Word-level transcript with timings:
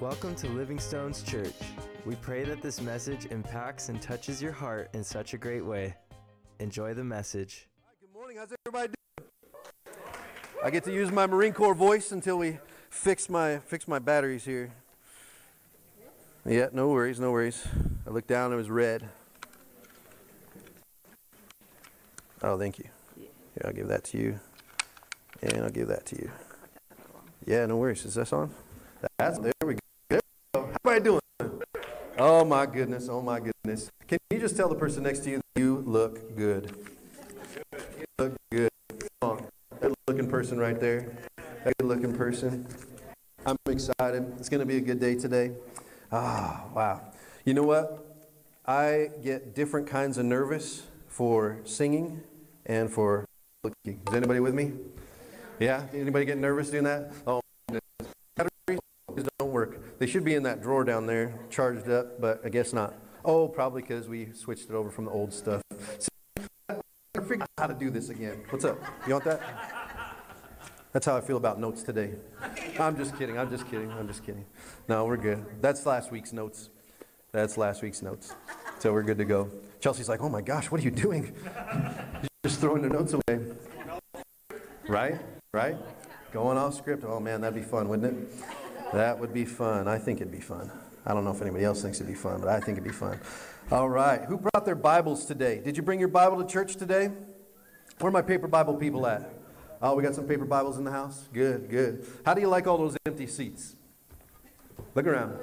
Welcome 0.00 0.34
to 0.36 0.48
Living 0.48 0.78
Stones 0.78 1.22
Church. 1.22 1.52
We 2.06 2.14
pray 2.16 2.42
that 2.44 2.62
this 2.62 2.80
message 2.80 3.26
impacts 3.26 3.90
and 3.90 4.00
touches 4.00 4.40
your 4.40 4.50
heart 4.50 4.88
in 4.94 5.04
such 5.04 5.34
a 5.34 5.36
great 5.36 5.62
way. 5.62 5.94
Enjoy 6.58 6.94
the 6.94 7.04
message. 7.04 7.68
Good 8.00 8.14
morning. 8.14 8.38
How's 8.38 8.48
everybody 8.64 8.94
doing? 9.18 9.28
I 10.64 10.70
get 10.70 10.84
to 10.84 10.92
use 10.92 11.12
my 11.12 11.26
Marine 11.26 11.52
Corps 11.52 11.74
voice 11.74 12.12
until 12.12 12.38
we 12.38 12.60
fix 12.88 13.28
my 13.28 13.58
fix 13.58 13.86
my 13.86 13.98
batteries 13.98 14.42
here. 14.42 14.72
Yeah, 16.46 16.68
no 16.72 16.88
worries, 16.88 17.20
no 17.20 17.30
worries. 17.30 17.62
I 18.06 18.10
looked 18.10 18.28
down, 18.28 18.54
it 18.54 18.56
was 18.56 18.70
red. 18.70 19.06
Oh, 22.42 22.58
thank 22.58 22.78
you. 22.78 22.86
Yeah, 23.18 23.66
I'll 23.66 23.74
give 23.74 23.88
that 23.88 24.04
to 24.04 24.16
you. 24.16 24.40
And 25.42 25.62
I'll 25.62 25.68
give 25.68 25.88
that 25.88 26.06
to 26.06 26.16
you. 26.16 26.30
Yeah, 27.44 27.66
no 27.66 27.76
worries. 27.76 28.06
Is 28.06 28.14
this 28.14 28.32
on? 28.32 28.54
That's 29.18 29.38
there 29.38 29.52
we 29.64 29.79
everybody 30.90 31.20
doing? 31.38 31.62
Oh 32.18 32.44
my 32.44 32.66
goodness, 32.66 33.08
oh 33.08 33.22
my 33.22 33.38
goodness. 33.38 33.90
Can 34.08 34.18
you 34.30 34.40
just 34.40 34.56
tell 34.56 34.68
the 34.68 34.74
person 34.74 35.04
next 35.04 35.20
to 35.20 35.30
you 35.30 35.36
that 35.36 35.60
you 35.60 35.84
look 35.86 36.36
good? 36.36 36.74
You 37.98 38.04
look 38.18 38.36
good. 38.50 38.70
Come. 39.20 39.46
That 39.80 39.94
looking 40.08 40.28
person 40.28 40.58
right 40.58 40.80
there. 40.80 41.16
That 41.64 41.74
good 41.78 41.86
looking 41.86 42.12
person. 42.12 42.66
I'm 43.46 43.56
excited. 43.68 44.34
It's 44.38 44.48
going 44.48 44.60
to 44.60 44.66
be 44.66 44.78
a 44.78 44.80
good 44.80 44.98
day 44.98 45.14
today. 45.14 45.52
Ah, 46.10 46.64
wow. 46.74 47.00
You 47.44 47.54
know 47.54 47.62
what? 47.62 48.04
I 48.66 49.10
get 49.22 49.54
different 49.54 49.86
kinds 49.86 50.18
of 50.18 50.24
nervous 50.24 50.82
for 51.06 51.60
singing 51.64 52.20
and 52.66 52.90
for 52.90 53.26
looking. 53.62 54.00
Is 54.08 54.14
anybody 54.14 54.40
with 54.40 54.54
me? 54.54 54.72
Yeah? 55.60 55.86
Anybody 55.94 56.24
get 56.24 56.38
nervous 56.38 56.70
doing 56.70 56.84
that? 56.84 57.12
Oh. 57.26 57.40
They 60.00 60.06
should 60.06 60.24
be 60.24 60.34
in 60.34 60.44
that 60.44 60.62
drawer 60.62 60.82
down 60.82 61.06
there, 61.06 61.34
charged 61.50 61.90
up, 61.90 62.18
but 62.22 62.40
I 62.42 62.48
guess 62.48 62.72
not. 62.72 62.94
Oh, 63.22 63.46
probably 63.46 63.82
because 63.82 64.08
we 64.08 64.32
switched 64.32 64.70
it 64.70 64.72
over 64.74 64.90
from 64.90 65.04
the 65.04 65.10
old 65.10 65.30
stuff. 65.30 65.60
So, 65.98 66.08
I 66.70 66.78
out 67.18 67.48
how 67.58 67.66
to 67.66 67.74
do 67.74 67.90
this 67.90 68.08
again. 68.08 68.42
What's 68.48 68.64
up? 68.64 68.82
You 69.06 69.12
want 69.12 69.26
that? 69.26 69.42
That's 70.92 71.04
how 71.04 71.18
I 71.18 71.20
feel 71.20 71.36
about 71.36 71.60
notes 71.60 71.82
today. 71.82 72.14
I'm 72.78 72.96
just 72.96 73.14
kidding. 73.18 73.38
I'm 73.38 73.50
just 73.50 73.70
kidding. 73.70 73.92
I'm 73.92 74.08
just 74.08 74.24
kidding. 74.24 74.46
No, 74.88 75.04
we're 75.04 75.18
good. 75.18 75.44
That's 75.60 75.84
last 75.84 76.10
week's 76.10 76.32
notes. 76.32 76.70
That's 77.32 77.58
last 77.58 77.82
week's 77.82 78.00
notes. 78.00 78.34
So 78.78 78.94
we're 78.94 79.02
good 79.02 79.18
to 79.18 79.26
go. 79.26 79.50
Chelsea's 79.80 80.08
like, 80.08 80.22
oh 80.22 80.30
my 80.30 80.40
gosh, 80.40 80.70
what 80.70 80.80
are 80.80 80.84
you 80.84 80.90
doing? 80.90 81.34
You're 81.44 82.30
just 82.46 82.58
throwing 82.58 82.80
the 82.80 82.88
notes 82.88 83.12
away. 83.12 83.44
Right? 84.88 85.20
Right? 85.52 85.76
Going 86.32 86.56
off 86.56 86.74
script. 86.74 87.04
Oh 87.06 87.20
man, 87.20 87.42
that'd 87.42 87.54
be 87.54 87.68
fun, 87.68 87.86
wouldn't 87.90 88.16
it? 88.16 88.44
That 88.92 89.18
would 89.18 89.32
be 89.32 89.44
fun. 89.44 89.86
I 89.86 89.98
think 89.98 90.20
it'd 90.20 90.32
be 90.32 90.40
fun. 90.40 90.70
I 91.06 91.14
don't 91.14 91.24
know 91.24 91.30
if 91.30 91.40
anybody 91.40 91.64
else 91.64 91.80
thinks 91.82 91.98
it'd 91.98 92.12
be 92.12 92.18
fun, 92.18 92.40
but 92.40 92.48
I 92.48 92.60
think 92.60 92.76
it'd 92.76 92.84
be 92.84 92.90
fun. 92.90 93.18
All 93.70 93.88
right. 93.88 94.22
Who 94.24 94.36
brought 94.36 94.64
their 94.64 94.74
Bibles 94.74 95.24
today? 95.24 95.60
Did 95.64 95.76
you 95.76 95.82
bring 95.82 95.98
your 95.98 96.08
Bible 96.08 96.42
to 96.42 96.46
church 96.50 96.76
today? 96.76 97.10
Where 97.98 98.08
are 98.08 98.12
my 98.12 98.22
paper 98.22 98.48
Bible 98.48 98.74
people 98.74 99.06
at? 99.06 99.32
Oh, 99.80 99.94
we 99.94 100.02
got 100.02 100.14
some 100.14 100.26
paper 100.26 100.44
Bibles 100.44 100.76
in 100.76 100.84
the 100.84 100.90
house? 100.90 101.28
Good, 101.32 101.70
good. 101.70 102.06
How 102.26 102.34
do 102.34 102.40
you 102.40 102.48
like 102.48 102.66
all 102.66 102.76
those 102.76 102.96
empty 103.06 103.26
seats? 103.26 103.76
Look 104.94 105.06
around. 105.06 105.38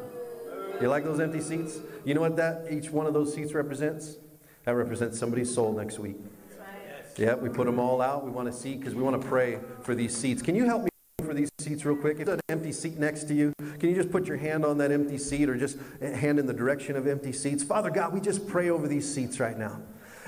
You 0.82 0.90
like 0.90 1.06
those 1.06 1.20
empty 1.20 1.42
seats? 1.42 1.80
You 2.06 2.14
know 2.14 2.22
what 2.22 2.36
that 2.36 2.68
each 2.70 2.92
one 2.92 3.08
of 3.08 3.14
those 3.14 3.34
seats 3.34 3.54
represents? 3.54 4.18
That 4.66 4.76
represents 4.76 5.18
somebody's 5.18 5.54
soul 5.54 5.74
next 5.74 5.98
week. 5.98 6.18
Yeah, 7.16 7.34
we 7.34 7.50
put 7.50 7.66
them 7.66 7.80
all 7.80 8.02
out. 8.02 8.24
We 8.24 8.30
want 8.30 8.52
to 8.52 8.54
see 8.54 8.76
because 8.76 8.94
we 8.94 9.02
want 9.02 9.20
to 9.20 9.28
pray 9.28 9.60
for 9.82 9.96
these 9.96 10.16
seats. 10.16 10.44
Can 10.44 10.54
you 10.54 10.66
help 10.66 10.84
me 10.84 10.90
for 11.26 11.34
these 11.34 11.50
seats 11.58 11.84
real 11.84 11.96
quick? 11.96 12.20
If 12.20 12.28
there's 12.28 12.38
an 12.48 12.58
empty 12.60 12.72
seat 12.72 13.00
next 13.00 13.24
to 13.26 13.34
you, 13.34 13.52
can 13.80 13.90
you 13.90 13.96
just 13.96 14.12
put 14.12 14.28
your 14.28 14.38
hand 14.38 14.64
on 14.64 14.78
that 14.78 14.92
empty 14.92 15.18
seat 15.18 15.50
or 15.50 15.58
just 15.58 15.78
hand 16.00 16.38
in 16.38 16.46
the 16.46 16.54
direction 16.54 16.96
of 16.96 17.08
empty 17.08 17.34
seats? 17.34 17.64
Father 17.64 17.90
God, 17.90 18.14
we 18.14 18.22
just 18.22 18.48
pray 18.48 18.70
over 18.70 18.88
these 18.88 19.12
seats 19.12 19.40
right 19.40 19.58
now. 19.58 19.82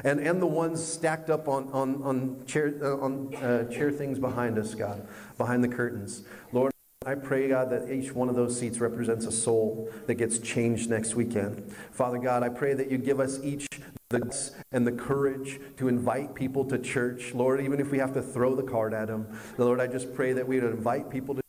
And, 0.04 0.20
and 0.20 0.42
the 0.42 0.48
ones 0.48 0.84
stacked 0.84 1.30
up 1.30 1.48
on, 1.48 1.70
on, 1.74 2.02
on, 2.02 2.46
chair, 2.46 2.74
uh, 2.82 2.98
on 2.98 3.36
uh, 3.36 3.66
chair 3.70 3.92
things 3.92 4.18
behind 4.18 4.58
us, 4.58 4.74
God, 4.74 5.08
behind 5.38 5.64
the 5.64 5.68
curtains. 5.68 6.24
Lord, 6.52 6.72
I 7.10 7.16
pray, 7.16 7.48
God, 7.48 7.72
that 7.72 7.92
each 7.92 8.14
one 8.14 8.30
of 8.30 8.36
those 8.36 8.60
seats 8.60 8.80
represents 8.80 9.26
a 9.26 9.32
soul 9.32 9.90
that 10.06 10.14
gets 10.14 10.38
changed 10.38 10.92
next 10.92 11.16
weekend. 11.16 11.74
Father 11.92 12.20
God, 12.20 12.44
I 12.44 12.50
pray 12.50 12.76
that 12.76 12.92
you 12.92 13.00
give 13.00 13.20
us 13.20 13.40
each 13.44 13.66
the 14.12 14.52
and 14.72 14.86
the 14.86 14.92
courage 14.92 15.60
to 15.78 15.88
invite 15.88 16.36
people 16.36 16.66
to 16.66 16.78
church. 16.78 17.34
Lord, 17.34 17.62
even 17.62 17.80
if 17.80 17.90
we 17.90 17.98
have 17.98 18.14
to 18.14 18.22
throw 18.22 18.54
the 18.54 18.62
card 18.62 18.94
at 18.94 19.08
them, 19.08 19.26
Lord, 19.58 19.80
I 19.80 19.88
just 19.88 20.14
pray 20.14 20.34
that 20.34 20.48
we 20.48 20.60
would 20.60 20.72
invite 20.72 21.10
people 21.10 21.34
to 21.34 21.42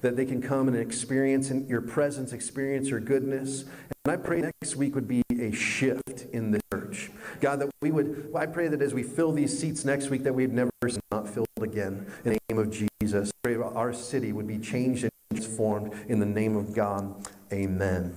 that 0.00 0.14
they 0.14 0.24
can 0.24 0.40
come 0.40 0.68
and 0.68 0.76
experience 0.76 1.50
your 1.50 1.80
presence, 1.80 2.32
experience 2.32 2.88
your 2.88 3.00
goodness. 3.00 3.64
And 4.04 4.12
I 4.12 4.16
pray 4.16 4.42
next 4.42 4.76
week 4.76 4.94
would 4.94 5.08
be 5.08 5.22
a 5.32 5.50
shift 5.50 6.26
in 6.32 6.52
the 6.52 6.60
church. 6.72 7.10
God, 7.40 7.58
that 7.58 7.70
we 7.82 7.90
would, 7.90 8.30
I 8.32 8.46
pray 8.46 8.68
that 8.68 8.80
as 8.80 8.94
we 8.94 9.02
fill 9.02 9.32
these 9.32 9.58
seats 9.58 9.84
next 9.84 10.08
week, 10.08 10.22
that 10.22 10.36
we'd 10.36 10.52
never 10.52 10.70
not 11.10 11.28
filled 11.28 11.47
again. 11.62 12.06
In 12.24 12.32
the 12.32 12.38
name 12.48 12.58
of 12.58 12.70
Jesus, 12.70 13.30
our 13.44 13.92
city 13.92 14.32
would 14.32 14.46
be 14.46 14.58
changed 14.58 15.04
and 15.04 15.12
transformed 15.30 15.92
in 16.08 16.20
the 16.20 16.26
name 16.26 16.56
of 16.56 16.74
God. 16.74 17.28
Amen. 17.52 18.14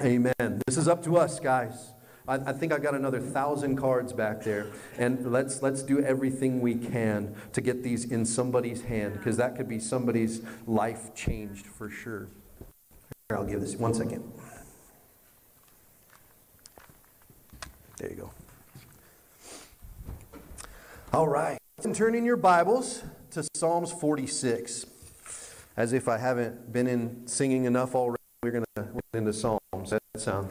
Amen. 0.00 0.62
This 0.66 0.76
is 0.76 0.88
up 0.88 1.02
to 1.04 1.16
us, 1.16 1.38
guys. 1.38 1.92
I, 2.26 2.34
I 2.34 2.52
think 2.52 2.72
I 2.72 2.78
got 2.78 2.94
another 2.94 3.20
thousand 3.20 3.76
cards 3.76 4.12
back 4.12 4.42
there, 4.42 4.68
and 4.96 5.32
let's 5.32 5.62
let's 5.62 5.82
do 5.82 6.00
everything 6.00 6.60
we 6.60 6.74
can 6.76 7.34
to 7.52 7.60
get 7.60 7.82
these 7.82 8.04
in 8.04 8.24
somebody's 8.24 8.82
hand 8.82 9.14
because 9.14 9.36
that 9.38 9.56
could 9.56 9.68
be 9.68 9.78
somebody's 9.78 10.40
life 10.66 11.14
changed 11.14 11.66
for 11.66 11.90
sure. 11.90 12.28
Here, 13.28 13.36
I'll 13.36 13.44
give 13.44 13.60
this 13.60 13.76
one 13.76 13.94
second. 13.94 14.22
There 17.98 18.10
you 18.10 18.16
go. 18.16 18.30
All 21.12 21.28
right, 21.28 21.58
and 21.84 21.94
turn 21.96 22.14
in 22.14 22.24
your 22.24 22.36
Bibles 22.36 23.02
to 23.30 23.44
Psalms 23.54 23.90
46. 23.90 24.86
As 25.76 25.92
if 25.92 26.06
I 26.06 26.18
haven't 26.18 26.72
been 26.72 26.86
in 26.86 27.26
singing 27.26 27.64
enough 27.64 27.94
already, 27.94 28.22
we're 28.42 28.52
going 28.52 28.64
to 28.76 28.82
get 28.82 29.02
into 29.14 29.32
Psalms. 29.32 29.60
Does 29.74 29.98
that 30.14 30.20
sound? 30.20 30.48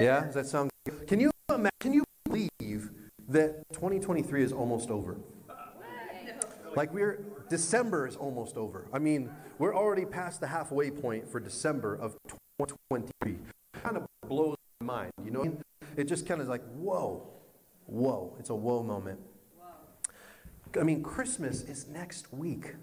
Yeah, 0.00 0.24
does 0.26 0.34
that 0.34 0.46
sound? 0.46 0.70
Good? 0.86 1.06
Can 1.08 1.18
you 1.18 1.30
imagine, 1.48 1.70
can 1.80 1.92
you 1.92 2.04
believe 2.24 2.90
that 3.28 3.64
2023 3.72 4.44
is 4.44 4.52
almost 4.52 4.90
over? 4.90 5.16
Like 6.76 6.94
we're 6.94 7.24
December 7.48 8.06
is 8.06 8.14
almost 8.14 8.56
over. 8.56 8.86
I 8.92 9.00
mean, 9.00 9.30
we're 9.58 9.74
already 9.74 10.04
past 10.04 10.40
the 10.40 10.46
halfway 10.46 10.90
point 10.90 11.28
for 11.28 11.40
December 11.40 11.96
of 11.96 12.16
2023. 12.28 13.38
Kind 13.82 13.96
of 13.96 14.06
blows 14.28 14.56
my 14.80 14.86
mind, 14.86 15.12
you 15.24 15.32
know? 15.32 15.58
It 15.96 16.04
just 16.04 16.28
kind 16.28 16.40
of 16.40 16.48
like, 16.48 16.62
whoa, 16.74 17.26
whoa. 17.86 18.36
It's 18.38 18.50
a 18.50 18.54
whoa 18.54 18.84
moment. 18.84 19.18
I 20.78 20.84
mean, 20.84 21.02
Christmas 21.02 21.62
is 21.62 21.88
next 21.88 22.32
week. 22.32 22.74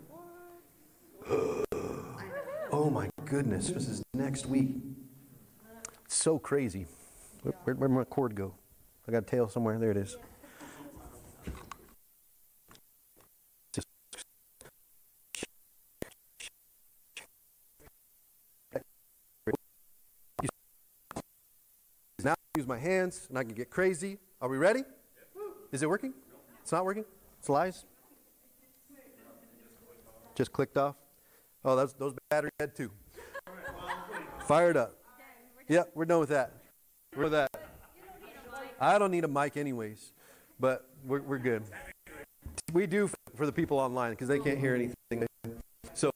oh 1.30 2.90
my 2.92 3.10
goodness, 3.26 3.70
this 3.70 3.88
is 3.88 4.04
next 4.14 4.46
week. 4.46 4.76
It's 6.06 6.16
so 6.16 6.38
crazy. 6.38 6.88
Where, 7.44 7.76
where'd 7.76 7.92
my 7.92 8.04
cord 8.04 8.36
go? 8.36 8.54
I 9.08 9.12
got 9.12 9.24
a 9.24 9.26
tail 9.26 9.48
somewhere. 9.48 9.80
There 9.80 9.92
it 9.92 9.98
is. 9.98 10.18
Now 22.24 22.32
I 22.32 22.36
use 22.58 22.68
my 22.68 22.78
hands 22.78 23.28
and 23.30 23.38
I 23.38 23.44
can 23.44 23.54
get 23.54 23.70
crazy. 23.70 24.18
Are 24.42 24.50
we 24.50 24.58
ready? 24.58 24.84
Is 25.72 25.84
it 25.84 25.90
working? 25.90 26.14
It's 26.62 26.72
not 26.74 26.84
working? 26.84 27.06
Lies? 27.50 27.86
Just 30.36 30.52
clicked 30.52 30.78
off? 30.78 30.96
Oh, 31.64 31.76
that's, 31.76 31.94
those 31.94 32.14
batteries 32.30 32.52
dead 32.60 32.76
too. 32.76 32.92
Fired 34.46 34.78
up. 34.78 34.94
Yeah, 35.68 35.84
we're 35.96 36.06
done 36.06 36.20
with 36.20 36.30
that. 36.30 36.54
We're 37.16 37.24
with 37.24 37.32
that. 37.32 37.50
I 38.80 39.00
don't 39.00 39.12
need 39.12 39.24
a 39.24 39.28
mic 39.28 39.58
anyways, 39.58 40.14
but 40.60 40.88
we're, 41.06 41.22
we're 41.22 41.40
good. 41.40 41.64
We 42.74 42.86
do 42.86 43.10
for 43.36 43.46
the 43.46 43.52
people 43.52 43.80
online 43.80 44.12
because 44.12 44.28
they 44.28 44.40
can't 44.40 44.60
hear 44.60 44.76
anything. 44.76 45.28
So, 45.94 46.12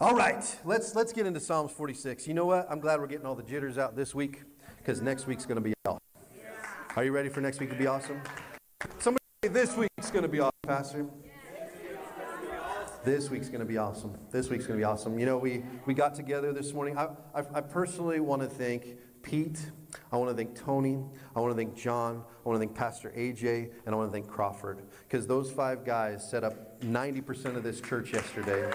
all 0.00 0.14
right, 0.14 0.58
let's 0.64 0.94
let's 0.94 1.12
get 1.12 1.26
into 1.26 1.40
Psalms 1.40 1.70
46. 1.72 2.26
You 2.26 2.34
know 2.34 2.46
what? 2.46 2.66
I'm 2.70 2.80
glad 2.80 2.98
we're 2.98 3.06
getting 3.06 3.26
all 3.26 3.34
the 3.34 3.42
jitters 3.42 3.78
out 3.78 3.94
this 3.94 4.14
week 4.14 4.42
because 4.78 5.02
next 5.02 5.26
week's 5.26 5.44
going 5.44 5.56
to 5.56 5.60
be 5.62 5.74
awesome. 5.84 5.98
Are 6.96 7.04
you 7.04 7.12
ready 7.12 7.28
for 7.28 7.40
next 7.40 7.60
week 7.60 7.70
to 7.70 7.76
be 7.76 7.86
awesome? 7.86 8.20
Somebody 8.98 9.18
this 9.42 9.76
week's 9.76 9.91
going 10.12 10.22
to 10.22 10.28
be 10.28 10.40
awesome, 10.40 10.52
Pastor. 10.66 11.06
This 13.02 13.30
week's 13.30 13.48
going 13.48 13.60
to 13.60 13.66
be 13.66 13.78
awesome. 13.78 14.14
This 14.30 14.50
week's 14.50 14.66
going 14.66 14.78
to 14.78 14.82
be 14.82 14.84
awesome. 14.84 15.18
You 15.18 15.24
know, 15.24 15.38
we, 15.38 15.64
we 15.86 15.94
got 15.94 16.14
together 16.14 16.52
this 16.52 16.74
morning. 16.74 16.98
I, 16.98 17.08
I, 17.34 17.42
I 17.54 17.60
personally 17.62 18.20
want 18.20 18.42
to 18.42 18.48
thank 18.48 18.98
Pete. 19.22 19.70
I 20.12 20.16
want 20.18 20.30
to 20.30 20.36
thank 20.36 20.54
Tony. 20.54 21.02
I 21.34 21.40
want 21.40 21.52
to 21.52 21.56
thank 21.56 21.74
John. 21.74 22.24
I 22.44 22.48
want 22.48 22.60
to 22.60 22.66
thank 22.66 22.76
Pastor 22.76 23.10
AJ. 23.16 23.70
And 23.86 23.94
I 23.94 23.96
want 23.96 24.10
to 24.10 24.12
thank 24.12 24.28
Crawford. 24.28 24.82
Because 25.08 25.26
those 25.26 25.50
five 25.50 25.82
guys 25.82 26.28
set 26.28 26.44
up 26.44 26.82
90% 26.82 27.56
of 27.56 27.62
this 27.62 27.80
church 27.80 28.12
yesterday. 28.12 28.70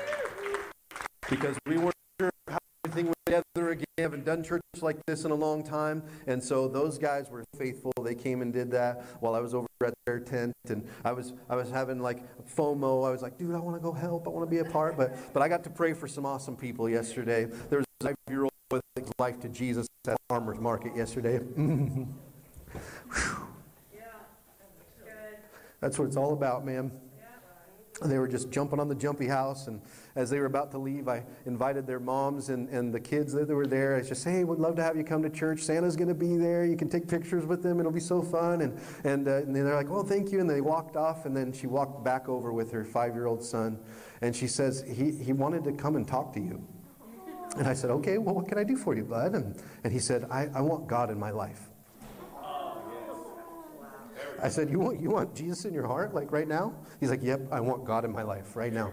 Because 1.30 1.56
we 1.68 1.78
weren't 1.78 1.94
sure 2.19 2.31
how 2.48 2.57
everything 2.83 3.06
was 3.06 3.16
together 3.28 3.78
haven't 4.07 4.16
done 4.27 4.44
church 4.44 4.62
like 4.81 4.97
this 5.06 5.24
in 5.24 5.31
a 5.31 5.35
long 5.35 5.63
time. 5.63 6.03
And 6.27 6.44
so 6.44 6.68
those 6.68 6.97
guys 6.97 7.29
were 7.29 7.45
faithful. 7.57 7.94
They 8.03 8.13
came 8.13 8.41
and 8.41 8.51
did 8.51 8.69
that 8.71 9.06
while 9.21 9.35
I 9.35 9.39
was 9.39 9.56
over 9.56 9.68
at 9.85 9.94
their 10.06 10.19
tent. 10.19 10.53
And 10.68 10.85
I 11.06 11.13
was, 11.13 11.33
I 11.50 11.56
was 11.56 11.71
having 11.71 12.01
like 12.01 12.21
FOMO. 12.56 13.07
I 13.07 13.12
was 13.12 13.21
like, 13.21 13.38
dude, 13.38 13.56
I 13.56 13.59
want 13.59 13.77
to 13.77 13.81
go 13.81 13.94
help. 13.94 14.27
I 14.27 14.29
want 14.29 14.45
to 14.45 14.51
be 14.51 14.59
a 14.59 14.69
part. 14.69 14.97
But, 14.97 15.33
but 15.33 15.41
I 15.41 15.47
got 15.47 15.63
to 15.63 15.69
pray 15.69 15.94
for 15.94 16.09
some 16.09 16.25
awesome 16.25 16.57
people 16.57 16.89
yesterday. 16.89 17.45
There 17.69 17.79
was 17.79 17.85
a 18.01 18.07
five 18.07 18.15
year 18.29 18.44
old 18.44 18.51
with 18.69 18.81
life 19.18 19.39
to 19.39 19.50
Jesus 19.50 19.88
at 20.06 20.18
farmer's 20.27 20.59
market 20.59 20.94
yesterday. 20.94 21.39
yeah, 23.95 24.03
That's 25.80 25.97
what 25.97 26.06
it's 26.06 26.18
all 26.18 26.33
about, 26.33 26.65
man. 26.65 26.91
They 28.05 28.19
were 28.19 28.27
just 28.27 28.51
jumping 28.51 28.79
on 28.79 28.88
the 28.88 28.95
jumpy 28.95 29.27
house, 29.27 29.67
and 29.67 29.81
as 30.15 30.29
they 30.29 30.39
were 30.39 30.45
about 30.45 30.69
to 30.71 30.77
leave, 30.77 31.07
I 31.07 31.23
invited 31.47 31.88
their 31.88 31.99
moms 31.99 32.49
and, 32.49 32.69
and 32.69 32.94
the 32.94 32.99
kids 32.99 33.33
that 33.33 33.47
were 33.47 33.65
there. 33.65 33.95
I 33.95 34.01
just, 34.01 34.23
hey, 34.23 34.44
would 34.44 34.59
love 34.59 34.75
to 34.75 34.83
have 34.83 34.95
you 34.95 35.03
come 35.03 35.23
to 35.23 35.31
church. 35.31 35.61
Santa's 35.61 35.95
going 35.95 36.07
to 36.07 36.13
be 36.13 36.38
there. 36.38 36.63
You 36.63 36.77
can 36.77 36.89
take 36.89 37.07
pictures 37.07 37.45
with 37.45 37.63
them. 37.63 37.79
It'll 37.79 37.91
be 37.91 37.99
so 37.99 38.21
fun. 38.21 38.61
And, 38.61 38.79
and, 39.03 39.27
uh, 39.27 39.38
and 39.38 39.55
they're 39.55 39.75
like, 39.75 39.89
oh, 39.89 40.03
thank 40.03 40.31
you. 40.31 40.39
And 40.39 40.47
they 40.47 40.61
walked 40.61 40.95
off, 40.95 41.25
and 41.25 41.35
then 41.35 41.51
she 41.51 41.65
walked 41.65 42.03
back 42.03 42.29
over 42.29 42.53
with 42.53 42.71
her 42.71 42.85
five 42.85 43.15
year 43.15 43.25
old 43.25 43.44
son, 43.44 43.79
and 44.21 44.35
she 44.35 44.47
says, 44.47 44.83
he, 44.88 45.11
he 45.11 45.33
wanted 45.33 45.63
to 45.63 45.71
come 45.71 45.95
and 45.95 46.07
talk 46.07 46.33
to 46.33 46.39
you. 46.39 46.61
And 47.57 47.67
I 47.67 47.73
said, 47.73 47.89
okay, 47.89 48.19
well, 48.19 48.35
what 48.35 48.47
can 48.47 48.59
I 48.59 48.63
do 48.63 48.77
for 48.77 48.95
you, 48.95 49.05
bud? 49.05 49.33
And, 49.33 49.59
and 49.83 49.91
he 49.91 49.99
said, 49.99 50.27
I, 50.29 50.49
I 50.53 50.61
want 50.61 50.88
God 50.88 51.09
in 51.09 51.17
my 51.17 51.31
life. 51.31 51.61
I 54.42 54.50
said, 54.50 54.69
you 54.69 54.80
want, 54.80 55.01
you 55.01 55.10
want 55.10 55.36
Jesus 55.36 55.66
in 55.66 55.74
your 55.74 55.88
heart, 55.88 56.13
like 56.13 56.31
right 56.31 56.48
now? 56.48 56.75
He's 57.00 57.10
like, 57.10 57.24
Yep, 57.24 57.48
I 57.51 57.60
want 57.60 57.86
God 57.86 58.06
in 58.06 58.12
my 58.12 58.24
life 58.24 58.56
right 58.56 58.74
now. 58.74 58.92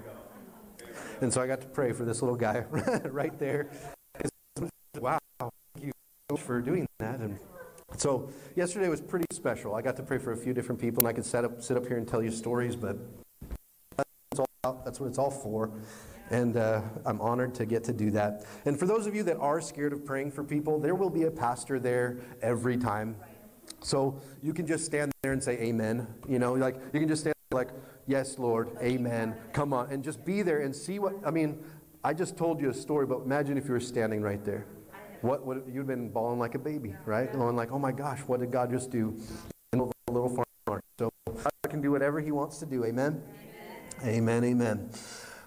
And 1.20 1.32
so 1.32 1.40
I 1.40 1.46
got 1.46 1.60
to 1.60 1.66
pray 1.66 1.92
for 1.92 2.04
this 2.04 2.22
little 2.22 2.36
guy 2.36 2.60
right 3.04 3.38
there. 3.38 3.70
Wow, 4.98 5.18
thank 5.40 5.92
you 6.30 6.36
for 6.36 6.60
doing 6.60 6.86
that. 6.98 7.20
And 7.20 7.38
so 7.96 8.30
yesterday 8.56 8.88
was 8.88 9.00
pretty 9.00 9.26
special. 9.32 9.74
I 9.74 9.82
got 9.82 9.96
to 9.96 10.02
pray 10.02 10.18
for 10.18 10.32
a 10.32 10.36
few 10.36 10.54
different 10.54 10.80
people, 10.80 11.00
and 11.00 11.08
I 11.08 11.12
could 11.12 11.26
set 11.26 11.44
up, 11.44 11.62
sit 11.62 11.76
up 11.76 11.86
here 11.86 11.96
and 11.96 12.06
tell 12.06 12.22
you 12.22 12.30
stories, 12.30 12.76
but 12.76 12.96
that's, 13.96 14.40
all, 14.64 14.82
that's 14.84 15.00
what 15.00 15.08
it's 15.08 15.18
all 15.18 15.30
for. 15.30 15.70
And 16.30 16.56
uh, 16.56 16.80
I'm 17.04 17.20
honored 17.20 17.54
to 17.56 17.66
get 17.66 17.84
to 17.84 17.92
do 17.92 18.10
that. 18.12 18.44
And 18.64 18.78
for 18.78 18.86
those 18.86 19.06
of 19.06 19.14
you 19.14 19.22
that 19.24 19.36
are 19.36 19.60
scared 19.60 19.92
of 19.92 20.06
praying 20.06 20.32
for 20.32 20.42
people, 20.42 20.80
there 20.80 20.94
will 20.94 21.10
be 21.10 21.24
a 21.24 21.30
pastor 21.30 21.78
there 21.78 22.18
every 22.40 22.78
time. 22.78 23.16
So 23.84 24.18
you 24.42 24.54
can 24.54 24.66
just 24.66 24.86
stand 24.86 25.12
there 25.22 25.32
and 25.32 25.42
say 25.42 25.58
amen. 25.58 26.06
You 26.26 26.38
know, 26.38 26.54
like 26.54 26.76
you 26.92 27.00
can 27.00 27.08
just 27.08 27.20
stand 27.20 27.34
there 27.50 27.58
like, 27.58 27.70
yes, 28.06 28.38
Lord, 28.38 28.70
amen. 28.80 29.34
Come 29.52 29.74
on. 29.74 29.92
And 29.92 30.02
just 30.02 30.24
be 30.24 30.40
there 30.40 30.62
and 30.62 30.74
see 30.74 30.98
what, 30.98 31.14
I 31.24 31.30
mean, 31.30 31.62
I 32.02 32.14
just 32.14 32.36
told 32.36 32.60
you 32.60 32.70
a 32.70 32.74
story, 32.74 33.06
but 33.06 33.20
imagine 33.20 33.58
if 33.58 33.66
you 33.66 33.72
were 33.72 33.80
standing 33.80 34.22
right 34.22 34.42
there. 34.42 34.66
What 35.20 35.44
would 35.46 35.64
you've 35.72 35.86
been 35.86 36.08
bawling 36.10 36.38
like 36.38 36.54
a 36.54 36.58
baby, 36.58 36.94
right? 37.04 37.32
Going 37.32 37.56
like, 37.56 37.72
oh 37.72 37.78
my 37.78 37.92
gosh, 37.92 38.20
what 38.20 38.40
did 38.40 38.50
God 38.50 38.70
just 38.70 38.90
do? 38.90 39.18
A 39.72 39.76
little. 40.10 40.44
So 40.98 41.10
God 41.26 41.50
can 41.68 41.80
do 41.80 41.90
whatever 41.90 42.20
He 42.20 42.30
wants 42.30 42.58
to 42.58 42.66
do. 42.66 42.84
Amen. 42.84 43.22
Amen. 44.02 44.44
Amen. 44.44 44.44
amen. 44.44 44.90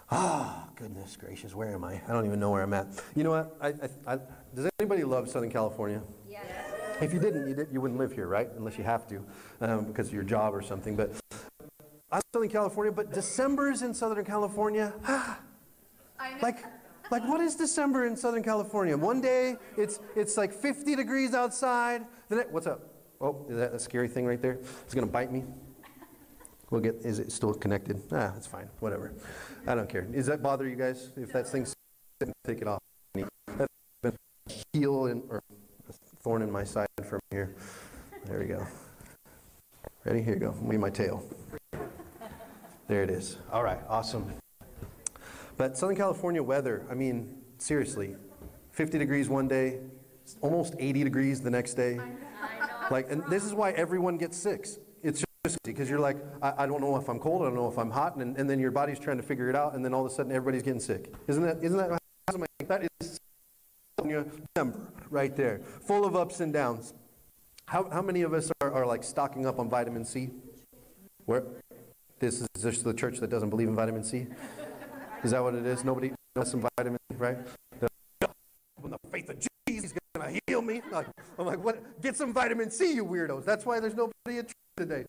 Ah, 0.09 0.65
oh, 0.65 0.71
goodness 0.75 1.17
gracious, 1.17 1.53
where 1.53 1.73
am 1.73 1.83
I? 1.83 2.01
I 2.07 2.13
don't 2.13 2.25
even 2.25 2.39
know 2.39 2.51
where 2.51 2.63
I'm 2.63 2.73
at. 2.73 2.87
You 3.13 3.23
know 3.23 3.31
what? 3.31 3.57
I, 3.61 3.67
I, 3.67 4.13
I, 4.13 4.19
does 4.55 4.69
anybody 4.79 5.03
love 5.03 5.29
Southern 5.29 5.51
California? 5.51 6.01
If 6.99 7.13
you 7.13 7.19
didn't, 7.19 7.47
you, 7.47 7.53
did, 7.53 7.67
you 7.71 7.79
wouldn't 7.79 7.99
live 7.99 8.11
here, 8.11 8.27
right? 8.27 8.49
Unless 8.57 8.77
you 8.77 8.83
have 8.83 9.07
to 9.07 9.23
um, 9.61 9.85
because 9.85 10.07
of 10.07 10.13
your 10.13 10.23
job 10.23 10.55
or 10.55 10.61
something. 10.61 10.95
But 10.95 11.13
I'm 12.11 12.21
Southern 12.33 12.49
California, 12.49 12.91
but 12.91 13.13
December's 13.13 13.83
in 13.83 13.93
Southern 13.93 14.25
California. 14.25 14.93
like, 16.41 16.63
like 17.11 17.23
what 17.27 17.39
is 17.39 17.55
December 17.55 18.07
in 18.07 18.15
Southern 18.15 18.43
California? 18.43 18.97
One 18.97 19.21
day 19.21 19.57
it's 19.77 19.99
it's 20.15 20.37
like 20.37 20.51
50 20.51 20.95
degrees 20.95 21.33
outside. 21.33 22.05
The 22.29 22.37
next, 22.37 22.51
what's 22.51 22.67
up? 22.67 22.81
Oh, 23.21 23.45
is 23.49 23.57
that 23.57 23.73
a 23.73 23.79
scary 23.79 24.07
thing 24.07 24.25
right 24.25 24.41
there? 24.41 24.59
It's 24.83 24.95
gonna 24.95 25.07
bite 25.07 25.31
me. 25.31 25.43
We'll 26.71 26.81
get. 26.81 26.95
Is 27.03 27.19
it 27.19 27.31
still 27.31 27.53
connected? 27.53 28.01
Ah, 28.11 28.33
it's 28.35 28.47
fine. 28.47 28.69
Whatever. 28.79 29.13
I 29.67 29.75
don't 29.75 29.87
care. 29.87 30.01
Does 30.01 30.25
that 30.25 30.41
bother 30.41 30.67
you 30.67 30.75
guys? 30.75 31.11
If 31.15 31.31
that 31.33 31.47
thing's 31.47 31.75
take 32.43 32.61
it 32.61 32.67
off. 32.67 32.81
That's 33.13 33.67
been 34.01 34.17
heel 34.73 35.05
and 35.05 35.21
or 35.29 35.43
thorn 36.27 36.41
in 36.41 36.51
my 36.51 36.65
side 36.65 36.87
from 37.05 37.21
here. 37.31 37.55
There 38.25 38.39
we 38.39 38.47
go. 38.47 38.67
Ready? 40.03 40.21
Here 40.21 40.33
you 40.33 40.41
go. 40.41 40.51
Me 40.61 40.75
my 40.75 40.89
tail. 40.89 41.23
There 42.89 43.01
it 43.01 43.09
is. 43.09 43.37
All 43.49 43.63
right, 43.63 43.79
awesome. 43.87 44.33
But 45.55 45.77
Southern 45.77 45.95
California 45.95 46.43
weather, 46.43 46.85
I 46.91 46.95
mean, 46.95 47.33
seriously, 47.59 48.17
50 48.71 48.97
degrees 48.97 49.29
one 49.29 49.47
day, 49.47 49.79
almost 50.41 50.75
80 50.77 51.05
degrees 51.05 51.39
the 51.39 51.49
next 51.49 51.75
day. 51.75 51.97
Like, 52.91 53.09
and 53.09 53.23
this 53.29 53.45
is 53.45 53.53
why 53.53 53.71
everyone 53.71 54.17
gets 54.17 54.35
sick. 54.35 54.67
It's 55.03 55.23
just 55.45 55.57
because 55.63 55.89
you're 55.89 55.97
like, 55.97 56.17
I, 56.41 56.63
I, 56.63 56.65
don't 56.65 56.81
know 56.81 56.97
if 56.97 57.07
I'm 57.07 57.19
cold, 57.19 57.43
I 57.43 57.45
don't 57.45 57.55
know 57.55 57.71
if 57.71 57.77
I'm 57.77 57.89
hot, 57.89 58.17
and, 58.17 58.35
and 58.35 58.49
then 58.49 58.59
your 58.59 58.71
body's 58.71 58.99
trying 58.99 59.15
to 59.15 59.23
figure 59.23 59.49
it 59.49 59.55
out, 59.55 59.75
and 59.75 59.85
then 59.85 59.93
all 59.93 60.05
of 60.05 60.11
a 60.11 60.13
sudden 60.13 60.33
everybody's 60.33 60.63
getting 60.63 60.81
sick. 60.81 61.13
Isn't 61.29 61.43
that, 61.43 61.63
isn't 61.63 61.77
that, 61.77 62.01
that 62.67 62.83
is 62.99 63.16
December 64.03 64.79
right 65.09 65.35
there, 65.35 65.61
full 65.81 66.05
of 66.05 66.15
ups 66.15 66.39
and 66.39 66.53
downs. 66.53 66.93
How, 67.65 67.89
how 67.89 68.01
many 68.01 68.21
of 68.21 68.33
us 68.33 68.51
are, 68.61 68.71
are 68.71 68.85
like 68.85 69.03
stocking 69.03 69.45
up 69.45 69.59
on 69.59 69.69
vitamin 69.69 70.05
C? 70.05 70.29
Where? 71.25 71.43
This 72.19 72.41
is 72.41 72.47
just 72.61 72.83
the 72.83 72.93
church 72.93 73.19
that 73.19 73.29
doesn't 73.29 73.49
believe 73.49 73.67
in 73.67 73.75
vitamin 73.75 74.03
C? 74.03 74.27
Is 75.23 75.31
that 75.31 75.43
what 75.43 75.55
it 75.55 75.65
is? 75.65 75.83
Nobody 75.83 76.11
knows 76.35 76.51
some 76.51 76.65
vitamin 76.77 76.99
right? 77.17 77.37
When 78.79 78.91
the 78.91 78.97
faith 79.11 79.29
of 79.29 79.37
Jesus 79.67 79.91
is 79.91 79.97
to 80.15 80.39
heal 80.47 80.61
me. 80.61 80.81
I'm 81.37 81.45
like, 81.45 81.63
what? 81.63 82.01
Get 82.01 82.15
some 82.15 82.33
vitamin 82.33 82.71
C, 82.71 82.93
you 82.93 83.05
weirdos. 83.05 83.45
That's 83.45 83.65
why 83.65 83.79
there's 83.79 83.95
nobody 83.95 84.39
at 84.39 84.47
church 84.47 84.55
today. 84.75 85.05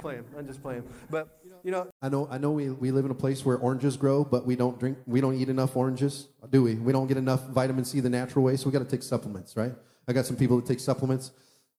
Playing. 0.00 0.24
I'm 0.36 0.46
just 0.46 0.62
playing. 0.62 0.84
But 1.10 1.41
you 1.62 1.70
know, 1.70 1.88
I 2.00 2.08
know. 2.08 2.28
I 2.30 2.38
know. 2.38 2.50
We, 2.50 2.70
we 2.70 2.90
live 2.90 3.04
in 3.04 3.10
a 3.10 3.14
place 3.14 3.44
where 3.44 3.56
oranges 3.56 3.96
grow, 3.96 4.24
but 4.24 4.46
we 4.46 4.56
don't 4.56 4.78
drink. 4.78 4.98
We 5.06 5.20
don't 5.20 5.34
eat 5.34 5.48
enough 5.48 5.76
oranges, 5.76 6.28
do 6.50 6.62
we? 6.62 6.74
We 6.74 6.92
don't 6.92 7.06
get 7.06 7.16
enough 7.16 7.46
vitamin 7.48 7.84
C 7.84 8.00
the 8.00 8.10
natural 8.10 8.44
way, 8.44 8.56
so 8.56 8.66
we 8.66 8.72
got 8.72 8.80
to 8.80 8.90
take 8.90 9.02
supplements, 9.02 9.56
right? 9.56 9.72
I 10.08 10.12
got 10.12 10.26
some 10.26 10.36
people 10.36 10.56
that 10.56 10.66
take 10.66 10.80
supplements. 10.80 11.30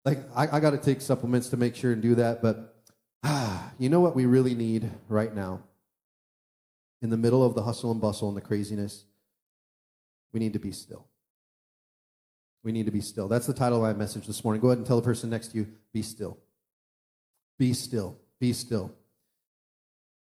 Like 0.06 0.20
I, 0.36 0.58
I 0.58 0.60
got 0.60 0.72
to 0.72 0.78
take 0.78 1.02
supplements 1.02 1.50
to 1.50 1.58
make 1.58 1.76
sure 1.76 1.92
and 1.92 2.02
do 2.02 2.16
that. 2.16 2.42
But 2.42 2.76
ah, 3.24 3.72
you 3.80 3.90
know 3.90 4.00
what 4.00 4.16
we 4.16 4.26
really 4.26 4.56
need 4.56 4.90
right 5.08 5.34
now? 5.34 5.64
In 7.02 7.10
the 7.10 7.18
middle 7.18 7.44
of 7.44 7.54
the 7.54 7.64
hustle 7.64 7.92
and 7.92 8.00
bustle 8.00 8.30
and 8.30 8.38
the 8.38 8.42
craziness, 8.42 9.06
we 10.32 10.40
need 10.40 10.54
to 10.54 10.60
be 10.60 10.72
still. 10.72 11.08
We 12.64 12.72
need 12.72 12.86
to 12.86 12.94
be 12.94 13.02
still. 13.02 13.28
That's 13.28 13.46
the 13.46 13.54
title 13.54 13.78
of 13.78 13.84
my 13.84 13.98
message 13.98 14.26
this 14.26 14.44
morning. 14.44 14.62
Go 14.62 14.70
ahead 14.70 14.78
and 14.78 14.88
tell 14.88 14.96
the 14.96 15.04
person 15.04 15.30
next 15.30 15.50
to 15.50 15.58
you, 15.58 15.68
be 15.92 16.02
still. 16.02 16.38
Be 17.60 17.74
still. 17.74 18.18
Be 18.40 18.54
still. 18.54 18.96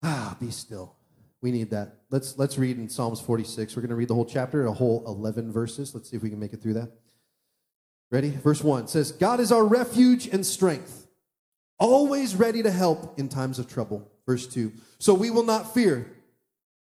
Ah, 0.09 0.37
be 0.39 0.53
still. 0.53 0.95
We 1.43 1.51
need 1.51 1.71
that. 1.71 1.97
Let's 2.11 2.39
let's 2.39 2.59
read 2.59 2.79
in 2.79 2.89
Psalms 2.89 3.21
46. 3.21 3.75
We're 3.75 3.83
going 3.83 3.91
to 3.91 3.97
read 3.97 4.07
the 4.07 4.15
whole 4.15 4.25
chapter, 4.25 4.65
a 4.67 4.73
whole 4.73 5.03
11 5.05 5.51
verses. 5.51 5.97
Let's 5.97 6.09
see 6.09 6.17
if 6.17 6.23
we 6.23 6.31
can 6.31 6.39
make 6.39 6.53
it 6.53 6.63
through 6.63 6.75
that. 6.75 6.93
Ready? 8.13 8.31
Verse 8.31 8.63
1 8.63 8.87
says, 8.87 9.11
God 9.11 9.41
is 9.41 9.51
our 9.51 9.65
refuge 9.65 10.29
and 10.29 10.47
strength, 10.47 11.09
always 11.77 12.37
ready 12.37 12.63
to 12.63 12.71
help 12.71 13.19
in 13.19 13.29
times 13.29 13.59
of 13.59 13.69
trouble. 13.69 14.09
Verse 14.27 14.47
2 14.47 14.73
So 15.01 15.13
we 15.13 15.31
will 15.31 15.43
not 15.43 15.75
fear 15.75 16.13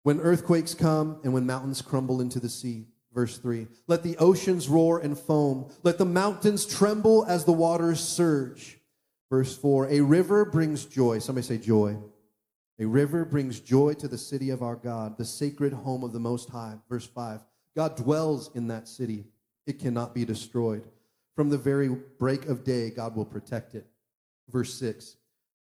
when 0.03 0.19
earthquakes 0.21 0.73
come 0.73 1.21
and 1.23 1.35
when 1.35 1.45
mountains 1.45 1.83
crumble 1.83 2.23
into 2.23 2.41
the 2.41 2.49
sea. 2.49 2.87
Verse 3.13 3.37
3 3.37 3.67
Let 3.87 4.03
the 4.03 4.17
oceans 4.17 4.67
roar 4.67 4.99
and 4.99 5.19
foam, 5.19 5.71
let 5.83 5.99
the 5.99 6.07
mountains 6.07 6.65
tremble 6.65 7.27
as 7.27 7.45
the 7.45 7.53
waters 7.53 8.01
surge. 8.01 8.79
Verse 9.29 9.55
4 9.55 9.91
A 9.91 10.01
river 10.01 10.47
brings 10.47 10.87
joy. 10.87 11.19
Somebody 11.19 11.47
say 11.47 11.59
joy. 11.59 11.99
A 12.81 12.87
river 12.87 13.27
brings 13.27 13.61
joy 13.61 13.93
to 13.95 14.09
the 14.09 14.17
city 14.17 14.49
of 14.49 14.63
our 14.63 14.77
God, 14.77 15.19
the 15.19 15.25
sacred 15.25 15.73
home 15.75 16.03
of 16.03 16.15
the 16.15 16.19
Most 16.19 16.49
High. 16.49 16.77
Verse 16.89 17.07
5 17.07 17.41
God 17.77 17.97
dwells 17.97 18.51
in 18.55 18.69
that 18.69 18.89
city, 18.89 19.27
it 19.67 19.79
cannot 19.79 20.15
be 20.15 20.25
destroyed. 20.25 20.89
From 21.37 21.51
the 21.51 21.59
very 21.59 21.89
break 21.89 22.47
of 22.47 22.65
day, 22.65 22.91
God 22.91 23.15
will 23.15 23.27
protect 23.27 23.75
it. 23.75 23.87
Verse 24.49 24.73
6 24.75 25.17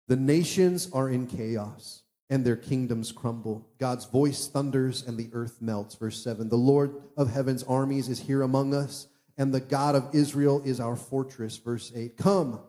The 0.06 0.16
nations 0.16 0.90
are 0.92 1.08
in 1.08 1.26
chaos 1.26 2.02
and 2.30 2.44
their 2.44 2.56
kingdoms 2.56 3.10
crumble. 3.10 3.66
God's 3.78 4.04
voice 4.04 4.46
thunders 4.46 5.02
and 5.06 5.16
the 5.16 5.30
earth 5.32 5.62
melts. 5.62 5.94
Verse 5.94 6.22
7 6.22 6.48
The 6.48 6.56
Lord 6.56 6.94
of 7.16 7.30
heaven's 7.30 7.62
armies 7.62 8.08
is 8.08 8.20
here 8.20 8.42
among 8.42 8.74
us, 8.74 9.08
and 9.38 9.52
the 9.52 9.60
God 9.60 9.94
of 9.94 10.14
Israel 10.14 10.60
is 10.64 10.78
our 10.78 10.96
fortress. 10.96 11.56
Verse 11.56 11.90
8 11.94 12.18
Come, 12.18 12.60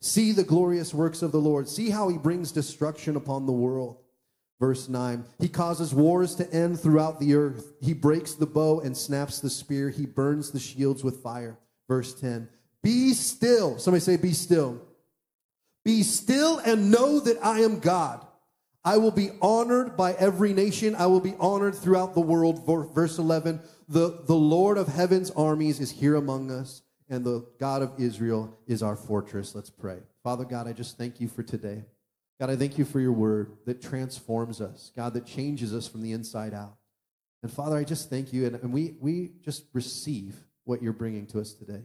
see 0.00 0.32
the 0.32 0.44
glorious 0.44 0.94
works 0.94 1.22
of 1.22 1.32
the 1.32 1.40
Lord. 1.40 1.68
See 1.68 1.90
how 1.90 2.08
he 2.08 2.18
brings 2.18 2.52
destruction 2.52 3.16
upon 3.16 3.46
the 3.46 3.52
world. 3.52 3.98
Verse 4.60 4.88
9 4.88 5.24
He 5.38 5.48
causes 5.48 5.94
wars 5.94 6.34
to 6.36 6.52
end 6.52 6.80
throughout 6.80 7.20
the 7.20 7.34
earth. 7.34 7.72
He 7.80 7.94
breaks 7.94 8.34
the 8.34 8.46
bow 8.46 8.80
and 8.80 8.96
snaps 8.96 9.40
the 9.40 9.50
spear. 9.50 9.90
He 9.90 10.06
burns 10.06 10.50
the 10.50 10.60
shields 10.60 11.04
with 11.04 11.22
fire 11.22 11.58
verse 11.88 12.12
10. 12.14 12.48
Be 12.82 13.14
still. 13.14 13.78
Somebody 13.78 14.00
say, 14.00 14.16
Be 14.16 14.32
still. 14.32 14.80
Be 15.84 16.02
still 16.02 16.58
and 16.58 16.90
know 16.90 17.18
that 17.20 17.38
I 17.42 17.60
am 17.60 17.80
God. 17.80 18.24
I 18.84 18.98
will 18.98 19.10
be 19.10 19.30
honored 19.42 19.96
by 19.96 20.12
every 20.12 20.52
nation. 20.52 20.94
I 20.94 21.06
will 21.06 21.20
be 21.20 21.34
honored 21.40 21.74
throughout 21.74 22.14
the 22.14 22.20
world. 22.20 22.64
Verse 22.94 23.18
11 23.18 23.60
the, 23.88 24.22
the 24.26 24.34
Lord 24.34 24.76
of 24.76 24.86
heaven's 24.86 25.30
armies 25.30 25.80
is 25.80 25.90
here 25.90 26.14
among 26.14 26.50
us, 26.50 26.82
and 27.08 27.24
the 27.24 27.46
God 27.58 27.82
of 27.82 27.92
Israel 27.98 28.56
is 28.66 28.82
our 28.82 28.96
fortress. 28.96 29.54
Let's 29.54 29.70
pray. 29.70 29.98
Father 30.22 30.44
God, 30.44 30.68
I 30.68 30.72
just 30.72 30.98
thank 30.98 31.20
you 31.20 31.28
for 31.28 31.42
today. 31.42 31.84
God, 32.40 32.50
I 32.50 32.56
thank 32.56 32.78
you 32.78 32.84
for 32.84 33.00
your 33.00 33.12
word 33.12 33.56
that 33.66 33.82
transforms 33.82 34.60
us, 34.60 34.92
God, 34.94 35.14
that 35.14 35.26
changes 35.26 35.74
us 35.74 35.88
from 35.88 36.02
the 36.02 36.12
inside 36.12 36.54
out. 36.54 36.76
And 37.42 37.52
Father, 37.52 37.76
I 37.76 37.84
just 37.84 38.10
thank 38.10 38.32
you, 38.32 38.46
and, 38.46 38.56
and 38.56 38.72
we, 38.72 38.94
we 39.00 39.32
just 39.44 39.64
receive 39.72 40.36
what 40.64 40.82
you're 40.82 40.92
bringing 40.92 41.26
to 41.28 41.40
us 41.40 41.52
today. 41.52 41.82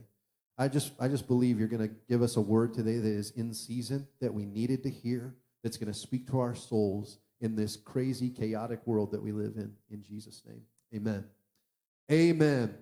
I 0.56 0.68
just, 0.68 0.92
I 1.00 1.08
just 1.08 1.26
believe 1.26 1.58
you're 1.58 1.68
going 1.68 1.88
to 1.88 1.94
give 2.08 2.22
us 2.22 2.36
a 2.36 2.40
word 2.40 2.74
today 2.74 2.98
that 2.98 3.08
is 3.08 3.32
in 3.32 3.52
season, 3.52 4.06
that 4.20 4.32
we 4.32 4.44
needed 4.44 4.82
to 4.84 4.90
hear, 4.90 5.34
that's 5.62 5.76
going 5.76 5.92
to 5.92 5.98
speak 5.98 6.28
to 6.30 6.38
our 6.38 6.54
souls 6.54 7.18
in 7.40 7.56
this 7.56 7.76
crazy, 7.76 8.30
chaotic 8.30 8.86
world 8.86 9.10
that 9.12 9.22
we 9.22 9.32
live 9.32 9.54
in. 9.56 9.72
In 9.90 10.02
Jesus' 10.02 10.42
name, 10.46 10.62
amen. 10.94 11.24
Amen. 12.10 12.74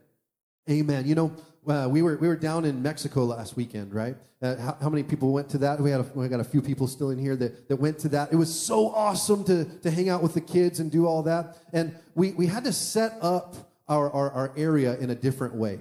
Amen. 0.71 1.07
You 1.07 1.15
know, 1.17 1.33
uh, 1.67 1.89
we 1.89 2.03
were 2.03 2.17
we 2.17 2.29
were 2.29 2.37
down 2.37 2.65
in 2.65 2.83
Mexico 2.83 3.25
last 3.25 3.57
weekend, 3.57 3.93
right? 3.93 4.17
Uh, 4.41 4.57
how, 4.57 4.77
how, 4.83 4.89
many 4.89 5.03
people 5.03 5.33
went 5.33 5.49
to 5.51 5.59
that? 5.59 5.81
We 5.81 5.91
had 5.91 6.01
a, 6.01 6.07
we 6.15 6.27
got 6.29 6.41
a 6.41 6.45
few 6.45 6.61
people 6.61 6.89
still 6.89 7.11
in 7.11 7.19
here 7.19 7.37
that, 7.37 7.69
that 7.69 7.77
went 7.77 8.01
to 8.01 8.09
that. 8.11 8.33
It 8.33 8.37
was 8.37 8.53
so 8.53 8.89
awesome 8.89 9.45
to 9.45 9.65
to 9.65 9.91
hang 9.91 10.09
out 10.09 10.23
with 10.23 10.35
the 10.35 10.41
kids 10.41 10.81
and 10.81 10.91
do 10.91 11.07
all 11.07 11.23
that. 11.25 11.57
And 11.73 11.97
we 12.15 12.33
we 12.33 12.47
had 12.47 12.65
to 12.65 12.73
set 12.73 13.17
up 13.21 13.57
our 13.89 14.11
our, 14.11 14.31
our 14.31 14.53
area 14.57 14.97
in 14.99 15.11
a 15.11 15.15
different 15.15 15.55
way. 15.55 15.81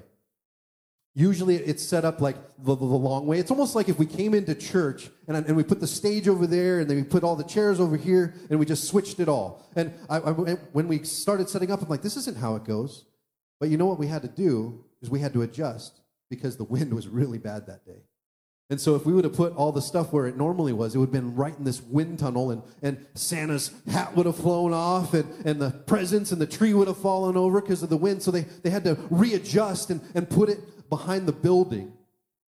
Usually 1.13 1.57
it's 1.57 1.83
set 1.83 2.05
up 2.05 2.21
like 2.21 2.37
the, 2.57 2.73
the, 2.73 2.85
long 2.85 3.27
way. 3.27 3.37
It's 3.37 3.51
almost 3.51 3.75
like 3.75 3.89
if 3.89 3.99
we 3.99 4.05
came 4.05 4.33
into 4.33 4.55
church 4.55 5.09
and, 5.27 5.35
and 5.35 5.57
we 5.57 5.63
put 5.63 5.81
the 5.81 5.87
stage 5.87 6.29
over 6.29 6.47
there 6.47 6.79
and 6.79 6.89
then 6.89 6.95
we 6.95 7.03
put 7.03 7.25
all 7.25 7.35
the 7.35 7.43
chairs 7.43 7.81
over 7.81 7.97
here 7.97 8.33
and 8.49 8.57
we 8.57 8.65
just 8.65 8.85
switched 8.87 9.19
it 9.19 9.27
all. 9.27 9.61
And 9.75 9.93
I, 10.09 10.19
I, 10.19 10.31
when 10.71 10.87
we 10.87 11.03
started 11.03 11.49
setting 11.49 11.69
up, 11.69 11.81
I'm 11.81 11.89
like, 11.89 12.01
this 12.01 12.15
isn't 12.15 12.37
how 12.37 12.55
it 12.55 12.63
goes. 12.63 13.03
But 13.61 13.69
you 13.69 13.77
know 13.77 13.85
what 13.85 13.99
we 13.99 14.07
had 14.07 14.23
to 14.23 14.27
do 14.27 14.83
is 15.03 15.11
we 15.11 15.19
had 15.19 15.33
to 15.33 15.43
adjust 15.43 16.01
because 16.31 16.57
the 16.57 16.63
wind 16.63 16.95
was 16.95 17.07
really 17.07 17.37
bad 17.37 17.67
that 17.67 17.85
day. 17.85 18.01
And 18.71 18.81
so 18.81 18.95
if 18.95 19.05
we 19.05 19.13
would 19.13 19.23
have 19.23 19.35
put 19.35 19.55
all 19.55 19.71
the 19.71 19.83
stuff 19.83 20.11
where 20.11 20.25
it 20.25 20.35
normally 20.35 20.73
was, 20.73 20.95
it 20.95 20.97
would 20.97 21.09
have 21.09 21.13
been 21.13 21.35
right 21.35 21.55
in 21.55 21.63
this 21.63 21.79
wind 21.79 22.17
tunnel, 22.17 22.49
and, 22.49 22.63
and 22.81 23.05
Santa's 23.13 23.71
hat 23.91 24.15
would 24.15 24.25
have 24.25 24.37
flown 24.37 24.73
off, 24.73 25.13
and, 25.13 25.29
and 25.45 25.61
the 25.61 25.69
presents 25.69 26.31
and 26.31 26.41
the 26.41 26.47
tree 26.47 26.73
would 26.73 26.87
have 26.87 26.97
fallen 26.97 27.37
over 27.37 27.61
because 27.61 27.83
of 27.83 27.89
the 27.89 27.97
wind. 27.97 28.23
So 28.23 28.31
they, 28.31 28.45
they 28.63 28.71
had 28.71 28.83
to 28.85 28.97
readjust 29.11 29.91
and, 29.91 30.01
and 30.15 30.27
put 30.27 30.49
it 30.49 30.89
behind 30.89 31.27
the 31.27 31.33
building 31.33 31.93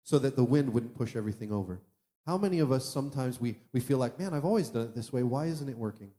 so 0.03 0.19
that 0.19 0.37
the 0.37 0.43
wind 0.43 0.71
wouldn't 0.71 0.95
push 0.95 1.17
everything 1.17 1.51
over. 1.51 1.81
How 2.25 2.37
many 2.37 2.59
of 2.59 2.71
us 2.71 2.85
sometimes 2.85 3.41
we, 3.41 3.57
we 3.73 3.81
feel 3.81 3.97
like, 3.97 4.17
man, 4.17 4.33
I've 4.33 4.45
always 4.45 4.69
done 4.69 4.83
it 4.83 4.95
this 4.95 5.11
way. 5.11 5.23
Why 5.23 5.47
isn't 5.47 5.67
it 5.67 5.77
working? 5.77 6.11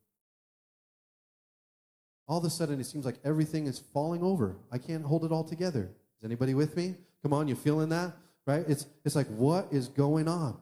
All 2.26 2.38
of 2.38 2.45
a 2.45 2.50
sudden, 2.50 2.81
it 2.81 2.85
seems 2.85 3.04
like 3.04 3.16
everything 3.25 3.66
is 3.66 3.78
falling 3.78 4.23
over. 4.23 4.57
I 4.73 4.78
can't 4.78 5.04
hold 5.04 5.25
it 5.25 5.33
all 5.33 5.45
together. 5.45 5.90
Is 6.19 6.25
anybody 6.25 6.54
with 6.54 6.76
me? 6.76 6.95
Come 7.23 7.33
on, 7.33 7.49
you 7.49 7.54
feeling 7.54 7.90
that? 7.90 8.12
Right? 8.47 8.64
It's, 8.69 8.87
it's 9.04 9.16
like, 9.16 9.26
what 9.28 9.69
is 9.71 9.88
going 9.88 10.28
on? 10.28 10.57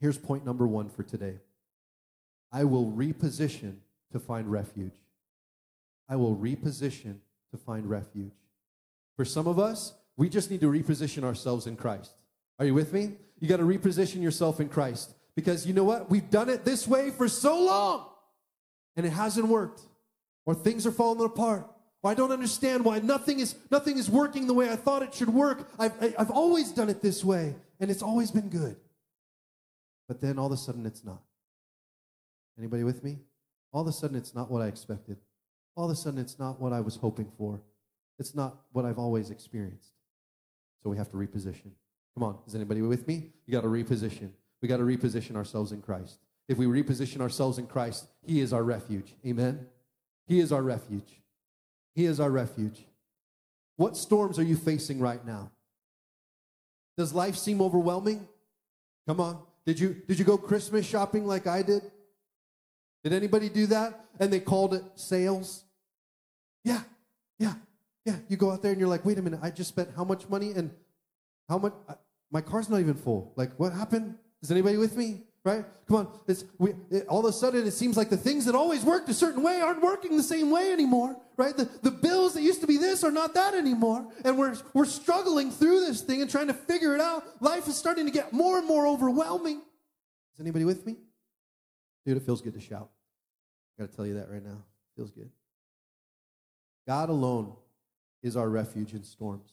Here's 0.00 0.18
point 0.18 0.44
number 0.44 0.66
one 0.66 0.88
for 0.88 1.02
today 1.02 1.34
I 2.52 2.64
will 2.64 2.90
reposition 2.92 3.76
to 4.12 4.18
find 4.18 4.50
refuge. 4.50 4.94
I 6.08 6.16
will 6.16 6.36
reposition 6.36 7.16
to 7.50 7.56
find 7.56 7.88
refuge. 7.88 8.32
For 9.16 9.24
some 9.24 9.46
of 9.46 9.58
us, 9.58 9.94
we 10.16 10.28
just 10.28 10.50
need 10.50 10.60
to 10.60 10.70
reposition 10.70 11.24
ourselves 11.24 11.66
in 11.66 11.76
Christ. 11.76 12.12
Are 12.58 12.66
you 12.66 12.74
with 12.74 12.92
me? 12.92 13.12
You 13.40 13.48
got 13.48 13.56
to 13.56 13.64
reposition 13.64 14.22
yourself 14.22 14.60
in 14.60 14.68
Christ 14.68 15.14
because 15.34 15.66
you 15.66 15.72
know 15.72 15.84
what? 15.84 16.10
We've 16.10 16.30
done 16.30 16.48
it 16.48 16.64
this 16.64 16.86
way 16.86 17.10
for 17.10 17.28
so 17.28 17.64
long 17.64 18.06
and 18.96 19.04
it 19.04 19.10
hasn't 19.10 19.48
worked, 19.48 19.82
or 20.46 20.54
things 20.54 20.86
are 20.86 20.92
falling 20.92 21.24
apart. 21.24 21.66
Or 22.02 22.10
I 22.10 22.14
don't 22.14 22.32
understand 22.32 22.84
why 22.84 22.98
nothing 22.98 23.40
is 23.40 23.54
nothing 23.70 23.96
is 23.98 24.10
working 24.10 24.46
the 24.46 24.54
way 24.54 24.70
I 24.70 24.76
thought 24.76 25.02
it 25.02 25.14
should 25.14 25.30
work. 25.30 25.70
I've, 25.78 25.92
I've 26.18 26.30
always 26.30 26.70
done 26.70 26.90
it 26.90 27.00
this 27.00 27.24
way, 27.24 27.54
and 27.80 27.90
it's 27.90 28.02
always 28.02 28.30
been 28.30 28.48
good. 28.48 28.76
But 30.06 30.20
then 30.20 30.38
all 30.38 30.46
of 30.46 30.52
a 30.52 30.56
sudden 30.56 30.84
it's 30.84 31.04
not. 31.04 31.22
Anybody 32.58 32.84
with 32.84 33.02
me? 33.02 33.18
All 33.72 33.82
of 33.82 33.88
a 33.88 33.92
sudden 33.92 34.16
it's 34.16 34.34
not 34.34 34.50
what 34.50 34.62
I 34.62 34.66
expected. 34.66 35.16
All 35.76 35.86
of 35.86 35.90
a 35.90 35.96
sudden 35.96 36.20
it's 36.20 36.38
not 36.38 36.60
what 36.60 36.72
I 36.72 36.80
was 36.80 36.96
hoping 36.96 37.30
for. 37.36 37.60
It's 38.18 38.34
not 38.34 38.58
what 38.72 38.84
I've 38.84 38.98
always 38.98 39.30
experienced. 39.30 39.90
So 40.82 40.90
we 40.90 40.96
have 40.98 41.08
to 41.10 41.16
reposition. 41.16 41.72
Come 42.14 42.22
on, 42.22 42.38
is 42.46 42.54
anybody 42.54 42.82
with 42.82 43.08
me? 43.08 43.32
You 43.46 43.52
got 43.52 43.62
to 43.62 43.68
reposition. 43.68 44.30
We 44.62 44.68
got 44.68 44.76
to 44.76 44.84
reposition 44.84 45.34
ourselves 45.34 45.72
in 45.72 45.82
Christ. 45.82 46.18
If 46.48 46.58
we 46.58 46.66
reposition 46.66 47.20
ourselves 47.20 47.58
in 47.58 47.66
Christ, 47.66 48.06
He 48.22 48.40
is 48.40 48.52
our 48.52 48.62
refuge. 48.62 49.14
Amen? 49.26 49.66
He 50.26 50.40
is 50.40 50.52
our 50.52 50.62
refuge. 50.62 51.20
He 51.94 52.04
is 52.06 52.20
our 52.20 52.30
refuge. 52.30 52.84
What 53.76 53.96
storms 53.96 54.38
are 54.38 54.44
you 54.44 54.56
facing 54.56 55.00
right 55.00 55.24
now? 55.24 55.50
Does 56.96 57.12
life 57.12 57.36
seem 57.36 57.60
overwhelming? 57.60 58.26
Come 59.06 59.20
on. 59.20 59.38
Did 59.66 59.80
you 59.80 59.96
did 60.06 60.18
you 60.18 60.24
go 60.24 60.36
Christmas 60.36 60.86
shopping 60.86 61.26
like 61.26 61.46
I 61.46 61.62
did? 61.62 61.82
Did 63.02 63.12
anybody 63.12 63.48
do 63.48 63.66
that? 63.66 64.06
And 64.18 64.32
they 64.32 64.40
called 64.40 64.74
it 64.74 64.82
sales? 64.94 65.64
Yeah. 66.64 66.82
Yeah. 67.38 67.54
Yeah, 68.04 68.16
you 68.28 68.36
go 68.36 68.50
out 68.50 68.62
there 68.62 68.70
and 68.70 68.78
you're 68.78 68.88
like, 68.88 69.04
wait 69.04 69.18
a 69.18 69.22
minute, 69.22 69.40
I 69.42 69.50
just 69.50 69.70
spent 69.70 69.90
how 69.96 70.04
much 70.04 70.28
money 70.28 70.52
and 70.52 70.70
how 71.48 71.58
much? 71.58 71.72
I, 71.88 71.94
my 72.30 72.42
car's 72.42 72.68
not 72.68 72.80
even 72.80 72.94
full. 72.94 73.32
Like, 73.36 73.58
what 73.58 73.72
happened? 73.72 74.16
Is 74.42 74.50
anybody 74.50 74.76
with 74.76 74.96
me? 74.96 75.22
Right? 75.44 75.64
Come 75.86 75.96
on. 75.96 76.08
It's, 76.26 76.44
we, 76.58 76.72
it, 76.90 77.06
all 77.06 77.20
of 77.20 77.26
a 77.26 77.32
sudden, 77.32 77.66
it 77.66 77.72
seems 77.72 77.98
like 77.98 78.08
the 78.08 78.16
things 78.16 78.46
that 78.46 78.54
always 78.54 78.82
worked 78.82 79.10
a 79.10 79.14
certain 79.14 79.42
way 79.42 79.60
aren't 79.60 79.82
working 79.82 80.16
the 80.16 80.22
same 80.22 80.50
way 80.50 80.72
anymore. 80.72 81.16
Right? 81.36 81.54
The, 81.54 81.68
the 81.82 81.90
bills 81.90 82.32
that 82.34 82.42
used 82.42 82.62
to 82.62 82.66
be 82.66 82.78
this 82.78 83.04
are 83.04 83.10
not 83.10 83.34
that 83.34 83.54
anymore. 83.54 84.06
And 84.24 84.38
we're, 84.38 84.56
we're 84.72 84.86
struggling 84.86 85.50
through 85.50 85.80
this 85.80 86.00
thing 86.00 86.22
and 86.22 86.30
trying 86.30 86.46
to 86.46 86.54
figure 86.54 86.94
it 86.94 87.00
out. 87.00 87.24
Life 87.42 87.68
is 87.68 87.76
starting 87.76 88.06
to 88.06 88.12
get 88.12 88.32
more 88.32 88.58
and 88.58 88.66
more 88.66 88.86
overwhelming. 88.86 89.56
Is 89.56 90.40
anybody 90.40 90.64
with 90.64 90.86
me? 90.86 90.96
Dude, 92.06 92.16
it 92.16 92.22
feels 92.22 92.40
good 92.40 92.54
to 92.54 92.60
shout. 92.60 92.88
I 93.78 93.82
got 93.82 93.90
to 93.90 93.96
tell 93.96 94.06
you 94.06 94.14
that 94.14 94.30
right 94.30 94.44
now. 94.44 94.62
Feels 94.96 95.10
good. 95.10 95.30
God 96.86 97.10
alone 97.10 97.52
is 98.22 98.36
our 98.36 98.48
refuge 98.48 98.94
in 98.94 99.02
storms. 99.02 99.52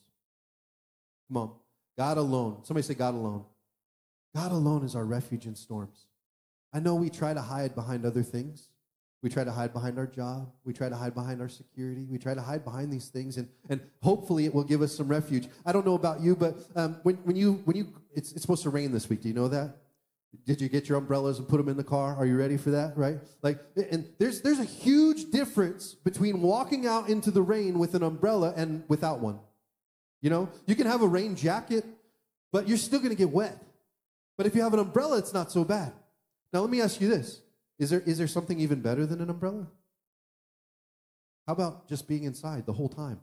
Come 1.28 1.38
on. 1.38 1.52
God 1.98 2.18
alone. 2.18 2.60
Somebody 2.64 2.84
say, 2.84 2.94
God 2.94 3.14
alone. 3.14 3.44
God 4.36 4.52
alone 4.52 4.84
is 4.84 4.96
our 4.96 5.06
refuge 5.06 5.46
in 5.46 5.56
storms. 5.56 6.06
I 6.74 6.80
know 6.80 6.96
we 6.96 7.10
try 7.10 7.34
to 7.34 7.42
hide 7.42 7.76
behind 7.76 8.06
other 8.06 8.24
things. 8.24 8.70
We 9.22 9.30
try 9.30 9.44
to 9.44 9.52
hide 9.52 9.72
behind 9.72 10.00
our 10.00 10.08
job. 10.08 10.52
We 10.64 10.74
try 10.74 10.90
to 10.90 10.96
hide 10.96 11.14
behind 11.14 11.42
our 11.42 11.50
security. 11.50 12.08
We 12.10 12.18
try 12.18 12.34
to 12.34 12.42
hide 12.42 12.64
behind 12.64 12.92
these 12.92 13.10
things, 13.10 13.38
and, 13.38 13.48
and 13.70 13.82
hopefully 14.02 14.46
it 14.46 14.54
will 14.54 14.64
give 14.64 14.82
us 14.82 14.96
some 14.96 15.08
refuge. 15.08 15.48
I 15.66 15.72
don't 15.72 15.86
know 15.86 15.94
about 15.94 16.22
you, 16.22 16.36
but 16.36 16.58
um, 16.76 16.98
when, 17.04 17.16
when 17.18 17.36
you, 17.36 17.62
when 17.66 17.78
you 17.78 17.88
it's, 18.16 18.32
it's 18.32 18.42
supposed 18.42 18.64
to 18.64 18.70
rain 18.70 18.92
this 18.92 19.10
week. 19.10 19.22
Do 19.22 19.28
you 19.28 19.36
know 19.36 19.48
that? 19.50 19.78
Did 20.46 20.62
you 20.62 20.70
get 20.70 20.88
your 20.88 20.98
umbrellas 20.98 21.40
and 21.40 21.48
put 21.48 21.58
them 21.58 21.68
in 21.68 21.78
the 21.78 21.84
car? 21.84 22.16
Are 22.16 22.26
you 22.26 22.38
ready 22.38 22.58
for 22.58 22.72
that? 22.72 22.98
Right? 22.98 23.20
Like, 23.42 23.60
and 23.92 24.08
there's 24.18 24.42
there's 24.42 24.60
a 24.60 24.66
huge 24.66 25.30
difference 25.30 25.94
between 25.94 26.42
walking 26.42 26.88
out 26.88 27.10
into 27.10 27.32
the 27.32 27.42
rain 27.42 27.78
with 27.78 27.96
an 27.96 28.02
umbrella 28.02 28.54
and 28.56 28.84
without 28.88 29.20
one. 29.20 29.40
You 30.22 30.30
know, 30.30 30.50
you 30.66 30.76
can 30.76 30.88
have 30.88 31.02
a 31.02 31.08
rain 31.08 31.36
jacket, 31.36 31.86
but 32.52 32.68
you're 32.68 32.78
still 32.78 33.00
going 33.00 33.10
to 33.10 33.16
get 33.16 33.30
wet. 33.30 33.62
But 34.38 34.46
if 34.46 34.56
you 34.56 34.62
have 34.62 34.74
an 34.74 34.80
umbrella, 34.80 35.18
it's 35.18 35.34
not 35.34 35.52
so 35.52 35.64
bad. 35.64 35.94
Now, 36.54 36.62
let 36.62 36.70
me 36.70 36.82
ask 36.82 37.00
you 37.00 37.08
this: 37.08 37.42
Is 37.80 37.90
there 37.90 38.02
is 38.02 38.18
there 38.18 38.28
something 38.28 38.60
even 38.60 38.82
better 38.82 39.06
than 39.06 39.22
an 39.22 39.30
umbrella? 39.30 39.68
How 41.48 41.54
about 41.54 41.88
just 41.88 42.08
being 42.08 42.24
inside 42.24 42.66
the 42.66 42.74
whole 42.74 42.90
time? 42.90 43.20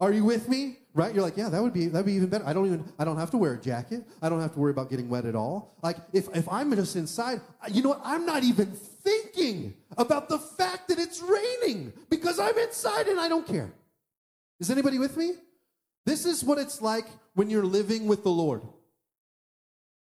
Are 0.00 0.12
you 0.12 0.24
with 0.24 0.48
me? 0.48 0.78
Right? 0.94 1.14
You're 1.14 1.22
like, 1.22 1.36
yeah, 1.36 1.48
that 1.48 1.62
would 1.62 1.72
be 1.72 1.86
that'd 1.86 2.04
be 2.04 2.14
even 2.14 2.28
better. 2.28 2.44
I 2.44 2.52
don't 2.52 2.66
even 2.66 2.84
I 2.98 3.04
don't 3.04 3.18
have 3.18 3.30
to 3.30 3.38
wear 3.38 3.54
a 3.54 3.60
jacket. 3.60 4.02
I 4.20 4.28
don't 4.28 4.40
have 4.40 4.52
to 4.54 4.58
worry 4.58 4.72
about 4.72 4.90
getting 4.90 5.08
wet 5.08 5.26
at 5.26 5.36
all. 5.36 5.76
Like 5.80 5.96
if 6.12 6.28
if 6.34 6.48
I'm 6.48 6.74
just 6.74 6.96
inside, 6.96 7.40
you 7.70 7.82
know 7.82 7.90
what? 7.90 8.00
I'm 8.02 8.26
not 8.26 8.42
even 8.42 8.72
thinking 8.72 9.74
about 9.96 10.28
the 10.28 10.38
fact 10.38 10.88
that 10.88 10.98
it's 10.98 11.22
raining 11.22 11.92
because 12.10 12.40
I'm 12.40 12.58
inside 12.58 13.06
and 13.06 13.20
I 13.20 13.28
don't 13.28 13.46
care. 13.46 13.72
Is 14.58 14.70
anybody 14.70 14.98
with 14.98 15.16
me? 15.16 15.34
This 16.04 16.26
is 16.26 16.42
what 16.42 16.58
it's 16.58 16.82
like 16.82 17.06
when 17.34 17.48
you're 17.48 17.64
living 17.64 18.06
with 18.06 18.24
the 18.24 18.30
Lord. 18.30 18.62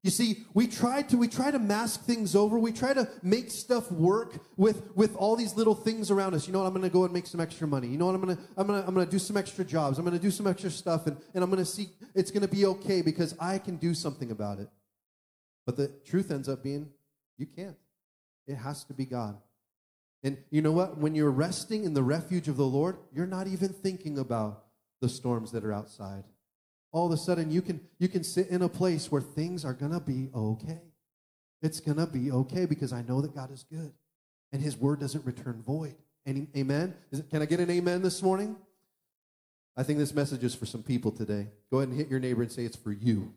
You 0.04 0.10
see, 0.12 0.44
we 0.54 0.68
try 0.68 1.02
to 1.02 1.16
we 1.16 1.26
try 1.26 1.50
to 1.50 1.58
mask 1.58 2.04
things 2.04 2.36
over. 2.36 2.56
We 2.58 2.70
try 2.70 2.94
to 2.94 3.08
make 3.22 3.50
stuff 3.50 3.90
work 3.90 4.38
with 4.56 4.94
with 4.94 5.16
all 5.16 5.34
these 5.34 5.56
little 5.56 5.74
things 5.74 6.12
around 6.12 6.34
us. 6.34 6.46
You 6.46 6.52
know 6.52 6.60
what? 6.60 6.66
I'm 6.66 6.72
going 6.72 6.84
to 6.84 6.88
go 6.88 7.02
and 7.04 7.12
make 7.12 7.26
some 7.26 7.40
extra 7.40 7.66
money. 7.66 7.88
You 7.88 7.98
know 7.98 8.06
what? 8.06 8.14
I'm 8.14 8.20
going 8.22 8.36
to 8.36 8.42
I'm 8.56 8.66
going 8.68 8.80
to 8.80 8.86
I'm 8.86 8.94
going 8.94 9.06
to 9.06 9.10
do 9.10 9.18
some 9.18 9.36
extra 9.36 9.64
jobs. 9.64 9.98
I'm 9.98 10.04
going 10.04 10.16
to 10.16 10.22
do 10.22 10.30
some 10.30 10.46
extra 10.46 10.70
stuff 10.70 11.08
and 11.08 11.16
and 11.34 11.42
I'm 11.42 11.50
going 11.50 11.64
to 11.64 11.70
see 11.70 11.90
it's 12.14 12.30
going 12.30 12.42
to 12.42 12.48
be 12.48 12.64
okay 12.66 13.02
because 13.02 13.34
I 13.40 13.58
can 13.58 13.76
do 13.76 13.92
something 13.92 14.30
about 14.30 14.60
it. 14.60 14.68
But 15.66 15.76
the 15.76 15.88
truth 16.06 16.30
ends 16.30 16.48
up 16.48 16.62
being 16.62 16.90
you 17.36 17.46
can't. 17.46 17.76
It 18.46 18.54
has 18.54 18.84
to 18.84 18.94
be 18.94 19.04
God. 19.04 19.36
And 20.22 20.38
you 20.50 20.62
know 20.62 20.72
what? 20.72 20.98
When 20.98 21.16
you're 21.16 21.30
resting 21.30 21.84
in 21.84 21.94
the 21.94 22.02
refuge 22.02 22.46
of 22.46 22.56
the 22.56 22.64
Lord, 22.64 22.98
you're 23.12 23.26
not 23.26 23.48
even 23.48 23.70
thinking 23.70 24.18
about 24.18 24.64
the 25.00 25.08
storms 25.08 25.52
that 25.52 25.64
are 25.64 25.72
outside 25.72 26.24
all 26.98 27.06
of 27.06 27.12
a 27.12 27.16
sudden 27.16 27.50
you 27.50 27.62
can 27.62 27.80
you 27.98 28.08
can 28.08 28.24
sit 28.24 28.48
in 28.48 28.62
a 28.62 28.68
place 28.68 29.10
where 29.10 29.22
things 29.22 29.64
are 29.64 29.72
going 29.72 29.92
to 29.92 30.00
be 30.00 30.30
okay. 30.34 30.80
It's 31.62 31.80
going 31.80 31.98
to 31.98 32.06
be 32.06 32.30
okay 32.30 32.66
because 32.66 32.92
I 32.92 33.02
know 33.02 33.20
that 33.20 33.34
God 33.34 33.52
is 33.52 33.64
good. 33.70 33.92
and 34.52 34.62
his 34.62 34.76
word 34.76 35.00
doesn't 35.00 35.24
return 35.24 35.62
void. 35.64 35.94
Any, 36.26 36.46
amen? 36.56 36.94
It, 37.12 37.30
can 37.30 37.42
I 37.42 37.46
get 37.46 37.60
an 37.60 37.70
amen 37.70 38.02
this 38.02 38.22
morning? 38.22 38.56
I 39.76 39.82
think 39.82 39.98
this 39.98 40.14
message 40.14 40.42
is 40.42 40.54
for 40.54 40.66
some 40.66 40.82
people 40.82 41.12
today. 41.12 41.48
Go 41.70 41.78
ahead 41.78 41.90
and 41.90 41.96
hit 41.96 42.08
your 42.08 42.18
neighbor 42.18 42.42
and 42.42 42.50
say, 42.50 42.64
It's 42.64 42.76
for 42.76 42.92
you. 42.92 43.32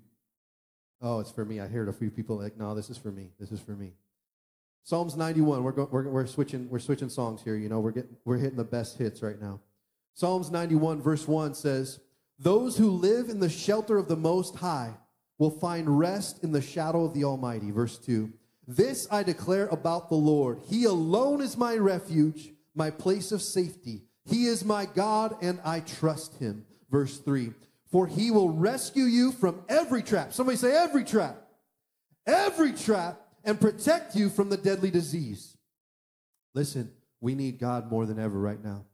Oh, 1.01 1.19
it's 1.19 1.31
for 1.31 1.45
me. 1.45 1.59
I 1.59 1.67
heard 1.67 1.87
a 1.87 1.93
few 1.93 2.09
people 2.09 2.37
like, 2.37 2.57
No, 2.57 2.73
this 2.73 2.89
is 2.89 2.97
for 2.97 3.11
me. 3.11 3.29
This 3.39 3.51
is 3.51 3.59
for 3.59 3.73
me. 3.73 3.93
Psalms 4.83 5.15
91. 5.15 5.63
We're, 5.63 5.71
go, 5.71 5.87
we're, 5.91 6.07
we're, 6.07 6.25
switching, 6.25 6.67
we're 6.69 6.79
switching 6.79 7.09
songs 7.09 7.43
here. 7.43 7.55
You 7.55 7.69
know, 7.69 7.79
we're, 7.79 7.91
getting, 7.91 8.17
we're 8.25 8.37
hitting 8.37 8.57
the 8.57 8.63
best 8.63 8.97
hits 8.97 9.21
right 9.21 9.39
now. 9.39 9.59
Psalms 10.15 10.49
91, 10.49 11.01
verse 11.01 11.27
1 11.27 11.53
says, 11.53 11.99
Those 12.41 12.75
who 12.75 12.89
live 12.89 13.29
in 13.29 13.39
the 13.39 13.49
shelter 13.49 13.99
of 13.99 14.07
the 14.07 14.15
Most 14.15 14.55
High 14.55 14.95
will 15.37 15.51
find 15.51 15.99
rest 15.99 16.43
in 16.43 16.51
the 16.51 16.61
shadow 16.61 17.05
of 17.05 17.13
the 17.13 17.23
Almighty. 17.23 17.69
Verse 17.69 17.99
2. 17.99 18.33
This 18.67 19.07
I 19.11 19.21
declare 19.21 19.67
about 19.67 20.09
the 20.09 20.15
Lord. 20.15 20.59
He 20.67 20.85
alone 20.85 21.41
is 21.41 21.55
my 21.55 21.75
refuge, 21.75 22.49
my 22.73 22.89
place 22.89 23.31
of 23.31 23.43
safety. 23.43 24.05
He 24.25 24.45
is 24.45 24.65
my 24.65 24.85
God, 24.87 25.35
and 25.41 25.59
I 25.63 25.81
trust 25.81 26.39
him. 26.39 26.65
Verse 26.89 27.19
3 27.19 27.53
For 27.91 28.07
he 28.07 28.31
will 28.31 28.49
rescue 28.49 29.03
you 29.03 29.33
from 29.33 29.61
every 29.69 30.01
trap. 30.01 30.33
Somebody 30.33 30.57
say, 30.57 30.75
every 30.75 31.03
trap. 31.03 31.37
Every 32.25 32.71
trap, 32.71 33.19
and 33.43 33.59
protect 33.59 34.15
you 34.15 34.29
from 34.29 34.49
the 34.49 34.57
deadly 34.57 34.89
disease. 34.89 35.57
Listen, 36.55 36.91
we 37.19 37.35
need 37.35 37.59
God 37.59 37.89
more 37.89 38.05
than 38.05 38.19
ever 38.19 38.39
right 38.39 38.63
now. 38.63 38.85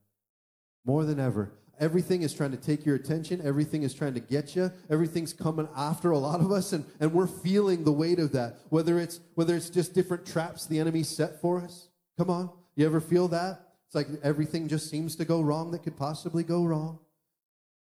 More 0.86 1.06
than 1.06 1.20
ever. 1.20 1.52
Everything 1.80 2.24
is 2.24 2.34
trying 2.34 2.52
to 2.52 2.58
take 2.58 2.86
your 2.86 2.96
attention. 2.96 3.42
Everything 3.44 3.84
is 3.84 3.94
trying 3.94 4.16
to 4.16 4.20
get 4.20 4.56
you. 4.56 4.72
Everything's 4.90 5.34
coming 5.34 5.68
after 5.76 6.12
a 6.12 6.18
lot 6.18 6.42
of 6.42 6.52
us, 6.52 6.74
and, 6.74 6.84
and 7.00 7.14
we're 7.14 7.28
feeling 7.28 7.84
the 7.84 7.92
weight 7.92 8.20
of 8.20 8.32
that. 8.32 8.58
Whether 8.70 9.00
it's 9.00 9.20
whether 9.36 9.56
it's 9.56 9.70
just 9.70 9.94
different 9.94 10.26
traps 10.26 10.66
the 10.66 10.80
enemy 10.80 11.04
set 11.04 11.40
for 11.40 11.62
us. 11.62 11.90
Come 12.18 12.30
on. 12.30 12.50
You 12.76 12.86
ever 12.86 13.00
feel 13.00 13.28
that? 13.30 13.68
It's 13.86 13.96
like 13.96 14.08
everything 14.24 14.68
just 14.68 14.90
seems 14.90 15.16
to 15.18 15.26
go 15.26 15.42
wrong 15.42 15.72
that 15.72 15.84
could 15.84 15.98
possibly 15.98 16.44
go 16.44 16.66
wrong. 16.66 17.00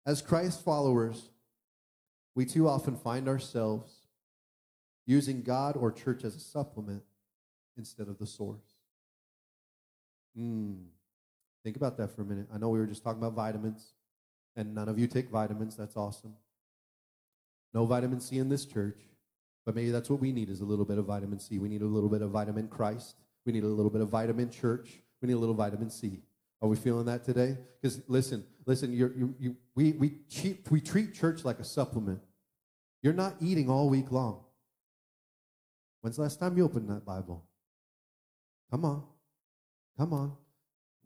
As 0.05 0.23
Christ 0.23 0.63
followers, 0.63 1.31
we 2.35 2.45
too 2.45 2.69
often 2.69 2.97
find 2.97 3.29
ourselves 3.29 3.93
using 5.07 5.43
God 5.43 5.77
or 5.77 5.91
church 5.91 6.23
as 6.23 6.37
a 6.37 6.41
supplement 6.41 7.03
instead 7.77 8.09
of 8.09 8.19
the 8.19 8.27
source. 8.27 8.75
Hmm. 10.37 10.75
Think 11.67 11.75
about 11.75 11.97
that 11.97 12.15
for 12.15 12.23
a 12.23 12.25
minute. 12.25 12.47
I 12.55 12.59
know 12.59 12.69
we 12.69 12.79
were 12.79 12.87
just 12.87 13.03
talking 13.03 13.21
about 13.21 13.33
vitamins, 13.33 13.95
and 14.55 14.73
none 14.73 14.89
of 14.89 15.01
you 15.01 15.09
take 15.09 15.31
vitamins. 15.31 15.75
That's 15.75 15.97
awesome. 15.97 16.33
No 17.75 17.85
vitamin 17.87 18.21
C 18.21 18.39
in 18.39 18.49
this 18.49 18.65
church, 18.65 19.01
but 19.65 19.75
maybe 19.75 19.91
that's 19.91 20.09
what 20.09 20.21
we 20.21 20.31
need 20.31 20.49
is 20.49 20.61
a 20.61 20.65
little 20.65 20.85
bit 20.85 20.97
of 20.97 21.07
vitamin 21.07 21.41
C. 21.41 21.59
We 21.59 21.69
need 21.69 21.83
a 21.83 21.87
little 21.87 22.09
bit 22.09 22.23
of 22.23 22.31
vitamin 22.31 22.69
Christ. 22.69 23.17
We 23.45 23.53
need 23.53 23.65
a 23.65 23.67
little 23.67 23.91
bit 23.91 24.01
of 24.01 24.09
vitamin 24.11 24.49
church. 24.49 25.01
We 25.21 25.27
need 25.27 25.33
a 25.33 25.39
little 25.39 25.57
vitamin 25.57 25.91
C. 25.91 26.21
Are 26.63 26.69
we 26.69 26.77
feeling 26.77 27.07
that 27.07 27.25
today? 27.25 27.59
Because 27.83 28.01
listen, 28.07 28.45
listen, 28.65 28.93
you're, 28.93 29.13
you, 29.17 29.35
you, 29.41 29.57
we, 29.75 29.91
we, 29.95 30.13
we 30.71 30.81
treat 30.81 31.15
church 31.15 31.45
like 31.45 31.59
a 31.59 31.65
supplement. 31.65 32.21
You're 33.03 33.13
not 33.13 33.35
eating 33.41 33.69
all 33.69 33.91
week 33.91 34.13
long. 34.13 34.45
When's 36.01 36.15
the 36.15 36.23
last 36.23 36.39
time 36.39 36.57
you 36.57 36.65
opened 36.65 36.89
that 36.91 37.05
Bible? 37.05 37.45
Come 38.71 38.85
on. 38.85 39.03
Come 39.99 40.13
on 40.13 40.37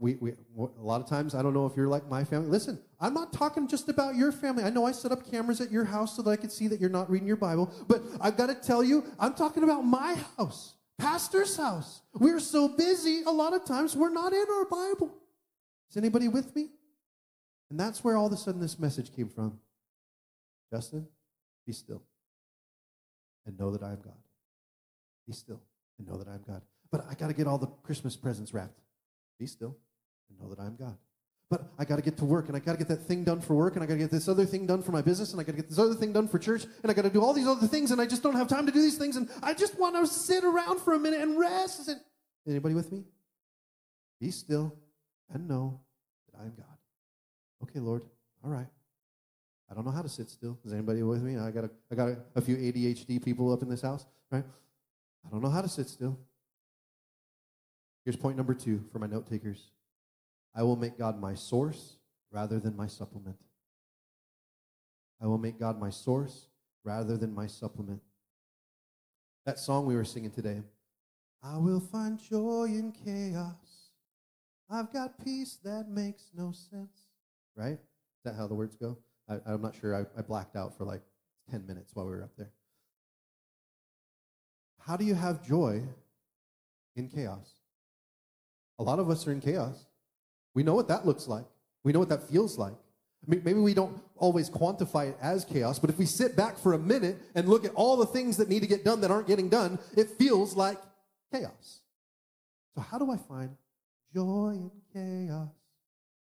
we, 0.00 0.14
we, 0.14 0.30
a 0.30 0.82
lot 0.82 1.02
of 1.02 1.06
times, 1.06 1.34
I 1.34 1.42
don't 1.42 1.52
know 1.52 1.66
if 1.66 1.76
you're 1.76 1.86
like 1.86 2.08
my 2.08 2.24
family. 2.24 2.48
Listen, 2.48 2.80
I'm 2.98 3.12
not 3.12 3.34
talking 3.34 3.68
just 3.68 3.90
about 3.90 4.14
your 4.14 4.32
family. 4.32 4.64
I 4.64 4.70
know 4.70 4.86
I 4.86 4.92
set 4.92 5.12
up 5.12 5.30
cameras 5.30 5.60
at 5.60 5.70
your 5.70 5.84
house 5.84 6.16
so 6.16 6.22
that 6.22 6.30
I 6.30 6.36
could 6.36 6.50
see 6.50 6.68
that 6.68 6.80
you're 6.80 6.88
not 6.88 7.10
reading 7.10 7.28
your 7.28 7.36
Bible, 7.36 7.70
but 7.86 8.02
I've 8.18 8.38
got 8.38 8.46
to 8.46 8.54
tell 8.54 8.82
you, 8.82 9.04
I'm 9.18 9.34
talking 9.34 9.62
about 9.62 9.82
my 9.82 10.16
house, 10.38 10.74
pastor's 10.98 11.54
house. 11.54 12.00
We're 12.14 12.40
so 12.40 12.66
busy, 12.66 13.24
a 13.26 13.30
lot 13.30 13.52
of 13.52 13.66
times 13.66 13.94
we're 13.94 14.08
not 14.08 14.32
in 14.32 14.46
our 14.50 14.64
Bible. 14.64 15.14
Is 15.90 15.98
anybody 15.98 16.28
with 16.28 16.56
me? 16.56 16.70
And 17.68 17.78
that's 17.78 18.02
where 18.02 18.16
all 18.16 18.26
of 18.26 18.32
a 18.32 18.38
sudden 18.38 18.58
this 18.58 18.78
message 18.78 19.14
came 19.14 19.28
from. 19.28 19.60
Justin, 20.72 21.06
be 21.66 21.74
still 21.74 22.02
and 23.44 23.58
know 23.58 23.70
that 23.70 23.82
I 23.82 23.90
am 23.90 24.00
God. 24.02 24.16
Be 25.26 25.34
still 25.34 25.60
and 25.98 26.08
know 26.08 26.16
that 26.16 26.26
I 26.26 26.34
am 26.36 26.44
God. 26.46 26.62
But 26.90 27.04
I 27.06 27.12
got 27.12 27.28
to 27.28 27.34
get 27.34 27.46
all 27.46 27.58
the 27.58 27.66
Christmas 27.66 28.16
presents 28.16 28.54
wrapped. 28.54 28.80
Be 29.38 29.46
still 29.46 29.76
and 30.30 30.40
know 30.40 30.54
that 30.54 30.62
I'm 30.62 30.76
God. 30.76 30.96
But 31.50 31.68
I 31.76 31.84
got 31.84 31.96
to 31.96 32.02
get 32.02 32.16
to 32.18 32.24
work 32.24 32.46
and 32.46 32.56
I 32.56 32.60
got 32.60 32.72
to 32.72 32.78
get 32.78 32.86
that 32.88 33.06
thing 33.08 33.24
done 33.24 33.40
for 33.40 33.54
work 33.54 33.74
and 33.74 33.82
I 33.82 33.86
got 33.86 33.94
to 33.94 33.98
get 33.98 34.10
this 34.10 34.28
other 34.28 34.46
thing 34.46 34.66
done 34.66 34.82
for 34.82 34.92
my 34.92 35.02
business 35.02 35.32
and 35.32 35.40
I 35.40 35.44
got 35.44 35.52
to 35.52 35.56
get 35.56 35.68
this 35.68 35.80
other 35.80 35.94
thing 35.94 36.12
done 36.12 36.28
for 36.28 36.38
church 36.38 36.64
and 36.82 36.90
I 36.90 36.94
got 36.94 37.02
to 37.02 37.10
do 37.10 37.20
all 37.20 37.32
these 37.32 37.48
other 37.48 37.66
things 37.66 37.90
and 37.90 38.00
I 38.00 38.06
just 38.06 38.22
don't 38.22 38.36
have 38.36 38.46
time 38.46 38.66
to 38.66 38.72
do 38.72 38.80
these 38.80 38.96
things 38.96 39.16
and 39.16 39.28
I 39.42 39.52
just 39.52 39.76
want 39.76 39.96
to 39.96 40.06
sit 40.06 40.44
around 40.44 40.80
for 40.80 40.94
a 40.94 40.98
minute 40.98 41.20
and 41.20 41.36
rest. 41.36 41.80
Is 41.80 41.88
it, 41.88 41.98
anybody 42.48 42.76
with 42.76 42.92
me? 42.92 43.02
Be 44.20 44.30
still 44.30 44.76
and 45.32 45.48
know 45.48 45.80
that 46.30 46.40
I 46.40 46.44
am 46.44 46.54
God. 46.56 46.66
Okay, 47.64 47.80
Lord. 47.80 48.04
All 48.44 48.50
right. 48.50 48.68
I 49.68 49.74
don't 49.74 49.84
know 49.84 49.92
how 49.92 50.02
to 50.02 50.08
sit 50.08 50.30
still. 50.30 50.56
Is 50.64 50.72
anybody 50.72 51.02
with 51.02 51.22
me? 51.22 51.36
I 51.36 51.50
got 51.50 51.64
a, 51.64 51.70
I 51.90 51.94
got 51.96 52.08
a, 52.08 52.18
a 52.36 52.40
few 52.40 52.56
ADHD 52.56 53.24
people 53.24 53.52
up 53.52 53.62
in 53.62 53.68
this 53.68 53.82
house, 53.82 54.06
right? 54.30 54.44
I 55.26 55.30
don't 55.30 55.42
know 55.42 55.50
how 55.50 55.62
to 55.62 55.68
sit 55.68 55.88
still. 55.88 56.16
Here's 58.04 58.16
point 58.16 58.36
number 58.36 58.54
two 58.54 58.84
for 58.92 59.00
my 59.00 59.06
note 59.06 59.28
takers 59.28 59.70
I 60.54 60.62
will 60.62 60.76
make 60.76 60.98
God 60.98 61.20
my 61.20 61.34
source 61.34 61.96
rather 62.30 62.58
than 62.58 62.76
my 62.76 62.86
supplement. 62.86 63.36
I 65.22 65.26
will 65.26 65.38
make 65.38 65.58
God 65.58 65.78
my 65.78 65.90
source 65.90 66.46
rather 66.84 67.16
than 67.16 67.34
my 67.34 67.46
supplement. 67.46 68.00
That 69.46 69.58
song 69.58 69.86
we 69.86 69.94
were 69.94 70.04
singing 70.04 70.30
today, 70.30 70.62
I 71.42 71.56
will 71.58 71.80
find 71.80 72.18
joy 72.18 72.66
in 72.66 72.92
chaos. 72.92 73.90
I've 74.68 74.92
got 74.92 75.22
peace 75.24 75.58
that 75.64 75.88
makes 75.88 76.30
no 76.34 76.52
sense. 76.52 77.06
Right? 77.56 77.72
Is 77.72 78.24
that 78.24 78.36
how 78.36 78.46
the 78.46 78.54
words 78.54 78.76
go? 78.76 78.98
I, 79.28 79.52
am 79.52 79.62
not 79.62 79.74
sure. 79.74 79.94
I, 79.94 80.18
I 80.18 80.22
blacked 80.22 80.56
out 80.56 80.76
for 80.76 80.84
like 80.84 81.02
10 81.50 81.66
minutes 81.66 81.92
while 81.94 82.06
we 82.06 82.12
were 82.12 82.22
up 82.22 82.36
there. 82.36 82.50
How 84.78 84.96
do 84.96 85.04
you 85.04 85.14
have 85.14 85.46
joy 85.46 85.82
in 86.96 87.08
chaos? 87.08 87.54
A 88.78 88.82
lot 88.82 88.98
of 88.98 89.10
us 89.10 89.26
are 89.26 89.32
in 89.32 89.40
chaos. 89.40 89.86
We 90.54 90.62
know 90.62 90.74
what 90.74 90.88
that 90.88 91.06
looks 91.06 91.28
like. 91.28 91.44
We 91.84 91.92
know 91.92 91.98
what 91.98 92.08
that 92.08 92.22
feels 92.24 92.58
like. 92.58 92.74
Maybe 93.26 93.54
we 93.54 93.74
don't 93.74 94.00
always 94.16 94.48
quantify 94.48 95.10
it 95.10 95.16
as 95.20 95.44
chaos, 95.44 95.78
but 95.78 95.90
if 95.90 95.98
we 95.98 96.06
sit 96.06 96.36
back 96.36 96.58
for 96.58 96.72
a 96.72 96.78
minute 96.78 97.18
and 97.34 97.48
look 97.48 97.64
at 97.64 97.74
all 97.74 97.96
the 97.96 98.06
things 98.06 98.38
that 98.38 98.48
need 98.48 98.60
to 98.60 98.66
get 98.66 98.84
done 98.84 99.02
that 99.02 99.10
aren't 99.10 99.26
getting 99.26 99.48
done, 99.48 99.78
it 99.96 100.08
feels 100.10 100.54
like 100.54 100.78
chaos. 101.32 101.80
So, 102.74 102.80
how 102.80 102.98
do 102.98 103.10
I 103.10 103.16
find 103.16 103.50
joy 104.14 104.52
in 104.54 104.70
chaos? 104.92 105.48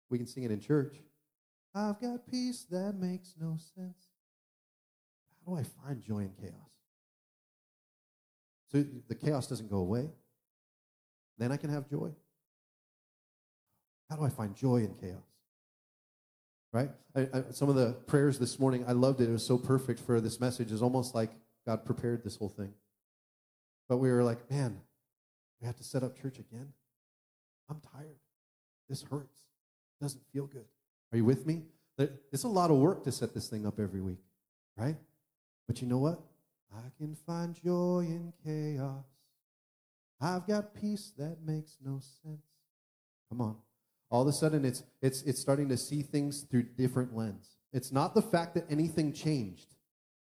We 0.10 0.18
can 0.18 0.28
sing 0.28 0.44
it 0.44 0.52
in 0.52 0.60
church. 0.60 0.98
I've 1.74 2.02
got 2.02 2.28
peace 2.30 2.66
that 2.72 2.96
makes 3.00 3.36
no 3.40 3.58
sense. 3.76 4.08
How 5.46 5.54
do 5.54 5.60
I 5.60 5.64
find 5.64 6.02
joy 6.04 6.20
in 6.20 6.34
chaos? 6.40 6.70
So 8.72 8.84
the 9.08 9.16
chaos 9.16 9.48
doesn't 9.48 9.70
go 9.70 9.78
away. 9.78 10.10
Then 11.38 11.52
I 11.52 11.58
can 11.58 11.70
have 11.70 11.90
joy. 11.90 12.12
How 14.10 14.16
do 14.16 14.24
I 14.24 14.30
find 14.30 14.56
joy 14.56 14.78
in 14.78 14.96
chaos? 14.96 15.22
Right? 16.72 16.90
I, 17.16 17.22
I, 17.34 17.44
some 17.52 17.70
of 17.70 17.76
the 17.76 17.94
prayers 18.08 18.40
this 18.40 18.60
morning, 18.60 18.84
I 18.88 18.94
loved 18.94 19.22
it. 19.22 19.30
It 19.30 19.32
was 19.32 19.46
so 19.46 19.58
perfect 19.58 20.00
for 20.00 20.20
this 20.20 20.40
message. 20.40 20.72
It's 20.72 20.82
almost 20.82 21.14
like 21.14 21.32
God 21.66 21.86
prepared 21.86 22.24
this 22.24 22.36
whole 22.36 22.50
thing. 22.50 22.74
But 23.88 23.98
we 23.98 24.12
were 24.12 24.24
like, 24.24 24.50
man, 24.52 24.80
we 25.62 25.68
have 25.68 25.76
to 25.78 25.84
set 25.84 26.04
up 26.04 26.20
church 26.20 26.40
again. 26.40 26.74
I'm 27.70 27.82
tired. 27.94 28.18
This 28.88 29.04
hurts. 29.04 29.38
It 30.00 30.04
doesn't 30.04 30.22
feel 30.32 30.46
good. 30.46 30.66
Are 31.12 31.18
you 31.18 31.26
with 31.26 31.46
me? 31.46 31.64
It's 32.32 32.44
a 32.44 32.48
lot 32.48 32.72
of 32.72 32.78
work 32.78 33.04
to 33.04 33.12
set 33.12 33.34
this 33.34 33.48
thing 33.50 33.66
up 33.66 33.80
every 33.80 34.02
week, 34.02 34.20
right? 34.78 34.96
But 35.68 35.82
you 35.82 35.88
know 35.88 35.98
what? 35.98 36.20
I 36.74 36.90
can 36.98 37.16
find 37.26 37.54
joy 37.54 38.06
in 38.08 38.32
chaos. 38.44 39.06
I've 40.22 40.48
got 40.48 40.74
peace 40.74 41.12
that 41.18 41.38
makes 41.46 41.78
no 41.84 42.00
sense. 42.00 42.46
Come 43.30 43.42
on 43.42 43.58
all 44.10 44.24
of 44.24 44.28
a 44.28 44.34
sudden 44.34 44.66
it's, 44.66 44.84
it's, 45.02 45.22
it's 45.24 45.40
starting 45.40 45.70
to 45.70 45.78
see 45.78 46.02
things 46.02 46.42
through 46.42 46.64
different 46.64 47.16
lens. 47.16 47.58
It's 47.74 47.92
not 47.92 48.16
the 48.16 48.22
fact 48.22 48.56
that 48.56 48.66
anything 48.70 49.14
changed. 49.14 49.76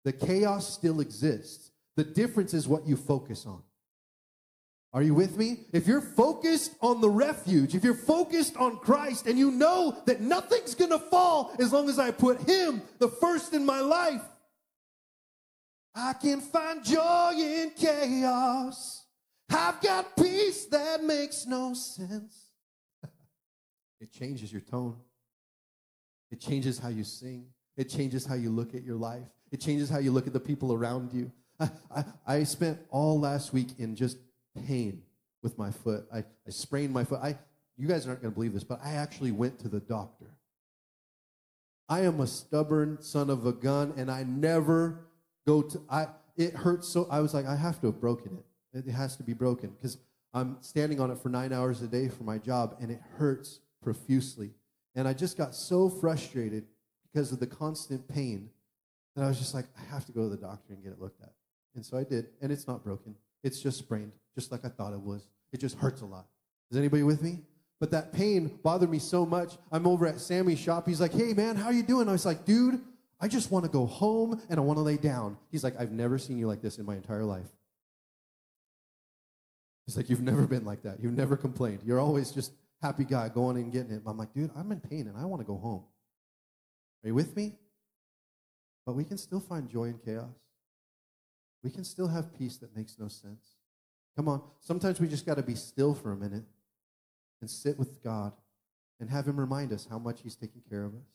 The 0.04 0.12
chaos 0.12 0.72
still 0.72 1.00
exists. 1.00 1.70
The 1.96 2.04
difference 2.04 2.54
is 2.54 2.68
what 2.68 2.86
you 2.86 2.96
focus 2.96 3.44
on. 3.46 3.62
Are 4.92 5.02
you 5.02 5.14
with 5.14 5.36
me? 5.36 5.58
If 5.72 5.86
you're 5.86 6.00
focused 6.00 6.74
on 6.80 7.02
the 7.02 7.10
refuge, 7.10 7.74
if 7.74 7.84
you're 7.84 7.92
focused 7.92 8.56
on 8.56 8.78
Christ 8.78 9.26
and 9.26 9.38
you 9.38 9.50
know 9.50 9.94
that 10.06 10.20
nothing's 10.22 10.74
to 10.74 10.98
fall 10.98 11.54
as 11.58 11.72
long 11.72 11.90
as 11.90 11.98
I 11.98 12.10
put 12.12 12.40
Him 12.48 12.80
the 12.98 13.08
first 13.08 13.52
in 13.52 13.66
my 13.66 13.80
life, 13.80 14.22
I 15.94 16.12
can 16.14 16.40
find 16.40 16.84
joy 16.84 17.32
in 17.34 17.70
chaos. 17.76 19.04
I've 19.50 19.80
got 19.80 20.16
peace 20.16 20.66
that 20.66 21.02
makes 21.02 21.46
no 21.46 21.74
sense. 21.74 22.45
It 24.00 24.12
changes 24.12 24.52
your 24.52 24.60
tone. 24.60 24.96
It 26.30 26.40
changes 26.40 26.78
how 26.78 26.88
you 26.88 27.04
sing. 27.04 27.46
It 27.76 27.88
changes 27.88 28.26
how 28.26 28.34
you 28.34 28.50
look 28.50 28.74
at 28.74 28.82
your 28.82 28.96
life. 28.96 29.28
It 29.52 29.60
changes 29.60 29.88
how 29.88 29.98
you 29.98 30.12
look 30.12 30.26
at 30.26 30.32
the 30.32 30.40
people 30.40 30.72
around 30.72 31.12
you. 31.12 31.30
I, 31.60 31.70
I, 31.94 32.04
I 32.26 32.42
spent 32.44 32.78
all 32.90 33.18
last 33.20 33.52
week 33.52 33.68
in 33.78 33.94
just 33.96 34.18
pain 34.66 35.02
with 35.42 35.56
my 35.58 35.70
foot. 35.70 36.06
I, 36.12 36.18
I 36.18 36.50
sprained 36.50 36.92
my 36.92 37.04
foot. 37.04 37.20
I, 37.22 37.38
you 37.76 37.86
guys 37.86 38.06
aren't 38.06 38.22
going 38.22 38.32
to 38.32 38.34
believe 38.34 38.52
this, 38.52 38.64
but 38.64 38.80
I 38.82 38.92
actually 38.92 39.32
went 39.32 39.58
to 39.60 39.68
the 39.68 39.80
doctor. 39.80 40.26
I 41.88 42.00
am 42.00 42.20
a 42.20 42.26
stubborn 42.26 42.98
son 43.00 43.30
of 43.30 43.46
a 43.46 43.52
gun, 43.52 43.94
and 43.96 44.10
I 44.10 44.24
never 44.24 45.06
go 45.46 45.62
to. 45.62 45.80
I 45.88 46.08
it 46.36 46.54
hurts 46.54 46.88
so. 46.88 47.06
I 47.10 47.20
was 47.20 47.32
like, 47.32 47.46
I 47.46 47.54
have 47.54 47.80
to 47.80 47.86
have 47.86 48.00
broken 48.00 48.36
it. 48.36 48.78
It 48.86 48.90
has 48.90 49.16
to 49.16 49.22
be 49.22 49.34
broken 49.34 49.70
because 49.70 49.98
I'm 50.34 50.58
standing 50.60 51.00
on 51.00 51.10
it 51.10 51.18
for 51.18 51.28
nine 51.28 51.52
hours 51.52 51.80
a 51.82 51.86
day 51.86 52.08
for 52.08 52.24
my 52.24 52.38
job, 52.38 52.76
and 52.80 52.90
it 52.90 53.00
hurts 53.18 53.60
profusely. 53.86 54.50
And 54.96 55.06
I 55.06 55.12
just 55.12 55.38
got 55.38 55.54
so 55.54 55.88
frustrated 55.88 56.64
because 57.04 57.30
of 57.30 57.38
the 57.38 57.46
constant 57.46 58.08
pain 58.08 58.50
that 59.14 59.22
I 59.22 59.28
was 59.28 59.38
just 59.38 59.54
like, 59.54 59.66
I 59.78 59.94
have 59.94 60.04
to 60.06 60.12
go 60.12 60.22
to 60.22 60.28
the 60.28 60.36
doctor 60.36 60.72
and 60.72 60.82
get 60.82 60.90
it 60.90 61.00
looked 61.00 61.22
at. 61.22 61.32
And 61.76 61.86
so 61.86 61.96
I 61.96 62.02
did, 62.02 62.26
and 62.42 62.50
it's 62.50 62.66
not 62.66 62.82
broken. 62.82 63.14
It's 63.44 63.60
just 63.60 63.78
sprained, 63.78 64.10
just 64.34 64.50
like 64.50 64.64
I 64.64 64.70
thought 64.70 64.92
it 64.92 65.00
was. 65.00 65.28
It 65.52 65.60
just 65.60 65.78
hurts 65.78 66.00
a 66.00 66.04
lot. 66.04 66.26
Is 66.72 66.76
anybody 66.76 67.04
with 67.04 67.22
me? 67.22 67.38
But 67.78 67.92
that 67.92 68.12
pain 68.12 68.58
bothered 68.64 68.90
me 68.90 68.98
so 68.98 69.24
much. 69.24 69.56
I'm 69.70 69.86
over 69.86 70.04
at 70.04 70.18
Sammy's 70.18 70.58
shop. 70.58 70.88
He's 70.88 71.00
like, 71.00 71.12
hey, 71.12 71.32
man, 71.32 71.54
how 71.54 71.70
you 71.70 71.84
doing? 71.84 72.08
I 72.08 72.12
was 72.12 72.26
like, 72.26 72.44
dude, 72.44 72.80
I 73.20 73.28
just 73.28 73.52
want 73.52 73.66
to 73.66 73.70
go 73.70 73.86
home 73.86 74.42
and 74.50 74.58
I 74.58 74.62
want 74.64 74.78
to 74.78 74.82
lay 74.82 74.96
down. 74.96 75.38
He's 75.52 75.62
like, 75.62 75.78
I've 75.78 75.92
never 75.92 76.18
seen 76.18 76.38
you 76.38 76.48
like 76.48 76.60
this 76.60 76.78
in 76.78 76.86
my 76.86 76.96
entire 76.96 77.22
life. 77.22 77.46
He's 79.86 79.96
like, 79.96 80.10
you've 80.10 80.22
never 80.22 80.48
been 80.48 80.64
like 80.64 80.82
that. 80.82 80.98
You've 81.00 81.16
never 81.16 81.36
complained. 81.36 81.82
You're 81.84 82.00
always 82.00 82.32
just 82.32 82.50
happy 82.82 83.04
guy 83.04 83.28
going 83.28 83.56
and 83.56 83.72
getting 83.72 83.92
it. 83.92 84.02
I'm 84.06 84.16
like, 84.16 84.32
dude, 84.34 84.50
I'm 84.56 84.70
in 84.72 84.80
pain 84.80 85.06
and 85.06 85.16
I 85.16 85.24
want 85.24 85.40
to 85.40 85.46
go 85.46 85.56
home. 85.56 85.84
Are 87.04 87.08
you 87.08 87.14
with 87.14 87.36
me? 87.36 87.54
But 88.84 88.94
we 88.94 89.04
can 89.04 89.18
still 89.18 89.40
find 89.40 89.68
joy 89.68 89.84
in 89.84 89.98
chaos. 89.98 90.34
We 91.62 91.70
can 91.70 91.84
still 91.84 92.08
have 92.08 92.36
peace 92.38 92.56
that 92.58 92.76
makes 92.76 92.98
no 92.98 93.08
sense. 93.08 93.56
Come 94.14 94.28
on. 94.28 94.42
Sometimes 94.60 95.00
we 95.00 95.08
just 95.08 95.26
got 95.26 95.34
to 95.36 95.42
be 95.42 95.54
still 95.54 95.94
for 95.94 96.12
a 96.12 96.16
minute 96.16 96.44
and 97.40 97.50
sit 97.50 97.78
with 97.78 98.02
God 98.02 98.32
and 99.00 99.10
have 99.10 99.26
Him 99.26 99.38
remind 99.38 99.72
us 99.72 99.86
how 99.90 99.98
much 99.98 100.20
He's 100.22 100.36
taking 100.36 100.62
care 100.68 100.84
of 100.84 100.94
us. 100.94 101.08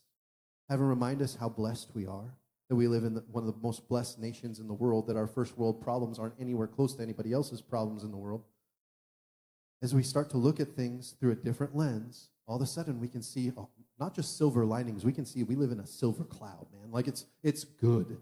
Have 0.69 0.79
Him 0.79 0.87
remind 0.87 1.21
us 1.21 1.35
how 1.39 1.49
blessed 1.49 1.89
we 1.93 2.05
are, 2.05 2.35
that 2.69 2.75
we 2.75 2.87
live 2.87 3.03
in 3.03 3.13
the, 3.13 3.23
one 3.31 3.45
of 3.45 3.53
the 3.53 3.59
most 3.61 3.87
blessed 3.87 4.19
nations 4.19 4.59
in 4.59 4.67
the 4.67 4.73
world, 4.73 5.07
that 5.07 5.17
our 5.17 5.27
first 5.27 5.57
world 5.57 5.81
problems 5.81 6.19
aren't 6.19 6.39
anywhere 6.39 6.67
close 6.67 6.95
to 6.95 7.03
anybody 7.03 7.33
else's 7.33 7.61
problems 7.61 8.03
in 8.03 8.11
the 8.11 8.17
world. 8.17 8.43
As 9.81 9.95
we 9.95 10.03
start 10.03 10.29
to 10.31 10.37
look 10.37 10.59
at 10.59 10.75
things 10.75 11.15
through 11.19 11.31
a 11.31 11.35
different 11.35 11.75
lens, 11.75 12.29
all 12.47 12.57
of 12.57 12.61
a 12.61 12.67
sudden 12.67 12.99
we 12.99 13.07
can 13.07 13.21
see 13.21 13.51
oh, 13.57 13.69
not 13.99 14.15
just 14.15 14.37
silver 14.37 14.65
linings, 14.65 15.03
we 15.03 15.13
can 15.13 15.25
see 15.25 15.43
we 15.43 15.55
live 15.55 15.71
in 15.71 15.79
a 15.79 15.87
silver 15.87 16.23
cloud, 16.23 16.67
man. 16.71 16.91
Like 16.91 17.07
it's, 17.07 17.25
it's 17.43 17.63
good. 17.63 18.17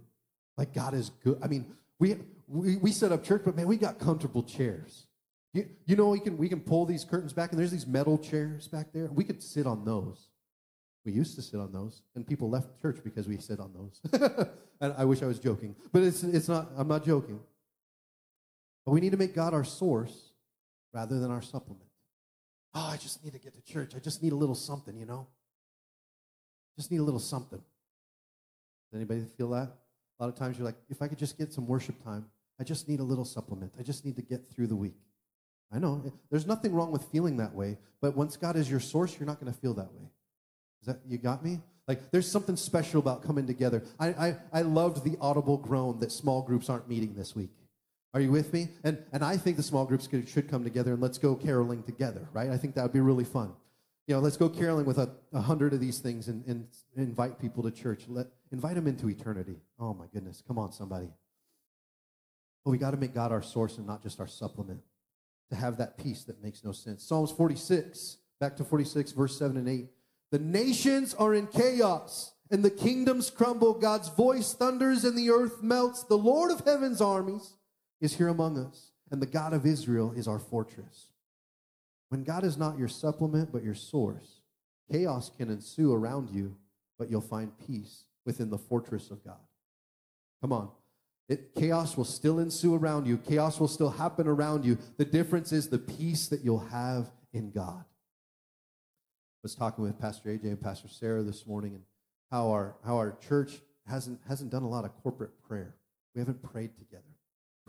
Like 0.57 0.73
God 0.73 0.93
is 0.93 1.09
good. 1.23 1.39
I 1.41 1.47
mean, 1.47 1.65
we, 1.99 2.15
we, 2.47 2.77
we 2.77 2.91
set 2.91 3.11
up 3.11 3.23
church, 3.23 3.43
but 3.45 3.55
man, 3.55 3.67
we 3.67 3.77
got 3.77 3.99
comfortable 3.99 4.43
chairs. 4.43 5.07
You, 5.53 5.67
you 5.85 5.95
know, 5.95 6.09
we 6.09 6.19
can, 6.19 6.37
we 6.37 6.47
can 6.47 6.59
pull 6.59 6.85
these 6.85 7.03
curtains 7.03 7.33
back, 7.33 7.51
and 7.51 7.59
there's 7.59 7.71
these 7.71 7.87
metal 7.87 8.17
chairs 8.17 8.67
back 8.67 8.91
there. 8.93 9.07
We 9.07 9.23
could 9.23 9.41
sit 9.41 9.65
on 9.65 9.83
those. 9.83 10.27
We 11.05 11.13
used 11.13 11.35
to 11.35 11.41
sit 11.41 11.59
on 11.59 11.71
those, 11.71 12.01
and 12.15 12.27
people 12.27 12.49
left 12.49 12.81
church 12.81 12.99
because 13.03 13.27
we 13.27 13.37
sit 13.37 13.59
on 13.59 13.73
those. 13.73 14.01
and 14.81 14.93
I 14.97 15.05
wish 15.05 15.23
I 15.23 15.25
was 15.25 15.39
joking, 15.39 15.75
but 15.91 16.03
it's, 16.03 16.23
it's 16.23 16.47
not, 16.47 16.69
I'm 16.77 16.87
not 16.87 17.05
joking. 17.05 17.39
But 18.85 18.91
we 18.91 19.01
need 19.01 19.11
to 19.11 19.17
make 19.17 19.33
God 19.33 19.53
our 19.53 19.63
source 19.63 20.28
rather 20.93 21.19
than 21.19 21.31
our 21.31 21.41
supplement. 21.41 21.89
Oh, 22.73 22.89
I 22.91 22.97
just 22.97 23.23
need 23.23 23.33
to 23.33 23.39
get 23.39 23.55
to 23.55 23.73
church. 23.73 23.93
I 23.95 23.99
just 23.99 24.21
need 24.21 24.31
a 24.31 24.35
little 24.35 24.55
something, 24.55 24.95
you 24.95 25.05
know? 25.05 25.27
Just 26.77 26.91
need 26.91 26.99
a 26.99 27.03
little 27.03 27.19
something. 27.19 27.59
Does 27.59 28.97
anybody 28.97 29.25
feel 29.37 29.49
that? 29.51 29.69
A 30.19 30.23
lot 30.23 30.29
of 30.29 30.35
times 30.35 30.57
you're 30.57 30.65
like, 30.65 30.77
if 30.89 31.01
I 31.01 31.07
could 31.07 31.17
just 31.17 31.37
get 31.37 31.51
some 31.53 31.67
worship 31.67 32.03
time, 32.03 32.25
I 32.59 32.63
just 32.63 32.87
need 32.87 32.99
a 32.99 33.03
little 33.03 33.25
supplement. 33.25 33.73
I 33.79 33.83
just 33.83 34.05
need 34.05 34.15
to 34.17 34.21
get 34.21 34.47
through 34.53 34.67
the 34.67 34.75
week. 34.75 34.95
I 35.71 35.79
know. 35.79 36.03
There's 36.29 36.47
nothing 36.47 36.73
wrong 36.73 36.91
with 36.91 37.03
feeling 37.11 37.37
that 37.37 37.53
way, 37.53 37.77
but 38.01 38.15
once 38.15 38.35
God 38.35 38.55
is 38.55 38.69
your 38.69 38.79
source, 38.79 39.17
you're 39.19 39.27
not 39.27 39.39
going 39.39 39.51
to 39.51 39.59
feel 39.59 39.73
that 39.75 39.93
way. 39.93 40.09
Is 40.81 40.87
that 40.87 40.99
you 41.07 41.17
got 41.17 41.43
me? 41.43 41.59
Like 41.87 42.11
there's 42.11 42.29
something 42.29 42.55
special 42.55 42.99
about 42.99 43.23
coming 43.23 43.47
together. 43.47 43.83
I, 43.99 44.07
I, 44.07 44.35
I 44.53 44.61
loved 44.61 45.03
the 45.03 45.17
audible 45.19 45.57
groan 45.57 45.99
that 45.99 46.11
small 46.11 46.41
groups 46.41 46.69
aren't 46.69 46.87
meeting 46.87 47.15
this 47.15 47.35
week. 47.35 47.49
Are 48.13 48.21
you 48.21 48.31
with 48.31 48.53
me? 48.53 48.69
And, 48.83 48.97
and 49.11 49.23
I 49.23 49.37
think 49.37 49.57
the 49.57 49.63
small 49.63 49.85
groups 49.85 50.07
could, 50.07 50.27
should 50.27 50.49
come 50.49 50.63
together 50.63 50.93
and 50.93 51.01
let's 51.01 51.17
go 51.17 51.35
caroling 51.35 51.83
together, 51.83 52.27
right? 52.33 52.49
I 52.49 52.57
think 52.57 52.75
that 52.75 52.83
would 52.83 52.93
be 52.93 53.01
really 53.01 53.23
fun. 53.23 53.53
You 54.07 54.15
know, 54.15 54.21
let's 54.21 54.37
go 54.37 54.49
caroling 54.49 54.85
with 54.85 54.97
a, 54.97 55.11
a 55.31 55.41
hundred 55.41 55.73
of 55.73 55.79
these 55.79 55.99
things 55.99 56.27
and, 56.27 56.43
and 56.47 56.67
invite 56.97 57.39
people 57.39 57.61
to 57.63 57.71
church. 57.71 58.05
Let, 58.07 58.27
invite 58.51 58.73
them 58.73 58.87
into 58.87 59.07
eternity. 59.07 59.57
Oh 59.79 59.93
my 59.93 60.05
goodness. 60.11 60.41
Come 60.47 60.57
on, 60.57 60.71
somebody. 60.71 61.09
But 62.65 62.71
we 62.71 62.79
got 62.79 62.91
to 62.91 62.97
make 62.97 63.13
God 63.13 63.31
our 63.31 63.43
source 63.43 63.77
and 63.77 63.85
not 63.85 64.01
just 64.01 64.19
our 64.19 64.27
supplement 64.27 64.81
to 65.51 65.55
have 65.55 65.77
that 65.77 65.97
peace 65.97 66.23
that 66.23 66.41
makes 66.41 66.63
no 66.63 66.71
sense. 66.71 67.03
Psalms 67.03 67.31
46, 67.31 68.17
back 68.39 68.55
to 68.57 68.63
46, 68.63 69.11
verse 69.11 69.37
7 69.37 69.57
and 69.57 69.69
8. 69.69 69.87
The 70.31 70.39
nations 70.39 71.13
are 71.13 71.35
in 71.35 71.45
chaos 71.45 72.33
and 72.49 72.65
the 72.65 72.71
kingdoms 72.71 73.29
crumble. 73.29 73.75
God's 73.75 74.09
voice 74.09 74.53
thunders 74.53 75.03
and 75.03 75.15
the 75.15 75.29
earth 75.29 75.61
melts. 75.61 76.03
The 76.03 76.17
Lord 76.17 76.51
of 76.51 76.65
heaven's 76.65 77.01
armies 77.01 77.53
is 77.99 78.15
here 78.15 78.27
among 78.27 78.57
us, 78.57 78.91
and 79.11 79.21
the 79.21 79.27
God 79.27 79.53
of 79.53 79.65
Israel 79.65 80.13
is 80.15 80.27
our 80.27 80.39
fortress. 80.39 81.07
When 82.09 82.23
God 82.23 82.43
is 82.43 82.57
not 82.57 82.77
your 82.77 82.87
supplement, 82.87 83.51
but 83.51 83.63
your 83.63 83.75
source, 83.75 84.41
chaos 84.91 85.31
can 85.37 85.49
ensue 85.49 85.93
around 85.93 86.29
you, 86.29 86.55
but 86.97 87.09
you'll 87.09 87.21
find 87.21 87.51
peace 87.67 88.03
within 88.25 88.49
the 88.49 88.57
fortress 88.57 89.11
of 89.11 89.23
God. 89.23 89.37
Come 90.41 90.51
on. 90.53 90.69
It, 91.27 91.53
chaos 91.55 91.95
will 91.95 92.05
still 92.05 92.39
ensue 92.39 92.75
around 92.75 93.05
you. 93.05 93.17
Chaos 93.17 93.59
will 93.59 93.67
still 93.67 93.91
happen 93.91 94.27
around 94.27 94.65
you. 94.65 94.79
The 94.97 95.05
difference 95.05 95.51
is 95.51 95.69
the 95.69 95.77
peace 95.77 96.27
that 96.29 96.43
you'll 96.43 96.59
have 96.59 97.11
in 97.31 97.51
God. 97.51 97.85
I 99.39 99.43
was 99.43 99.53
talking 99.53 99.83
with 99.83 99.99
Pastor 99.99 100.29
AJ 100.29 100.45
and 100.45 100.61
Pastor 100.61 100.87
Sarah 100.87 101.21
this 101.21 101.45
morning 101.45 101.75
and 101.75 101.83
how 102.31 102.49
our, 102.49 102.75
how 102.83 102.97
our 102.97 103.15
church 103.27 103.59
hasn't, 103.87 104.19
hasn't 104.27 104.49
done 104.49 104.63
a 104.63 104.67
lot 104.67 104.85
of 104.85 104.91
corporate 105.03 105.31
prayer. 105.47 105.75
We 106.15 106.19
haven't 106.19 106.41
prayed 106.41 106.77
together, 106.77 107.03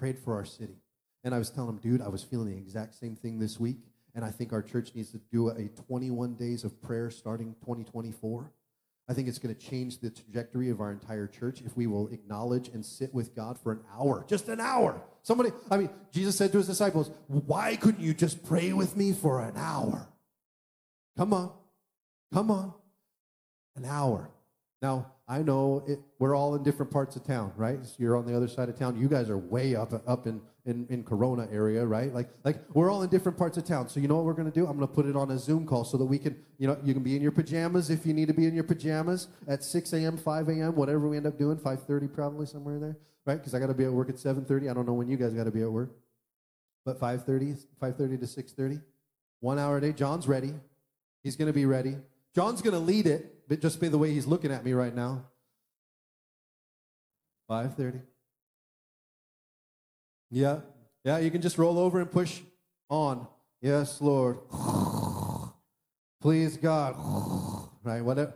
prayed 0.01 0.19
for 0.19 0.35
our 0.35 0.47
city. 0.47 0.79
And 1.25 1.35
I 1.35 1.39
was 1.39 1.51
telling 1.51 1.69
him, 1.69 1.77
dude, 1.77 2.01
I 2.01 2.09
was 2.09 2.25
feeling 2.25 2.49
the 2.49 2.57
exact 2.57 2.95
same 2.95 3.15
thing 3.15 3.39
this 3.39 3.61
week. 3.61 3.77
And 4.15 4.25
I 4.25 4.31
think 4.31 4.53
our 4.55 4.63
church 4.63 4.93
needs 4.95 5.11
to 5.13 5.21
do 5.31 5.51
a 5.51 5.69
21 5.87 6.35
days 6.35 6.65
of 6.65 6.81
prayer 6.81 7.11
starting 7.11 7.55
2024. 7.61 8.51
I 9.09 9.13
think 9.13 9.29
it's 9.29 9.39
going 9.39 9.55
to 9.55 9.61
change 9.61 9.99
the 9.99 10.09
trajectory 10.09 10.71
of 10.71 10.81
our 10.81 10.91
entire 10.91 11.27
church 11.27 11.61
if 11.67 11.77
we 11.77 11.87
will 11.87 12.09
acknowledge 12.09 12.69
and 12.69 12.85
sit 12.85 13.13
with 13.13 13.37
God 13.37 13.59
for 13.59 13.73
an 13.73 13.81
hour, 13.95 14.25
just 14.27 14.49
an 14.49 14.61
hour. 14.61 15.03
Somebody, 15.23 15.51
I 15.71 15.77
mean, 15.77 15.91
Jesus 16.13 16.37
said 16.37 16.51
to 16.53 16.59
his 16.59 16.67
disciples, 16.67 17.11
Why 17.27 17.77
couldn't 17.77 18.03
you 18.03 18.15
just 18.15 18.45
pray 18.45 18.73
with 18.73 18.97
me 18.97 19.13
for 19.13 19.43
an 19.43 19.57
hour? 19.57 20.09
Come 21.19 21.35
on, 21.35 21.53
come 22.33 22.51
on, 22.51 22.73
an 23.77 23.85
hour. 23.85 24.31
Now, 24.83 25.13
I 25.29 25.43
know 25.43 25.85
it, 25.87 26.01
we're 26.19 26.35
all 26.35 26.55
in 26.55 26.63
different 26.63 26.91
parts 26.91 27.15
of 27.17 27.25
town, 27.25 27.53
right? 27.57 27.79
You're 27.99 28.17
on 28.17 28.27
the 28.27 28.37
other 28.37 28.49
side 28.49 28.69
of 28.69 28.79
town. 28.79 28.99
You 28.99 29.09
guys 29.09 29.29
are 29.29 29.39
way 29.39 29.77
up 29.77 29.93
up 30.07 30.27
in 30.27 30.41
in, 30.67 30.87
in 30.91 31.03
Corona 31.03 31.49
area, 31.51 31.85
right? 31.85 32.13
Like, 32.13 32.29
like 32.45 32.59
we're 32.75 32.91
all 32.91 33.03
in 33.03 33.11
different 33.11 33.39
parts 33.39 33.57
of 33.57 33.65
town. 33.65 33.89
So 33.89 34.01
you 34.01 34.09
know 34.09 34.17
what 34.17 34.25
we're 34.25 34.35
going 34.35 34.51
to 34.51 34.55
do? 34.55 34.67
I'm 34.67 34.77
going 34.77 34.87
to 34.87 34.95
put 34.95 35.07
it 35.07 35.17
on 35.17 35.31
a 35.31 35.39
Zoom 35.39 35.67
call 35.67 35.85
so 35.85 35.97
that 35.97 36.05
we 36.05 36.19
can, 36.19 36.37
you 36.59 36.67
know, 36.67 36.77
you 36.85 36.93
can 36.93 37.03
be 37.03 37.17
in 37.17 37.23
your 37.23 37.33
pajamas 37.33 37.91
if 37.91 38.05
you 38.05 38.13
need 38.13 38.29
to 38.29 38.35
be 38.35 38.47
in 38.47 38.55
your 38.55 38.65
pajamas 38.65 39.29
at 39.49 39.65
6 39.65 39.93
a.m., 39.95 40.17
5 40.17 40.49
a.m., 40.49 40.77
whatever 40.77 41.09
we 41.09 41.17
end 41.17 41.27
up 41.27 41.39
doing, 41.39 41.57
5:30 41.57 42.13
probably 42.13 42.47
somewhere 42.47 42.79
there, 42.79 42.99
right? 43.27 43.37
Because 43.37 43.55
I 43.55 43.59
got 43.59 43.69
to 43.69 43.75
be 43.75 43.85
at 43.85 43.93
work 43.93 44.09
at 44.09 44.17
7:30. 44.17 44.71
I 44.71 44.75
don't 44.75 44.87
know 44.87 44.93
when 44.93 45.09
you 45.09 45.17
guys 45.17 45.33
got 45.33 45.45
to 45.45 45.51
be 45.51 45.63
at 45.63 45.71
work, 45.71 45.91
but 46.85 47.01
5:30, 47.01 47.65
5:30 47.81 48.21
to 48.21 48.27
6:30, 48.27 48.83
one 49.41 49.59
hour 49.59 49.79
a 49.79 49.81
day. 49.81 49.93
John's 49.93 50.29
ready. 50.29 50.53
He's 51.23 51.37
going 51.37 51.49
to 51.49 51.53
be 51.53 51.67
ready. 51.67 51.97
John's 52.35 52.63
going 52.63 52.75
to 52.75 52.81
lead 52.81 53.07
it, 53.07 53.35
but 53.51 53.61
just 53.61 53.81
by 53.81 53.89
the 53.89 53.99
way 53.99 54.13
he's 54.13 54.29
looking 54.29 54.53
at 54.53 54.65
me 54.65 54.73
right 54.73 54.95
now. 54.95 55.25
5:30. 57.51 58.01
Yeah. 60.31 60.61
Yeah, 61.05 61.19
you 61.19 61.33
can 61.33 61.43
just 61.43 61.59
roll 61.59 61.77
over 61.77 62.01
and 62.01 62.09
push 62.09 62.43
on. 62.89 63.27
Yes, 63.61 64.01
Lord. 64.01 64.39
Please, 66.23 66.57
God. 66.57 66.97
Right? 67.83 68.05
Whatever. 68.05 68.35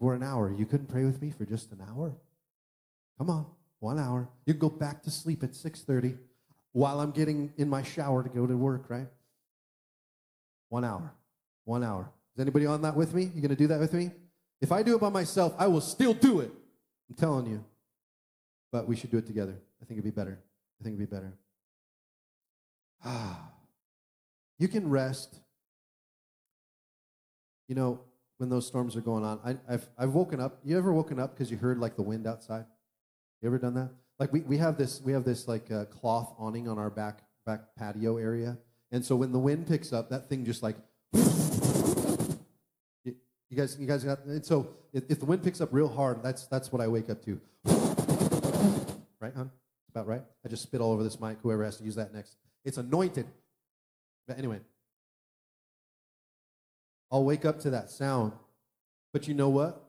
For 0.00 0.12
an 0.12 0.24
hour. 0.24 0.52
You 0.52 0.66
couldn't 0.66 0.88
pray 0.88 1.04
with 1.04 1.22
me 1.22 1.30
for 1.30 1.44
just 1.44 1.70
an 1.70 1.80
hour? 1.88 2.12
Come 3.16 3.30
on. 3.30 3.46
One 3.78 4.00
hour. 4.00 4.28
You 4.44 4.52
can 4.52 4.58
go 4.58 4.68
back 4.68 5.04
to 5.04 5.10
sleep 5.10 5.44
at 5.44 5.54
6:30 5.54 6.18
while 6.72 7.00
I'm 7.00 7.12
getting 7.12 7.54
in 7.56 7.68
my 7.68 7.82
shower 7.82 8.24
to 8.24 8.28
go 8.28 8.46
to 8.46 8.56
work, 8.56 8.90
right? 8.90 9.08
One 10.68 10.84
hour. 10.84 11.14
One 11.64 11.84
hour. 11.84 12.10
Is 12.38 12.42
anybody 12.42 12.66
on 12.66 12.82
that 12.82 12.94
with 12.94 13.14
me? 13.14 13.32
You 13.34 13.42
gonna 13.42 13.56
do 13.56 13.66
that 13.66 13.80
with 13.80 13.92
me? 13.92 14.12
If 14.60 14.70
I 14.70 14.84
do 14.84 14.94
it 14.94 15.00
by 15.00 15.08
myself, 15.08 15.56
I 15.58 15.66
will 15.66 15.80
still 15.80 16.14
do 16.14 16.38
it. 16.38 16.52
I'm 17.10 17.16
telling 17.16 17.46
you. 17.46 17.64
But 18.70 18.86
we 18.86 18.94
should 18.94 19.10
do 19.10 19.18
it 19.18 19.26
together. 19.26 19.56
I 19.82 19.84
think 19.84 19.98
it'd 19.98 20.04
be 20.04 20.16
better. 20.16 20.38
I 20.80 20.84
think 20.84 20.94
it'd 20.94 21.10
be 21.10 21.16
better. 21.16 21.32
Ah. 23.04 23.50
You 24.56 24.68
can 24.68 24.88
rest. 24.88 25.34
You 27.66 27.74
know, 27.74 27.98
when 28.36 28.50
those 28.50 28.68
storms 28.68 28.94
are 28.94 29.00
going 29.00 29.24
on, 29.24 29.40
I, 29.44 29.72
have 29.72 29.88
I've 29.98 30.14
woken 30.14 30.38
up. 30.38 30.60
You 30.62 30.78
ever 30.78 30.92
woken 30.92 31.18
up 31.18 31.34
because 31.34 31.50
you 31.50 31.56
heard 31.56 31.80
like 31.80 31.96
the 31.96 32.02
wind 32.02 32.24
outside? 32.24 32.66
You 33.42 33.48
ever 33.48 33.58
done 33.58 33.74
that? 33.74 33.90
Like 34.20 34.32
we, 34.32 34.42
we 34.42 34.58
have 34.58 34.78
this 34.78 35.00
we 35.00 35.10
have 35.10 35.24
this 35.24 35.48
like 35.48 35.72
uh, 35.72 35.86
cloth 35.86 36.32
awning 36.38 36.68
on 36.68 36.78
our 36.78 36.88
back 36.88 37.24
back 37.44 37.74
patio 37.76 38.16
area. 38.16 38.58
And 38.92 39.04
so 39.04 39.16
when 39.16 39.32
the 39.32 39.40
wind 39.40 39.66
picks 39.66 39.92
up, 39.92 40.10
that 40.10 40.28
thing 40.28 40.44
just 40.44 40.62
like 40.62 40.76
you, 43.50 43.56
guys, 43.56 43.76
you 43.78 43.86
guys 43.86 44.04
got. 44.04 44.24
And 44.24 44.44
so 44.44 44.68
if, 44.92 45.04
if 45.08 45.20
the 45.20 45.26
wind 45.26 45.42
picks 45.42 45.60
up 45.60 45.70
real 45.72 45.88
hard, 45.88 46.22
that's 46.22 46.46
that's 46.46 46.72
what 46.72 46.82
I 46.82 46.88
wake 46.88 47.10
up 47.10 47.24
to. 47.24 47.40
Right, 49.20 49.34
hon? 49.34 49.50
About 49.90 50.06
right. 50.06 50.22
I 50.44 50.48
just 50.48 50.62
spit 50.62 50.80
all 50.80 50.92
over 50.92 51.02
this 51.02 51.18
mic. 51.20 51.38
Whoever 51.42 51.64
has 51.64 51.78
to 51.78 51.84
use 51.84 51.94
that 51.96 52.14
next, 52.14 52.36
it's 52.64 52.78
anointed. 52.78 53.26
But 54.26 54.38
anyway, 54.38 54.60
I'll 57.10 57.24
wake 57.24 57.44
up 57.44 57.58
to 57.60 57.70
that 57.70 57.90
sound. 57.90 58.32
But 59.12 59.26
you 59.26 59.34
know 59.34 59.48
what? 59.48 59.82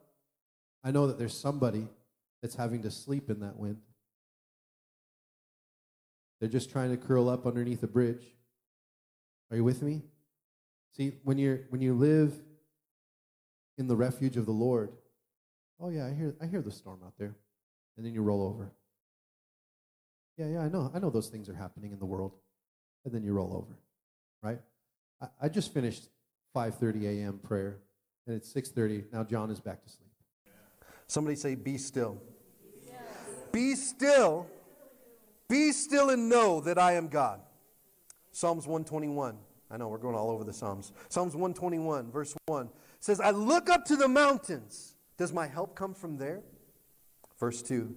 I 0.84 0.92
know 0.92 1.08
that 1.08 1.20
there's 1.20 1.38
somebody 1.38 1.88
that's 2.42 2.56
having 2.56 2.82
to 2.84 2.92
sleep 2.92 3.30
in 3.30 3.42
that 3.42 3.58
wind. 3.58 3.78
They're 6.40 6.50
just 6.50 6.72
trying 6.72 6.92
to 6.92 6.98
curl 6.98 7.28
up 7.28 7.46
underneath 7.46 7.84
a 7.84 7.88
bridge. 7.88 8.24
Are 9.52 9.58
you 9.58 9.64
with 9.64 9.82
me? 9.82 10.04
See, 10.96 11.14
when 11.24 11.38
you're 11.38 11.62
when 11.70 11.82
you 11.82 11.94
live 11.94 12.34
in 13.80 13.88
the 13.88 13.96
refuge 13.96 14.38
of 14.38 14.46
the 14.46 14.52
Lord, 14.52 14.92
oh 15.80 15.90
yeah, 15.90 16.06
I 16.06 16.14
hear 16.14 16.36
I 16.42 16.46
hear 16.46 16.62
the 16.62 16.72
storm 16.72 17.00
out 17.04 17.14
there. 17.18 17.36
And 17.98 18.06
then 18.06 18.14
you 18.14 18.22
roll 18.22 18.44
over. 18.44 18.72
Yeah, 20.38 20.48
yeah, 20.48 20.60
I 20.62 20.70
know. 20.70 20.92
I 20.94 21.00
know 21.00 21.10
those 21.10 21.28
things 21.28 21.50
are 21.50 21.54
happening 21.54 21.92
in 21.92 22.00
the 22.00 22.06
world. 22.06 22.34
And 23.04 23.14
then 23.14 23.24
you 23.24 23.34
roll 23.34 23.54
over. 23.54 23.78
Right? 24.42 24.60
I, 25.22 25.46
I 25.46 25.50
just 25.50 25.74
finished 25.74 26.10
5:30 26.56 27.06
a.m. 27.06 27.40
prayer, 27.40 27.80
and 28.28 28.36
it's 28.36 28.54
6:30. 28.54 29.12
Now 29.12 29.24
John 29.24 29.50
is 29.50 29.60
back 29.60 29.82
to 29.84 29.90
sleep. 29.90 30.10
Somebody 31.08 31.36
say, 31.36 31.56
Be 31.56 31.78
still. 31.78 32.22
Be 33.52 33.76
still. 33.76 34.46
Be 35.48 35.72
still 35.72 36.12
and 36.12 36.30
know 36.30 36.62
that 36.62 36.78
I 36.78 36.94
am 36.94 37.08
God. 37.08 37.42
Psalms 38.32 38.68
121. 38.68 39.38
I 39.72 39.78
know 39.78 39.88
we're 39.88 39.98
going 39.98 40.16
all 40.16 40.30
over 40.30 40.44
the 40.44 40.54
Psalms. 40.54 40.94
Psalms 41.10 41.34
121, 41.34 42.12
verse 42.12 42.36
1 42.46 42.70
says, 43.00 43.20
I 43.20 43.32
look 43.32 43.70
up 43.70 43.86
to 43.86 43.96
the 43.96 44.08
mountains. 44.08 44.96
Does 45.18 45.34
my 45.34 45.48
help 45.48 45.76
come 45.76 45.94
from 45.94 46.18
there? 46.18 46.42
Verse 47.40 47.62
2 47.62 47.96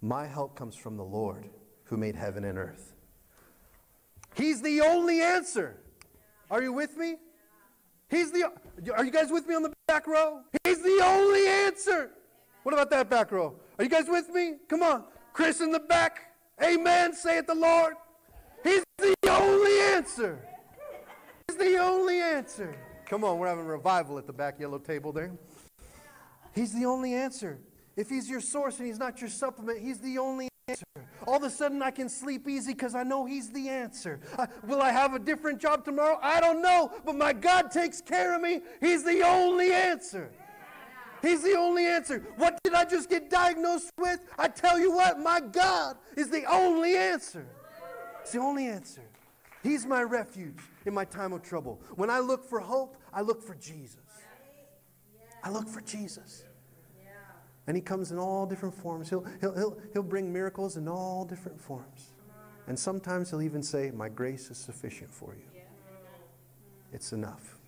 My 0.00 0.26
help 0.26 0.56
comes 0.56 0.76
from 0.76 0.96
the 0.96 1.04
Lord 1.04 1.48
who 1.84 1.96
made 1.96 2.14
heaven 2.14 2.44
and 2.44 2.58
earth. 2.58 2.94
He's 4.34 4.62
the 4.62 4.80
only 4.80 5.20
answer. 5.20 5.76
Are 6.50 6.62
you 6.62 6.72
with 6.72 6.96
me? 6.96 7.16
He's 8.08 8.32
the 8.32 8.50
Are 8.96 9.04
you 9.04 9.10
guys 9.10 9.30
with 9.30 9.46
me 9.46 9.54
on 9.54 9.62
the 9.62 9.72
back 9.86 10.06
row? 10.06 10.40
He's 10.64 10.82
the 10.82 11.00
only 11.04 11.46
answer. 11.46 12.10
What 12.62 12.72
about 12.72 12.90
that 12.90 13.08
back 13.08 13.32
row? 13.32 13.54
Are 13.78 13.84
you 13.84 13.90
guys 13.90 14.06
with 14.08 14.28
me? 14.30 14.56
Come 14.68 14.82
on. 14.82 15.04
Chris 15.32 15.60
in 15.60 15.70
the 15.70 15.80
back. 15.80 16.34
Amen. 16.62 17.14
Say 17.14 17.38
it 17.38 17.46
the 17.46 17.54
Lord. 17.54 17.94
He's 18.62 18.84
the 18.98 19.14
only 19.28 19.80
answer. 19.94 20.38
He's 21.48 21.56
the 21.56 21.78
only 21.78 22.20
answer. 22.20 22.76
Come 23.10 23.24
on, 23.24 23.38
we're 23.40 23.48
having 23.48 23.66
revival 23.66 24.18
at 24.18 24.28
the 24.28 24.32
back 24.32 24.60
yellow 24.60 24.78
table 24.78 25.10
there. 25.10 25.32
He's 26.54 26.72
the 26.72 26.84
only 26.84 27.12
answer. 27.12 27.58
If 27.96 28.08
he's 28.08 28.30
your 28.30 28.40
source 28.40 28.78
and 28.78 28.86
he's 28.86 29.00
not 29.00 29.20
your 29.20 29.28
supplement, 29.28 29.80
he's 29.80 29.98
the 29.98 30.18
only 30.18 30.48
answer. 30.68 30.84
All 31.26 31.34
of 31.34 31.42
a 31.42 31.50
sudden, 31.50 31.82
I 31.82 31.90
can 31.90 32.08
sleep 32.08 32.48
easy 32.48 32.72
because 32.72 32.94
I 32.94 33.02
know 33.02 33.26
he's 33.26 33.50
the 33.50 33.68
answer. 33.68 34.20
Uh, 34.38 34.46
will 34.64 34.80
I 34.80 34.92
have 34.92 35.12
a 35.12 35.18
different 35.18 35.60
job 35.60 35.84
tomorrow? 35.84 36.20
I 36.22 36.40
don't 36.40 36.62
know, 36.62 36.92
but 37.04 37.16
my 37.16 37.32
God 37.32 37.72
takes 37.72 38.00
care 38.00 38.32
of 38.32 38.42
me. 38.42 38.60
He's 38.78 39.02
the 39.02 39.22
only 39.22 39.72
answer. 39.72 40.30
He's 41.20 41.42
the 41.42 41.56
only 41.56 41.86
answer. 41.86 42.22
What 42.36 42.60
did 42.62 42.74
I 42.74 42.84
just 42.84 43.10
get 43.10 43.28
diagnosed 43.28 43.90
with? 43.98 44.20
I 44.38 44.46
tell 44.46 44.78
you 44.78 44.92
what, 44.92 45.18
my 45.18 45.40
God 45.40 45.96
is 46.16 46.30
the 46.30 46.44
only 46.44 46.96
answer. 46.96 47.44
It's 48.22 48.30
the 48.30 48.38
only 48.38 48.68
answer. 48.68 49.02
He's 49.62 49.84
my 49.84 50.02
refuge 50.02 50.58
in 50.86 50.94
my 50.94 51.04
time 51.04 51.32
of 51.32 51.42
trouble. 51.42 51.80
When 51.96 52.10
I 52.10 52.18
look 52.18 52.44
for 52.44 52.60
hope, 52.60 52.96
I 53.12 53.20
look 53.20 53.42
for 53.42 53.54
Jesus. 53.54 53.98
I 55.42 55.50
look 55.50 55.68
for 55.68 55.80
Jesus. 55.80 56.44
And 57.66 57.76
he 57.76 57.82
comes 57.82 58.10
in 58.10 58.18
all 58.18 58.46
different 58.46 58.74
forms. 58.74 59.10
He'll, 59.10 59.24
he'll, 59.40 59.54
he'll, 59.54 59.78
he'll 59.92 60.02
bring 60.02 60.32
miracles 60.32 60.76
in 60.76 60.88
all 60.88 61.24
different 61.24 61.60
forms. 61.60 62.12
And 62.66 62.78
sometimes 62.78 63.30
he'll 63.30 63.42
even 63.42 63.62
say, 63.62 63.90
My 63.90 64.08
grace 64.08 64.50
is 64.50 64.58
sufficient 64.58 65.12
for 65.12 65.34
you. 65.34 65.60
It's 66.92 67.12
enough 67.12 67.58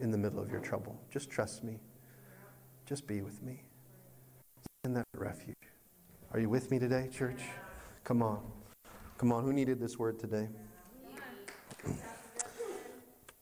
in 0.00 0.10
the 0.10 0.18
middle 0.18 0.40
of 0.40 0.50
your 0.50 0.60
trouble. 0.60 0.98
Just 1.10 1.30
trust 1.30 1.64
me. 1.64 1.80
Just 2.86 3.06
be 3.06 3.20
with 3.20 3.42
me. 3.42 3.62
In 4.84 4.94
that 4.94 5.06
refuge. 5.16 5.56
Are 6.32 6.40
you 6.40 6.48
with 6.48 6.70
me 6.70 6.78
today, 6.78 7.08
church? 7.12 7.42
Come 8.04 8.22
on. 8.22 8.42
Come 9.18 9.32
on. 9.32 9.44
Who 9.44 9.52
needed 9.52 9.78
this 9.78 9.98
word 9.98 10.18
today? 10.18 10.48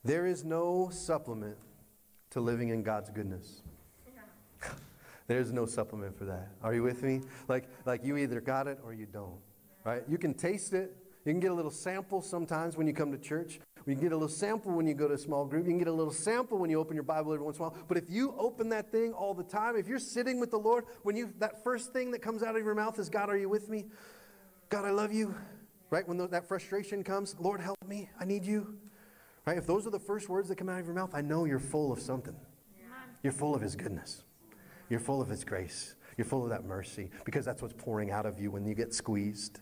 There 0.04 0.26
is 0.26 0.44
no 0.44 0.88
supplement 0.90 1.56
to 2.30 2.40
living 2.40 2.70
in 2.70 2.82
God's 2.82 3.10
goodness. 3.10 3.62
There's 5.26 5.52
no 5.52 5.64
supplement 5.64 6.18
for 6.18 6.24
that. 6.24 6.48
Are 6.62 6.74
you 6.74 6.82
with 6.82 7.02
me? 7.02 7.20
Like, 7.46 7.68
like 7.86 8.04
you 8.04 8.16
either 8.16 8.40
got 8.40 8.66
it 8.66 8.80
or 8.84 8.92
you 8.92 9.06
don't. 9.06 9.38
Right? 9.84 10.02
You 10.08 10.18
can 10.18 10.34
taste 10.34 10.72
it. 10.72 10.96
You 11.24 11.32
can 11.32 11.40
get 11.40 11.50
a 11.50 11.54
little 11.54 11.70
sample 11.70 12.22
sometimes 12.22 12.76
when 12.76 12.86
you 12.86 12.92
come 12.92 13.12
to 13.12 13.18
church. 13.18 13.60
You 13.86 13.94
can 13.94 14.02
get 14.02 14.12
a 14.12 14.16
little 14.16 14.28
sample 14.28 14.72
when 14.72 14.86
you 14.86 14.94
go 14.94 15.06
to 15.06 15.14
a 15.14 15.18
small 15.18 15.44
group. 15.44 15.64
You 15.66 15.70
can 15.70 15.78
get 15.78 15.88
a 15.88 15.92
little 15.92 16.12
sample 16.12 16.58
when 16.58 16.68
you 16.68 16.80
open 16.80 16.94
your 16.94 17.04
Bible 17.04 17.32
every 17.32 17.44
once 17.44 17.58
in 17.58 17.64
a 17.64 17.68
while. 17.68 17.78
But 17.88 17.96
if 17.96 18.10
you 18.10 18.34
open 18.38 18.70
that 18.70 18.90
thing 18.90 19.12
all 19.12 19.34
the 19.34 19.44
time, 19.44 19.76
if 19.76 19.86
you're 19.86 19.98
sitting 19.98 20.40
with 20.40 20.50
the 20.50 20.58
Lord, 20.58 20.84
when 21.02 21.16
you 21.16 21.32
that 21.38 21.62
first 21.62 21.92
thing 21.92 22.10
that 22.10 22.22
comes 22.22 22.42
out 22.42 22.56
of 22.56 22.64
your 22.64 22.74
mouth 22.74 22.98
is 22.98 23.08
God, 23.08 23.30
are 23.30 23.36
you 23.36 23.48
with 23.48 23.68
me? 23.68 23.86
God, 24.68 24.84
I 24.84 24.90
love 24.90 25.12
you. 25.12 25.34
Right? 25.90 26.06
When 26.06 26.18
that 26.30 26.46
frustration 26.46 27.02
comes, 27.02 27.34
Lord, 27.38 27.60
help 27.60 27.76
me. 27.86 28.08
I 28.18 28.24
need 28.24 28.44
you. 28.44 28.78
Right? 29.46 29.58
If 29.58 29.66
those 29.66 29.86
are 29.86 29.90
the 29.90 29.98
first 29.98 30.28
words 30.28 30.48
that 30.48 30.56
come 30.56 30.68
out 30.68 30.80
of 30.80 30.86
your 30.86 30.94
mouth, 30.94 31.10
I 31.12 31.20
know 31.20 31.44
you're 31.44 31.58
full 31.58 31.92
of 31.92 32.00
something. 32.00 32.36
You're 33.22 33.32
full 33.32 33.54
of 33.54 33.60
His 33.60 33.76
goodness. 33.76 34.22
You're 34.88 35.00
full 35.00 35.20
of 35.20 35.28
His 35.28 35.44
grace. 35.44 35.94
You're 36.16 36.24
full 36.24 36.44
of 36.44 36.50
that 36.50 36.64
mercy 36.64 37.10
because 37.24 37.44
that's 37.44 37.62
what's 37.62 37.74
pouring 37.74 38.10
out 38.10 38.26
of 38.26 38.38
you 38.38 38.50
when 38.50 38.64
you 38.64 38.74
get 38.74 38.94
squeezed. 38.94 39.60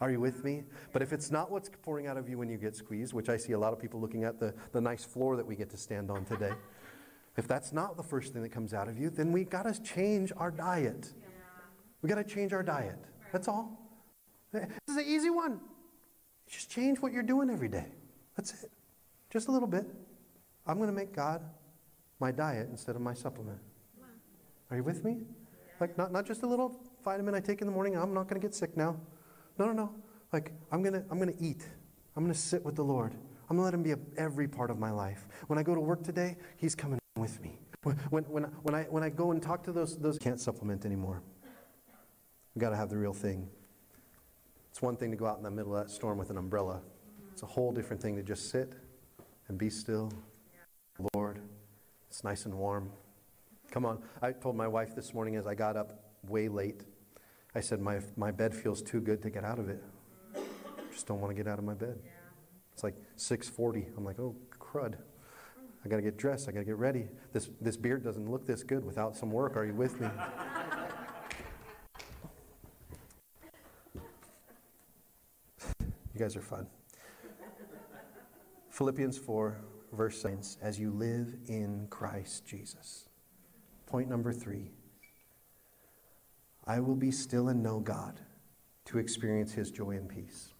Are 0.00 0.10
you 0.10 0.20
with 0.20 0.44
me? 0.44 0.64
But 0.92 1.02
if 1.02 1.12
it's 1.12 1.30
not 1.30 1.50
what's 1.50 1.70
pouring 1.82 2.06
out 2.06 2.16
of 2.16 2.28
you 2.28 2.36
when 2.36 2.48
you 2.48 2.58
get 2.58 2.74
squeezed, 2.74 3.12
which 3.12 3.28
I 3.28 3.36
see 3.36 3.52
a 3.52 3.58
lot 3.58 3.72
of 3.72 3.78
people 3.78 4.00
looking 4.00 4.24
at 4.24 4.40
the, 4.40 4.52
the 4.72 4.80
nice 4.80 5.04
floor 5.04 5.36
that 5.36 5.46
we 5.46 5.56
get 5.56 5.70
to 5.70 5.76
stand 5.76 6.10
on 6.10 6.24
today, 6.24 6.52
if 7.36 7.46
that's 7.46 7.72
not 7.72 7.96
the 7.96 8.02
first 8.02 8.32
thing 8.32 8.42
that 8.42 8.50
comes 8.50 8.74
out 8.74 8.88
of 8.88 8.98
you, 8.98 9.08
then 9.08 9.30
we 9.30 9.44
got 9.44 9.62
to 9.62 9.82
change 9.82 10.32
our 10.36 10.50
diet. 10.50 11.12
We 12.02 12.08
got 12.08 12.16
to 12.16 12.24
change 12.24 12.52
our 12.52 12.62
diet. 12.62 12.98
That's 13.32 13.48
all. 13.48 13.83
This 14.60 14.96
is 14.96 14.96
an 14.96 15.04
easy 15.06 15.30
one. 15.30 15.60
Just 16.48 16.70
change 16.70 17.00
what 17.00 17.12
you're 17.12 17.22
doing 17.22 17.50
every 17.50 17.68
day. 17.68 17.86
That's 18.36 18.64
it. 18.64 18.70
Just 19.30 19.48
a 19.48 19.50
little 19.50 19.68
bit. 19.68 19.86
I'm 20.66 20.76
going 20.76 20.88
to 20.88 20.94
make 20.94 21.14
God 21.14 21.42
my 22.20 22.30
diet 22.30 22.68
instead 22.70 22.96
of 22.96 23.02
my 23.02 23.14
supplement. 23.14 23.58
Are 24.70 24.76
you 24.76 24.82
with 24.82 25.04
me? 25.04 25.22
Like, 25.80 25.98
not, 25.98 26.12
not 26.12 26.26
just 26.26 26.42
a 26.42 26.46
little 26.46 26.80
vitamin 27.04 27.34
I 27.34 27.40
take 27.40 27.60
in 27.60 27.66
the 27.66 27.72
morning, 27.72 27.96
I'm 27.96 28.14
not 28.14 28.28
going 28.28 28.40
to 28.40 28.46
get 28.46 28.54
sick 28.54 28.76
now. 28.76 28.96
No, 29.58 29.66
no, 29.66 29.72
no. 29.72 29.94
Like, 30.32 30.52
I'm 30.72 30.82
going 30.82 30.94
to 30.94 31.04
I'm 31.10 31.18
going 31.18 31.32
to 31.32 31.44
eat. 31.44 31.66
I'm 32.16 32.22
going 32.22 32.34
to 32.34 32.38
sit 32.40 32.64
with 32.64 32.76
the 32.76 32.84
Lord. 32.84 33.12
I'm 33.50 33.56
going 33.56 33.58
to 33.58 33.64
let 33.64 33.74
Him 33.74 33.82
be 33.82 33.92
a, 33.92 33.98
every 34.16 34.48
part 34.48 34.70
of 34.70 34.78
my 34.78 34.90
life. 34.90 35.26
When 35.48 35.58
I 35.58 35.62
go 35.62 35.74
to 35.74 35.80
work 35.80 36.02
today, 36.02 36.36
He's 36.56 36.74
coming 36.74 36.98
with 37.16 37.40
me. 37.42 37.58
When, 37.82 37.96
when, 38.10 38.24
when, 38.24 38.42
when, 38.62 38.74
I, 38.74 38.82
when 38.84 39.02
I 39.02 39.10
go 39.10 39.32
and 39.32 39.42
talk 39.42 39.62
to 39.64 39.72
those, 39.72 39.98
those 39.98 40.18
can't 40.18 40.40
supplement 40.40 40.86
anymore. 40.86 41.22
We've 42.54 42.60
got 42.60 42.70
to 42.70 42.76
have 42.76 42.88
the 42.88 42.96
real 42.96 43.12
thing. 43.12 43.48
It's 44.74 44.82
one 44.82 44.96
thing 44.96 45.12
to 45.12 45.16
go 45.16 45.26
out 45.26 45.36
in 45.36 45.44
the 45.44 45.52
middle 45.52 45.76
of 45.76 45.86
that 45.86 45.92
storm 45.92 46.18
with 46.18 46.30
an 46.30 46.36
umbrella. 46.36 46.80
It's 47.30 47.44
a 47.44 47.46
whole 47.46 47.70
different 47.70 48.02
thing 48.02 48.16
to 48.16 48.24
just 48.24 48.50
sit 48.50 48.72
and 49.46 49.56
be 49.56 49.70
still. 49.70 50.10
Lord, 51.14 51.38
it's 52.08 52.24
nice 52.24 52.44
and 52.44 52.52
warm. 52.52 52.90
Come 53.70 53.86
on. 53.86 54.02
I 54.20 54.32
told 54.32 54.56
my 54.56 54.66
wife 54.66 54.96
this 54.96 55.14
morning 55.14 55.36
as 55.36 55.46
I 55.46 55.54
got 55.54 55.76
up 55.76 56.02
way 56.26 56.48
late, 56.48 56.82
I 57.54 57.60
said, 57.60 57.80
my, 57.80 58.00
my 58.16 58.32
bed 58.32 58.52
feels 58.52 58.82
too 58.82 59.00
good 59.00 59.22
to 59.22 59.30
get 59.30 59.44
out 59.44 59.60
of 59.60 59.68
it. 59.68 59.80
Just 60.90 61.06
don't 61.06 61.20
want 61.20 61.30
to 61.30 61.40
get 61.40 61.46
out 61.46 61.60
of 61.60 61.64
my 61.64 61.74
bed. 61.74 62.00
It's 62.72 62.82
like 62.82 62.96
640. 63.14 63.92
I'm 63.96 64.04
like, 64.04 64.18
oh, 64.18 64.34
crud. 64.58 64.96
I 65.84 65.88
got 65.88 65.96
to 65.96 66.02
get 66.02 66.16
dressed. 66.16 66.48
I 66.48 66.50
got 66.52 66.58
to 66.58 66.64
get 66.64 66.78
ready. 66.78 67.06
This, 67.32 67.48
this 67.60 67.76
beard 67.76 68.02
doesn't 68.02 68.28
look 68.28 68.44
this 68.44 68.64
good 68.64 68.84
without 68.84 69.14
some 69.14 69.30
work. 69.30 69.56
Are 69.56 69.64
you 69.64 69.74
with 69.74 70.00
me? 70.00 70.08
You 76.14 76.20
guys 76.20 76.36
are 76.36 76.42
fun. 76.42 76.66
Philippians 78.70 79.18
4, 79.18 79.58
verse 79.92 80.22
6 80.22 80.58
as 80.62 80.78
you 80.78 80.90
live 80.90 81.34
in 81.46 81.86
Christ 81.90 82.46
Jesus. 82.46 83.08
Point 83.86 84.08
number 84.08 84.32
three 84.32 84.70
I 86.66 86.80
will 86.80 86.94
be 86.94 87.10
still 87.10 87.48
and 87.48 87.62
know 87.62 87.80
God 87.80 88.20
to 88.86 88.98
experience 88.98 89.52
his 89.52 89.70
joy 89.70 89.90
and 89.90 90.08
peace. 90.08 90.54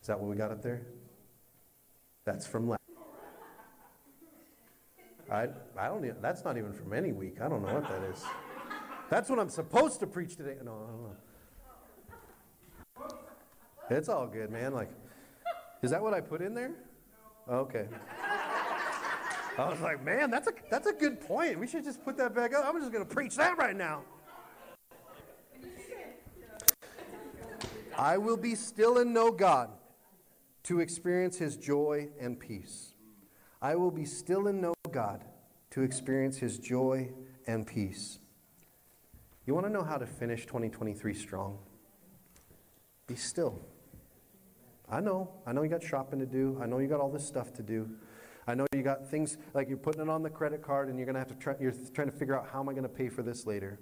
Is 0.00 0.06
that 0.06 0.18
what 0.18 0.28
we 0.28 0.36
got 0.36 0.50
up 0.50 0.62
there? 0.62 0.86
That's 2.24 2.46
from 2.46 2.68
last. 2.68 2.80
I, 5.30 5.48
I 5.78 5.86
don't 5.86 6.20
that's 6.20 6.44
not 6.44 6.58
even 6.58 6.72
from 6.72 6.92
any 6.92 7.12
week. 7.12 7.40
I 7.40 7.48
don't 7.48 7.62
know 7.62 7.74
what 7.74 7.88
that 7.88 8.02
is. 8.02 8.22
That's 9.08 9.30
what 9.30 9.38
I'm 9.38 9.48
supposed 9.48 10.00
to 10.00 10.06
preach 10.06 10.36
today. 10.36 10.56
No, 10.62 10.72
I 10.72 10.90
don't 10.90 11.02
know. 11.02 11.16
It's 13.90 14.08
all 14.08 14.26
good, 14.26 14.50
man. 14.50 14.72
Like, 14.72 14.90
Is 15.82 15.90
that 15.90 16.00
what 16.00 16.14
I 16.14 16.20
put 16.20 16.40
in 16.40 16.54
there? 16.54 16.72
Okay. 17.48 17.88
I 19.58 19.68
was 19.68 19.80
like, 19.80 20.04
man, 20.04 20.30
that's 20.30 20.46
a, 20.46 20.52
that's 20.70 20.86
a 20.86 20.92
good 20.92 21.20
point. 21.20 21.58
We 21.58 21.66
should 21.66 21.84
just 21.84 22.04
put 22.04 22.16
that 22.18 22.34
back 22.34 22.54
up. 22.54 22.64
I'm 22.66 22.78
just 22.78 22.92
going 22.92 23.04
to 23.04 23.14
preach 23.14 23.36
that 23.36 23.58
right 23.58 23.76
now. 23.76 24.02
I 27.98 28.16
will 28.16 28.36
be 28.36 28.54
still 28.54 28.98
and 28.98 29.12
know 29.12 29.30
God 29.32 29.70
to 30.62 30.80
experience 30.80 31.36
his 31.36 31.56
joy 31.56 32.08
and 32.18 32.38
peace. 32.38 32.94
I 33.60 33.74
will 33.74 33.90
be 33.90 34.04
still 34.04 34.46
and 34.46 34.62
know 34.62 34.74
God 34.90 35.24
to 35.70 35.82
experience 35.82 36.38
his 36.38 36.58
joy 36.58 37.10
and 37.46 37.66
peace. 37.66 38.20
You 39.46 39.54
want 39.54 39.66
to 39.66 39.72
know 39.72 39.82
how 39.82 39.98
to 39.98 40.06
finish 40.06 40.46
2023 40.46 41.12
strong? 41.12 41.58
Be 43.06 43.16
still. 43.16 43.60
I 44.90 45.00
know. 45.00 45.30
I 45.46 45.52
know 45.52 45.62
you 45.62 45.68
got 45.68 45.82
shopping 45.82 46.18
to 46.18 46.26
do. 46.26 46.58
I 46.60 46.66
know 46.66 46.78
you 46.78 46.88
got 46.88 47.00
all 47.00 47.10
this 47.10 47.26
stuff 47.26 47.52
to 47.54 47.62
do. 47.62 47.88
I 48.46 48.54
know 48.54 48.66
you 48.74 48.82
got 48.82 49.08
things 49.08 49.38
like 49.54 49.68
you're 49.68 49.78
putting 49.78 50.02
it 50.02 50.08
on 50.08 50.22
the 50.22 50.30
credit 50.30 50.62
card 50.62 50.88
and 50.88 50.98
you're 50.98 51.06
going 51.06 51.14
to 51.14 51.20
have 51.20 51.28
to 51.28 51.34
try, 51.34 51.54
you're 51.60 51.74
trying 51.94 52.10
to 52.10 52.16
figure 52.16 52.36
out 52.36 52.48
how 52.52 52.60
am 52.60 52.68
I 52.68 52.72
going 52.72 52.82
to 52.82 52.88
pay 52.88 53.08
for 53.08 53.22
this 53.22 53.46
later. 53.46 53.78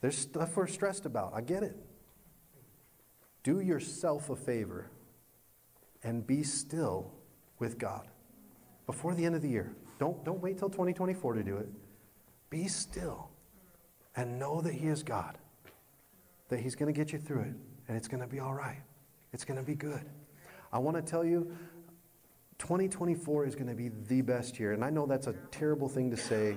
There's 0.00 0.18
stuff 0.18 0.56
we're 0.56 0.66
stressed 0.66 1.06
about. 1.06 1.32
I 1.34 1.40
get 1.40 1.62
it. 1.62 1.76
Do 3.44 3.60
yourself 3.60 4.30
a 4.30 4.36
favor 4.36 4.90
and 6.02 6.26
be 6.26 6.42
still 6.42 7.12
with 7.58 7.78
God 7.78 8.08
before 8.86 9.14
the 9.14 9.24
end 9.24 9.36
of 9.36 9.42
the 9.42 9.48
year. 9.48 9.72
Don't, 9.98 10.24
don't 10.24 10.40
wait 10.40 10.58
till 10.58 10.68
2024 10.68 11.34
to 11.34 11.42
do 11.44 11.56
it. 11.58 11.68
Be 12.50 12.66
still 12.66 13.30
and 14.16 14.38
know 14.38 14.60
that 14.60 14.74
He 14.74 14.88
is 14.88 15.02
God, 15.02 15.38
that 16.48 16.58
He's 16.58 16.74
going 16.74 16.92
to 16.92 16.98
get 16.98 17.12
you 17.12 17.18
through 17.18 17.42
it, 17.42 17.54
and 17.86 17.96
it's 17.96 18.08
going 18.08 18.20
to 18.20 18.26
be 18.26 18.40
all 18.40 18.54
right. 18.54 18.82
It's 19.32 19.44
going 19.44 19.58
to 19.58 19.64
be 19.64 19.74
good. 19.74 20.02
I 20.72 20.78
want 20.78 20.96
to 20.96 21.02
tell 21.02 21.24
you, 21.24 21.52
2024 22.58 23.46
is 23.46 23.54
going 23.54 23.68
to 23.68 23.74
be 23.74 23.90
the 24.08 24.22
best 24.22 24.58
year. 24.58 24.72
And 24.72 24.84
I 24.84 24.90
know 24.90 25.06
that's 25.06 25.26
a 25.26 25.34
terrible 25.50 25.88
thing 25.88 26.10
to 26.10 26.16
say, 26.16 26.56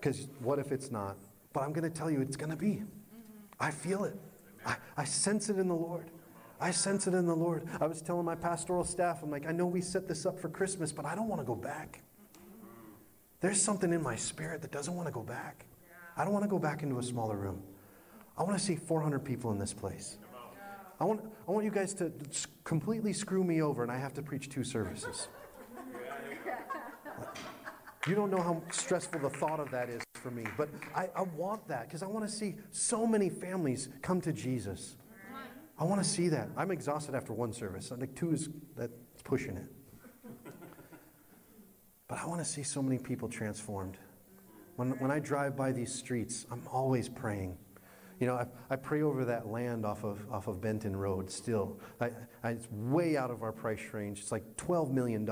because 0.00 0.26
what 0.40 0.58
if 0.58 0.72
it's 0.72 0.90
not? 0.90 1.16
But 1.52 1.60
I'm 1.60 1.72
going 1.72 1.90
to 1.90 1.96
tell 1.96 2.10
you, 2.10 2.20
it's 2.20 2.36
going 2.36 2.50
to 2.50 2.56
be. 2.56 2.82
I 3.60 3.70
feel 3.70 4.04
it. 4.04 4.16
I, 4.66 4.76
I 4.96 5.04
sense 5.04 5.48
it 5.50 5.58
in 5.58 5.68
the 5.68 5.74
Lord. 5.74 6.10
I 6.60 6.70
sense 6.70 7.06
it 7.06 7.14
in 7.14 7.26
the 7.26 7.34
Lord. 7.34 7.66
I 7.80 7.86
was 7.86 8.00
telling 8.00 8.24
my 8.24 8.34
pastoral 8.34 8.84
staff, 8.84 9.22
I'm 9.22 9.30
like, 9.30 9.46
I 9.46 9.52
know 9.52 9.66
we 9.66 9.80
set 9.80 10.08
this 10.08 10.24
up 10.24 10.38
for 10.40 10.48
Christmas, 10.48 10.92
but 10.92 11.04
I 11.04 11.14
don't 11.14 11.28
want 11.28 11.40
to 11.40 11.46
go 11.46 11.56
back. 11.56 12.02
There's 13.40 13.60
something 13.60 13.92
in 13.92 14.02
my 14.02 14.14
spirit 14.14 14.62
that 14.62 14.70
doesn't 14.70 14.94
want 14.94 15.08
to 15.08 15.12
go 15.12 15.22
back. 15.22 15.66
I 16.16 16.24
don't 16.24 16.32
want 16.32 16.44
to 16.44 16.48
go 16.48 16.60
back 16.60 16.84
into 16.84 16.98
a 16.98 17.02
smaller 17.02 17.36
room. 17.36 17.62
I 18.38 18.44
want 18.44 18.56
to 18.56 18.64
see 18.64 18.76
400 18.76 19.18
people 19.24 19.50
in 19.50 19.58
this 19.58 19.74
place. 19.74 20.18
I 21.02 21.04
want, 21.04 21.20
I 21.48 21.50
want 21.50 21.64
you 21.64 21.72
guys 21.72 21.94
to 21.94 22.12
completely 22.62 23.12
screw 23.12 23.42
me 23.42 23.60
over 23.60 23.82
and 23.82 23.90
I 23.90 23.98
have 23.98 24.14
to 24.14 24.22
preach 24.22 24.48
two 24.48 24.62
services. 24.62 25.26
You 28.06 28.14
don't 28.14 28.30
know 28.30 28.40
how 28.40 28.62
stressful 28.70 29.18
the 29.18 29.30
thought 29.30 29.58
of 29.58 29.68
that 29.72 29.88
is 29.88 30.00
for 30.14 30.30
me, 30.30 30.44
but 30.56 30.68
I, 30.94 31.08
I 31.16 31.22
want 31.22 31.66
that 31.66 31.88
because 31.88 32.04
I 32.04 32.06
want 32.06 32.24
to 32.24 32.30
see 32.30 32.54
so 32.70 33.04
many 33.04 33.28
families 33.28 33.88
come 34.00 34.20
to 34.20 34.32
Jesus. 34.32 34.96
I 35.76 35.82
want 35.82 36.00
to 36.00 36.08
see 36.08 36.28
that. 36.28 36.48
I'm 36.56 36.70
exhausted 36.70 37.16
after 37.16 37.32
one 37.32 37.52
service. 37.52 37.90
I 37.90 37.96
think 37.96 38.14
two 38.14 38.30
is 38.30 38.48
that's 38.76 38.92
pushing 39.24 39.56
it. 39.56 39.72
But 42.06 42.18
I 42.20 42.26
want 42.26 42.38
to 42.38 42.44
see 42.44 42.62
so 42.62 42.80
many 42.80 42.98
people 42.98 43.28
transformed. 43.28 43.96
When, 44.76 44.90
when 45.00 45.10
I 45.10 45.18
drive 45.18 45.56
by 45.56 45.72
these 45.72 45.92
streets, 45.92 46.46
I'm 46.48 46.62
always 46.70 47.08
praying. 47.08 47.58
You 48.22 48.28
know, 48.28 48.36
I, 48.36 48.46
I 48.70 48.76
pray 48.76 49.02
over 49.02 49.24
that 49.24 49.48
land 49.48 49.84
off 49.84 50.04
of, 50.04 50.24
off 50.30 50.46
of 50.46 50.60
Benton 50.60 50.94
Road 50.94 51.28
still. 51.28 51.80
I, 52.00 52.10
I, 52.44 52.50
it's 52.50 52.70
way 52.70 53.16
out 53.16 53.32
of 53.32 53.42
our 53.42 53.50
price 53.50 53.80
range. 53.90 54.20
It's 54.20 54.30
like 54.30 54.44
$12 54.58 54.92
million. 54.92 55.28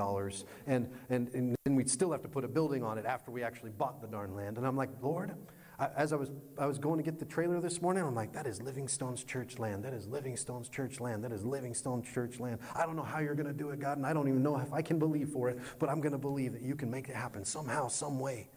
And, 0.67 0.89
and, 1.09 1.29
and 1.33 1.55
then 1.63 1.75
we'd 1.75 1.89
still 1.89 2.11
have 2.11 2.21
to 2.23 2.27
put 2.27 2.43
a 2.43 2.49
building 2.49 2.83
on 2.83 2.97
it 2.97 3.05
after 3.05 3.31
we 3.31 3.43
actually 3.43 3.69
bought 3.69 4.01
the 4.01 4.09
darn 4.09 4.35
land. 4.35 4.57
And 4.57 4.67
I'm 4.67 4.75
like, 4.75 4.89
Lord, 5.01 5.33
I, 5.79 5.87
as 5.95 6.11
I 6.11 6.17
was, 6.17 6.31
I 6.59 6.65
was 6.65 6.79
going 6.79 6.97
to 6.97 7.03
get 7.03 7.17
the 7.17 7.23
trailer 7.23 7.61
this 7.61 7.81
morning, 7.81 8.03
I'm 8.03 8.13
like, 8.13 8.33
that 8.33 8.45
is 8.45 8.61
Living 8.61 8.89
Stones 8.89 9.23
church 9.23 9.57
land. 9.57 9.85
That 9.85 9.93
is 9.93 10.05
Living 10.05 10.35
Stones 10.35 10.67
church 10.67 10.99
land. 10.99 11.23
That 11.23 11.31
is 11.31 11.45
Living 11.45 11.73
Stones 11.73 12.11
church 12.13 12.41
land. 12.41 12.59
I 12.75 12.85
don't 12.85 12.97
know 12.97 13.03
how 13.03 13.19
you're 13.19 13.35
going 13.35 13.47
to 13.47 13.53
do 13.53 13.69
it, 13.69 13.79
God, 13.79 13.99
and 13.99 14.05
I 14.05 14.11
don't 14.11 14.27
even 14.27 14.43
know 14.43 14.57
if 14.57 14.73
I 14.73 14.81
can 14.81 14.99
believe 14.99 15.29
for 15.29 15.49
it, 15.49 15.59
but 15.79 15.87
I'm 15.87 16.01
going 16.01 16.11
to 16.11 16.17
believe 16.17 16.51
that 16.51 16.61
you 16.61 16.75
can 16.75 16.91
make 16.91 17.07
it 17.07 17.15
happen 17.15 17.45
somehow, 17.45 17.87
some 17.87 18.19
way. 18.19 18.49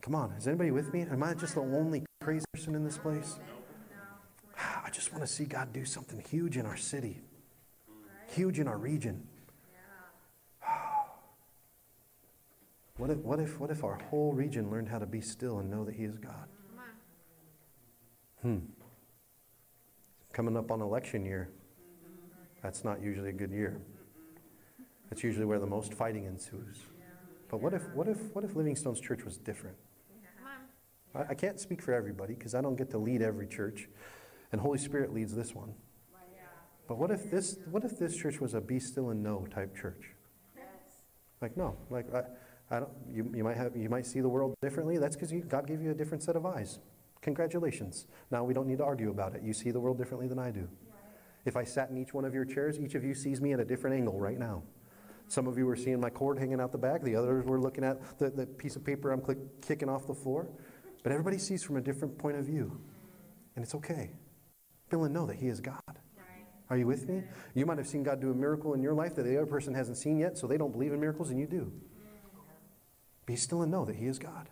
Come 0.00 0.14
on, 0.14 0.32
is 0.32 0.48
anybody 0.48 0.70
with 0.70 0.94
me? 0.94 1.02
Am 1.02 1.22
I 1.22 1.34
just 1.34 1.54
the 1.54 1.60
only 1.60 2.07
crazy 2.28 2.44
person 2.52 2.74
in 2.74 2.84
this 2.84 2.98
place? 2.98 3.38
I 4.84 4.90
just 4.90 5.12
want 5.12 5.24
to 5.24 5.26
see 5.26 5.46
God 5.46 5.72
do 5.72 5.86
something 5.86 6.22
huge 6.28 6.58
in 6.58 6.66
our 6.66 6.76
city, 6.76 7.22
huge 8.34 8.58
in 8.58 8.68
our 8.68 8.76
region. 8.76 9.26
What 12.98 13.10
if, 13.10 13.18
what, 13.18 13.38
if, 13.38 13.60
what 13.60 13.70
if 13.70 13.84
our 13.84 13.94
whole 14.10 14.32
region 14.32 14.72
learned 14.72 14.88
how 14.88 14.98
to 14.98 15.06
be 15.06 15.20
still 15.20 15.60
and 15.60 15.70
know 15.70 15.84
that 15.84 15.94
He 15.94 16.02
is 16.02 16.18
God? 16.18 16.48
Hmm. 18.42 18.58
Coming 20.32 20.56
up 20.56 20.72
on 20.72 20.80
election 20.80 21.24
year, 21.24 21.48
that's 22.60 22.84
not 22.84 23.00
usually 23.00 23.30
a 23.30 23.32
good 23.32 23.52
year. 23.52 23.80
That's 25.08 25.22
usually 25.22 25.46
where 25.46 25.60
the 25.60 25.66
most 25.66 25.94
fighting 25.94 26.24
ensues. 26.24 26.78
But 27.48 27.62
what 27.62 27.72
if, 27.72 27.88
what 27.94 28.08
if, 28.08 28.18
what 28.34 28.44
if 28.44 28.56
Living 28.56 28.74
Stones 28.74 29.00
church 29.00 29.24
was 29.24 29.38
different? 29.38 29.76
I, 31.18 31.30
I 31.30 31.34
can't 31.34 31.58
speak 31.58 31.82
for 31.82 31.92
everybody 31.92 32.34
because 32.34 32.54
I 32.54 32.60
don't 32.60 32.76
get 32.76 32.90
to 32.90 32.98
lead 32.98 33.20
every 33.20 33.46
church, 33.46 33.88
and 34.52 34.60
Holy 34.60 34.78
Spirit 34.78 35.12
leads 35.12 35.34
this 35.34 35.54
one. 35.54 35.74
But 36.86 36.96
what 36.96 37.10
if 37.10 37.30
this, 37.30 37.58
what 37.70 37.84
if 37.84 37.98
this 37.98 38.16
church 38.16 38.40
was 38.40 38.54
a 38.54 38.62
be 38.62 38.80
still 38.80 39.10
and 39.10 39.22
know 39.22 39.46
type 39.50 39.76
church? 39.76 40.14
Like 41.42 41.56
no, 41.56 41.76
like 41.90 42.06
I, 42.14 42.22
I 42.74 42.80
don't, 42.80 42.90
you, 43.12 43.30
you, 43.34 43.44
might 43.44 43.56
have, 43.56 43.76
you 43.76 43.88
might 43.88 44.06
see 44.06 44.20
the 44.20 44.28
world 44.28 44.54
differently. 44.62 44.96
That's 44.98 45.14
because 45.14 45.32
God 45.48 45.66
gave 45.66 45.82
you 45.82 45.90
a 45.90 45.94
different 45.94 46.22
set 46.22 46.34
of 46.34 46.46
eyes. 46.46 46.78
Congratulations. 47.20 48.06
Now 48.30 48.42
we 48.42 48.54
don't 48.54 48.66
need 48.66 48.78
to 48.78 48.84
argue 48.84 49.10
about 49.10 49.34
it. 49.34 49.42
You 49.42 49.52
see 49.52 49.70
the 49.70 49.80
world 49.80 49.98
differently 49.98 50.28
than 50.28 50.38
I 50.38 50.50
do. 50.50 50.68
If 51.44 51.56
I 51.56 51.64
sat 51.64 51.90
in 51.90 51.98
each 51.98 52.12
one 52.12 52.24
of 52.24 52.34
your 52.34 52.44
chairs, 52.44 52.78
each 52.78 52.94
of 52.94 53.04
you 53.04 53.14
sees 53.14 53.40
me 53.40 53.52
at 53.52 53.60
a 53.60 53.64
different 53.64 53.96
angle 53.96 54.18
right 54.18 54.38
now. 54.38 54.62
Some 55.28 55.46
of 55.46 55.58
you 55.58 55.66
were 55.66 55.76
seeing 55.76 56.00
my 56.00 56.10
cord 56.10 56.38
hanging 56.38 56.60
out 56.60 56.72
the 56.72 56.78
back. 56.78 57.02
The 57.02 57.14
others 57.14 57.44
were 57.44 57.60
looking 57.60 57.84
at 57.84 58.18
the, 58.18 58.30
the 58.30 58.46
piece 58.46 58.76
of 58.76 58.84
paper 58.84 59.12
I'm 59.12 59.20
click, 59.20 59.38
kicking 59.60 59.88
off 59.88 60.06
the 60.06 60.14
floor. 60.14 60.48
But 61.02 61.12
everybody 61.12 61.38
sees 61.38 61.62
from 61.62 61.76
a 61.76 61.80
different 61.80 62.18
point 62.18 62.36
of 62.36 62.44
view. 62.44 62.80
And 63.56 63.64
it's 63.64 63.74
okay. 63.74 64.12
Feel 64.88 65.04
and 65.04 65.14
know 65.14 65.26
that 65.26 65.36
He 65.36 65.48
is 65.48 65.60
God. 65.60 65.80
Are 66.70 66.76
you 66.76 66.86
with 66.86 67.08
me? 67.08 67.22
You 67.54 67.64
might 67.64 67.78
have 67.78 67.88
seen 67.88 68.02
God 68.02 68.20
do 68.20 68.30
a 68.30 68.34
miracle 68.34 68.74
in 68.74 68.82
your 68.82 68.92
life 68.92 69.14
that 69.14 69.22
the 69.22 69.36
other 69.36 69.46
person 69.46 69.72
hasn't 69.74 69.96
seen 69.96 70.18
yet, 70.18 70.36
so 70.36 70.46
they 70.46 70.58
don't 70.58 70.72
believe 70.72 70.92
in 70.92 71.00
miracles, 71.00 71.30
and 71.30 71.40
you 71.40 71.46
do. 71.46 71.72
Be 73.24 73.36
still 73.36 73.62
and 73.62 73.70
know 73.70 73.84
that 73.84 73.96
He 73.96 74.06
is 74.06 74.18
God. 74.18 74.48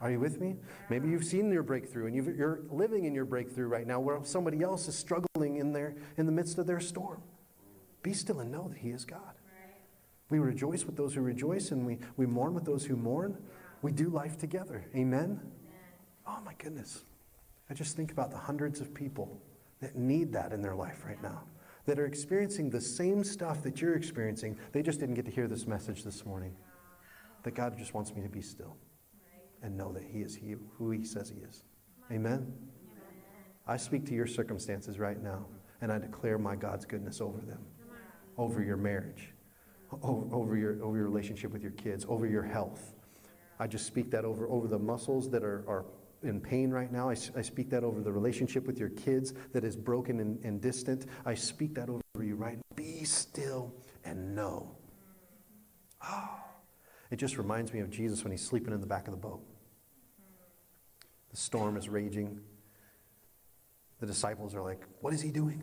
Are 0.00 0.10
you 0.10 0.18
with 0.18 0.40
me? 0.40 0.56
Maybe 0.88 1.08
you've 1.08 1.24
seen 1.24 1.52
your 1.52 1.62
breakthrough 1.62 2.06
and 2.06 2.16
you 2.16 2.22
are 2.42 2.62
living 2.70 3.04
in 3.04 3.14
your 3.14 3.26
breakthrough 3.26 3.66
right 3.66 3.86
now 3.86 4.00
where 4.00 4.18
somebody 4.24 4.62
else 4.62 4.88
is 4.88 4.96
struggling 4.96 5.56
in, 5.56 5.72
their, 5.72 5.94
in 6.16 6.24
the 6.24 6.32
midst 6.32 6.58
of 6.58 6.66
their 6.66 6.80
storm. 6.80 7.22
Be 8.02 8.14
still 8.14 8.40
and 8.40 8.50
know 8.50 8.68
that 8.68 8.78
He 8.78 8.90
is 8.90 9.04
God. 9.04 9.34
We 10.30 10.38
rejoice 10.38 10.86
with 10.86 10.96
those 10.96 11.14
who 11.14 11.20
rejoice 11.20 11.70
and 11.70 11.84
we, 11.84 11.98
we 12.16 12.24
mourn 12.24 12.54
with 12.54 12.64
those 12.64 12.86
who 12.86 12.96
mourn. 12.96 13.36
We 13.82 13.92
do 13.92 14.08
life 14.08 14.38
together. 14.38 14.86
Amen? 14.94 15.40
Oh 16.26 16.38
my 16.44 16.54
goodness. 16.58 17.04
I 17.68 17.74
just 17.74 17.96
think 17.96 18.12
about 18.12 18.30
the 18.30 18.36
hundreds 18.36 18.80
of 18.80 18.92
people 18.92 19.40
that 19.80 19.96
need 19.96 20.32
that 20.32 20.52
in 20.52 20.60
their 20.60 20.74
life 20.74 21.04
right 21.06 21.22
now, 21.22 21.44
that 21.86 21.98
are 21.98 22.06
experiencing 22.06 22.70
the 22.70 22.80
same 22.80 23.24
stuff 23.24 23.62
that 23.62 23.80
you're 23.80 23.94
experiencing. 23.94 24.58
They 24.72 24.82
just 24.82 25.00
didn't 25.00 25.14
get 25.14 25.24
to 25.26 25.30
hear 25.30 25.46
this 25.46 25.66
message 25.66 26.04
this 26.04 26.26
morning 26.26 26.54
that 27.42 27.54
God 27.54 27.78
just 27.78 27.94
wants 27.94 28.14
me 28.14 28.22
to 28.22 28.28
be 28.28 28.42
still 28.42 28.76
and 29.62 29.76
know 29.76 29.92
that 29.92 30.02
He 30.02 30.20
is 30.20 30.34
he, 30.34 30.56
who 30.76 30.90
He 30.90 31.04
says 31.04 31.30
He 31.30 31.40
is. 31.40 31.64
Amen? 32.10 32.52
I 33.66 33.76
speak 33.76 34.04
to 34.06 34.14
your 34.14 34.26
circumstances 34.26 34.98
right 34.98 35.22
now, 35.22 35.46
and 35.80 35.92
I 35.92 35.98
declare 35.98 36.38
my 36.38 36.56
God's 36.56 36.84
goodness 36.84 37.20
over 37.20 37.40
them, 37.40 37.64
over 38.36 38.62
your 38.62 38.76
marriage, 38.76 39.32
over 40.02 40.56
your, 40.56 40.82
over 40.82 40.96
your 40.96 41.06
relationship 41.06 41.52
with 41.52 41.62
your 41.62 41.72
kids, 41.72 42.04
over 42.08 42.26
your 42.26 42.42
health. 42.42 42.94
I 43.58 43.66
just 43.66 43.86
speak 43.86 44.10
that 44.10 44.24
over, 44.24 44.48
over 44.48 44.66
the 44.66 44.78
muscles 44.78 45.30
that 45.30 45.44
are, 45.44 45.64
are 45.68 45.84
in 46.22 46.40
pain 46.40 46.70
right 46.70 46.92
now. 46.92 47.08
I, 47.08 47.16
I 47.36 47.42
speak 47.42 47.70
that 47.70 47.84
over 47.84 48.00
the 48.00 48.12
relationship 48.12 48.66
with 48.66 48.78
your 48.78 48.90
kids 48.90 49.32
that 49.52 49.64
is 49.64 49.76
broken 49.76 50.20
and, 50.20 50.44
and 50.44 50.60
distant. 50.60 51.06
I 51.24 51.34
speak 51.34 51.74
that 51.74 51.88
over 51.88 52.02
you 52.20 52.36
right 52.36 52.56
now. 52.56 52.62
Be 52.76 53.04
still 53.04 53.74
and 54.04 54.34
know. 54.34 54.76
Oh. 56.06 56.40
It 57.10 57.16
just 57.16 57.38
reminds 57.38 57.72
me 57.72 57.80
of 57.80 57.90
Jesus 57.90 58.22
when 58.22 58.30
he's 58.30 58.44
sleeping 58.44 58.72
in 58.72 58.80
the 58.80 58.86
back 58.86 59.08
of 59.08 59.12
the 59.12 59.18
boat. 59.20 59.42
The 61.30 61.36
storm 61.36 61.76
is 61.76 61.88
raging. 61.88 62.40
The 63.98 64.06
disciples 64.06 64.54
are 64.54 64.62
like, 64.62 64.82
What 65.00 65.12
is 65.12 65.20
he 65.20 65.30
doing? 65.30 65.62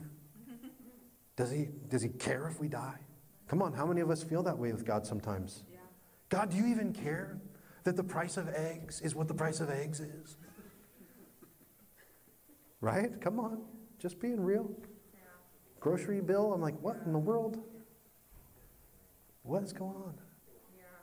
Does 1.36 1.52
he, 1.52 1.68
does 1.88 2.02
he 2.02 2.08
care 2.08 2.48
if 2.48 2.58
we 2.58 2.66
die? 2.66 2.98
Come 3.46 3.62
on, 3.62 3.72
how 3.72 3.86
many 3.86 4.00
of 4.00 4.10
us 4.10 4.24
feel 4.24 4.42
that 4.42 4.58
way 4.58 4.72
with 4.72 4.84
God 4.84 5.06
sometimes? 5.06 5.62
Yeah. 5.72 5.78
God, 6.28 6.50
do 6.50 6.56
you 6.56 6.66
even 6.66 6.92
care 6.92 7.38
that 7.84 7.96
the 7.96 8.02
price 8.02 8.36
of 8.36 8.48
eggs 8.48 9.00
is 9.00 9.14
what 9.14 9.28
the 9.28 9.34
price 9.34 9.60
of 9.60 9.70
eggs 9.70 10.00
is? 10.00 10.36
Right? 12.80 13.20
Come 13.20 13.38
on, 13.40 13.62
just 13.98 14.20
being 14.20 14.40
real. 14.40 14.70
grocery 15.80 16.20
bill. 16.20 16.52
I'm 16.52 16.60
like, 16.60 16.80
what 16.80 16.96
in 17.04 17.12
the 17.12 17.18
world? 17.18 17.58
What 19.42 19.62
is 19.62 19.72
going 19.72 19.96
on? 19.96 20.14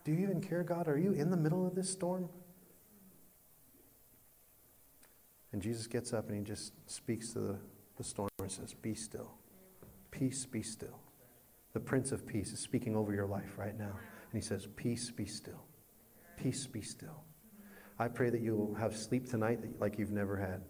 Do 0.04 0.12
you 0.12 0.20
even 0.20 0.40
care, 0.40 0.64
God? 0.64 0.88
Are 0.88 1.00
you 1.00 1.14
in 1.14 1.32
the 1.32 1.38
middle 1.38 1.66
of 1.66 1.74
this 1.74 1.90
storm? 1.90 2.30
And 5.52 5.62
Jesus 5.62 5.88
gets 5.88 6.14
up 6.14 6.28
and 6.30 6.38
he 6.38 6.44
just 6.44 6.74
speaks 6.86 7.34
to 7.34 7.40
the, 7.40 7.60
the 7.98 8.04
storm 8.04 8.30
and 8.40 8.52
says, 8.52 8.74
Be 8.74 8.94
still. 8.94 9.32
Peace, 10.12 10.46
be 10.46 10.62
still. 10.62 11.00
The 11.74 11.80
Prince 11.80 12.12
of 12.12 12.28
Peace 12.28 12.52
is 12.52 12.60
speaking 12.60 12.96
over 12.96 13.14
your 13.14 13.26
life 13.26 13.58
right 13.58 13.78
now. 13.78 13.98
And 14.32 14.34
he 14.34 14.42
says, 14.42 14.68
Peace, 14.76 15.10
be 15.12 15.26
still. 15.26 15.64
Peace, 16.38 16.68
be 16.68 16.82
still. 16.82 17.24
I 17.98 18.10
pray 18.10 18.30
that 18.30 18.42
you'll 18.42 18.76
have 18.76 18.96
sleep 18.96 19.30
tonight 19.30 19.60
like 19.80 19.98
you've 19.98 20.12
never 20.12 20.36
had. 20.36 20.62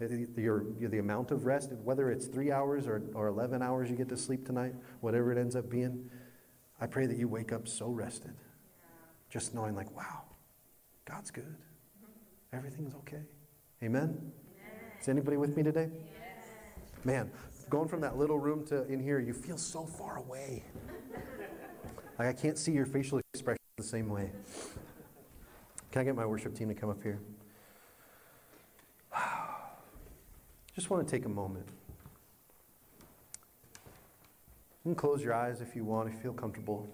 Your, 0.00 0.64
your, 0.78 0.88
the 0.88 0.98
amount 0.98 1.32
of 1.32 1.44
rest, 1.44 1.72
whether 1.82 2.10
it's 2.10 2.26
three 2.26 2.52
hours 2.52 2.86
or, 2.86 3.02
or 3.14 3.26
11 3.26 3.62
hours 3.62 3.90
you 3.90 3.96
get 3.96 4.08
to 4.10 4.16
sleep 4.16 4.46
tonight, 4.46 4.74
whatever 5.00 5.32
it 5.32 5.38
ends 5.38 5.56
up 5.56 5.68
being, 5.68 6.08
I 6.80 6.86
pray 6.86 7.06
that 7.06 7.16
you 7.16 7.26
wake 7.26 7.52
up 7.52 7.66
so 7.66 7.88
rested, 7.88 8.34
just 9.28 9.54
knowing, 9.54 9.74
like, 9.74 9.94
wow, 9.96 10.22
God's 11.04 11.32
good. 11.32 11.56
Everything's 12.52 12.94
okay. 12.94 13.22
Amen? 13.82 14.32
Is 15.00 15.08
anybody 15.08 15.36
with 15.36 15.56
me 15.56 15.62
today? 15.64 15.88
Man, 17.04 17.30
going 17.68 17.88
from 17.88 18.00
that 18.00 18.16
little 18.16 18.38
room 18.38 18.64
to 18.66 18.84
in 18.86 19.00
here, 19.00 19.18
you 19.18 19.32
feel 19.32 19.58
so 19.58 19.84
far 19.84 20.18
away. 20.18 20.64
Like 22.18 22.26
I 22.26 22.32
can't 22.32 22.58
see 22.58 22.72
your 22.72 22.84
facial 22.84 23.20
expression 23.32 23.60
the 23.76 23.84
same 23.84 24.08
way. 24.08 24.32
Can 25.92 26.02
I 26.02 26.04
get 26.04 26.16
my 26.16 26.26
worship 26.26 26.52
team 26.52 26.66
to 26.66 26.74
come 26.74 26.90
up 26.90 27.00
here? 27.00 27.20
Just 30.78 30.90
want 30.90 31.04
to 31.04 31.10
take 31.10 31.24
a 31.24 31.28
moment. 31.28 31.66
You 34.84 34.92
can 34.92 34.94
close 34.94 35.24
your 35.24 35.34
eyes 35.34 35.60
if 35.60 35.74
you 35.74 35.82
want, 35.82 36.06
if 36.06 36.14
you 36.14 36.20
feel 36.20 36.32
comfortable. 36.32 36.86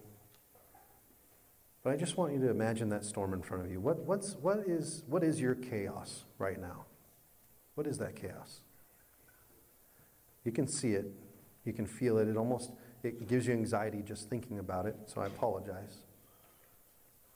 But 1.82 1.93
I 1.93 1.97
just 1.99 2.16
want 2.16 2.32
you 2.32 2.41
to 2.41 2.49
imagine 2.49 2.89
that 2.89 3.05
storm 3.05 3.35
in 3.35 3.43
front 3.43 3.62
of 3.62 3.70
you. 3.70 3.80
What, 3.80 3.99
what's, 4.07 4.37
what, 4.37 4.61
is, 4.66 5.03
what 5.07 5.22
is 5.22 5.39
your 5.39 5.55
chaos 5.55 6.24
right 6.39 6.59
now? 6.59 6.87
What 7.74 7.87
is 7.87 7.99
that 7.99 8.16
chaos? 8.16 8.61
You 10.45 10.53
can 10.53 10.66
see 10.66 10.93
it. 10.93 11.12
You 11.66 11.74
can 11.74 11.85
feel 11.85 12.16
it. 12.16 12.26
It 12.26 12.39
almost 12.39 12.70
it 13.03 13.28
gives 13.28 13.47
you 13.47 13.53
anxiety 13.53 14.01
just 14.01 14.30
thinking 14.30 14.61
about 14.61 14.87
it, 14.87 14.97
so 15.05 15.20
I 15.20 15.26
apologize. 15.26 15.99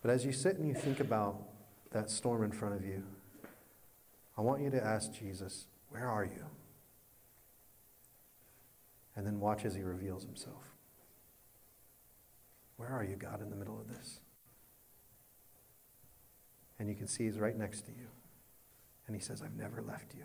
But 0.01 0.13
as 0.13 0.25
you 0.25 0.33
sit 0.33 0.57
and 0.57 0.67
you 0.67 0.73
think 0.73 0.99
about 0.99 1.43
that 1.91 2.11
storm 2.11 2.43
in 2.43 2.53
front 2.53 2.75
of 2.75 2.87
you, 2.87 3.03
I 4.39 4.41
want 4.41 4.63
you 4.63 4.71
to 4.71 4.83
ask 4.83 5.13
Jesus, 5.13 5.67
Where 5.91 6.09
are 6.09 6.25
you? 6.25 6.45
And 9.17 9.27
then 9.27 9.41
watch 9.41 9.65
as 9.65 9.75
he 9.75 9.83
reveals 9.83 10.25
himself. 10.25 10.63
Where 12.77 12.91
are 12.91 13.03
you, 13.03 13.17
God, 13.17 13.43
in 13.43 13.51
the 13.51 13.57
middle 13.57 13.81
of 13.81 13.89
this? 13.89 14.21
And 16.79 16.89
you 16.89 16.95
can 16.95 17.09
see 17.09 17.25
he's 17.25 17.39
right 17.39 17.57
next 17.57 17.83
to 17.87 17.91
you. 17.91 18.07
And 19.07 19.17
he 19.17 19.23
says, 19.23 19.43
I've 19.43 19.57
never 19.57 19.83
left 19.83 20.15
you. 20.15 20.25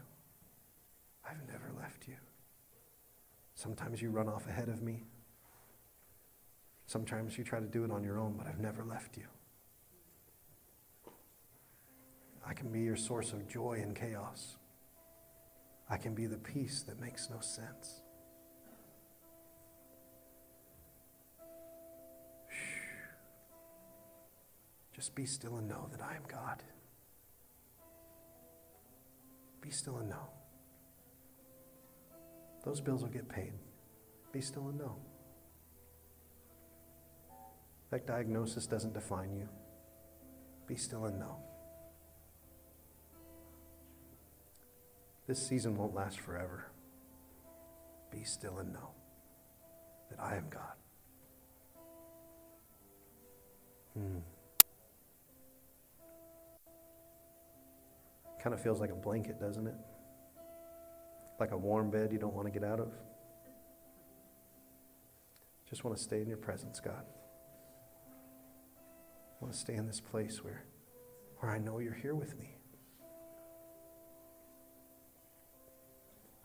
I've 1.27 1.47
never 1.47 1.71
left 1.79 2.07
you. 2.07 2.15
Sometimes 3.55 4.01
you 4.01 4.11
run 4.11 4.27
off 4.27 4.47
ahead 4.47 4.69
of 4.69 4.83
me. 4.83 5.03
Sometimes 6.85 7.37
you 7.37 7.43
try 7.43 7.59
to 7.59 7.65
do 7.65 7.83
it 7.85 7.91
on 7.91 8.03
your 8.03 8.19
own, 8.19 8.35
but 8.37 8.45
I've 8.45 8.59
never 8.59 8.83
left 8.83 9.17
you. 9.17 9.23
I 12.45 12.53
can 12.53 12.71
be 12.71 12.81
your 12.81 12.97
source 12.97 13.31
of 13.31 13.47
joy 13.47 13.79
in 13.81 13.93
chaos. 13.93 14.57
I 15.89 15.97
can 15.97 16.15
be 16.15 16.25
the 16.25 16.37
peace 16.37 16.83
that 16.83 16.99
makes 16.99 17.29
no 17.29 17.39
sense. 17.39 18.01
Just 24.93 25.15
be 25.15 25.25
still 25.25 25.57
and 25.57 25.67
know 25.67 25.89
that 25.91 26.01
I 26.01 26.15
am 26.15 26.23
God. 26.27 26.63
Be 29.61 29.69
still 29.69 29.97
and 29.97 30.09
know. 30.09 30.29
Those 32.63 32.79
bills 32.79 33.01
will 33.01 33.09
get 33.09 33.27
paid. 33.27 33.53
Be 34.31 34.39
still 34.39 34.69
and 34.69 34.77
know. 34.77 34.95
That 37.89 38.07
diagnosis 38.07 38.65
doesn't 38.65 38.93
define 38.93 39.35
you. 39.35 39.47
Be 40.67 40.75
still 40.75 41.05
and 41.05 41.19
know. 41.19 41.37
This 45.33 45.47
season 45.47 45.75
won't 45.75 45.95
last 45.95 46.19
forever. 46.19 46.67
Be 48.11 48.23
still 48.23 48.59
and 48.59 48.71
know 48.71 48.91
that 50.11 50.19
I 50.19 50.35
am 50.35 50.45
God. 50.47 50.75
Hmm. 53.95 54.19
Kind 58.43 58.53
of 58.53 58.61
feels 58.61 58.79
like 58.79 58.91
a 58.91 58.95
blanket, 58.95 59.39
doesn't 59.39 59.65
it? 59.65 59.73
Like 61.39 61.49
a 61.49 61.57
warm 61.57 61.89
bed 61.89 62.13
you 62.13 62.19
don't 62.19 62.35
want 62.35 62.45
to 62.45 62.51
get 62.51 62.63
out 62.63 62.79
of. 62.79 62.91
Just 65.67 65.83
want 65.83 65.97
to 65.97 66.03
stay 66.03 66.21
in 66.21 66.27
your 66.27 66.37
presence, 66.37 66.79
God. 66.79 67.05
I 68.05 69.41
want 69.41 69.51
to 69.51 69.59
stay 69.59 69.73
in 69.73 69.87
this 69.87 69.99
place 69.99 70.43
where, 70.43 70.63
where 71.39 71.51
I 71.51 71.57
know 71.57 71.79
you're 71.79 71.91
here 71.91 72.13
with 72.13 72.37
me. 72.37 72.59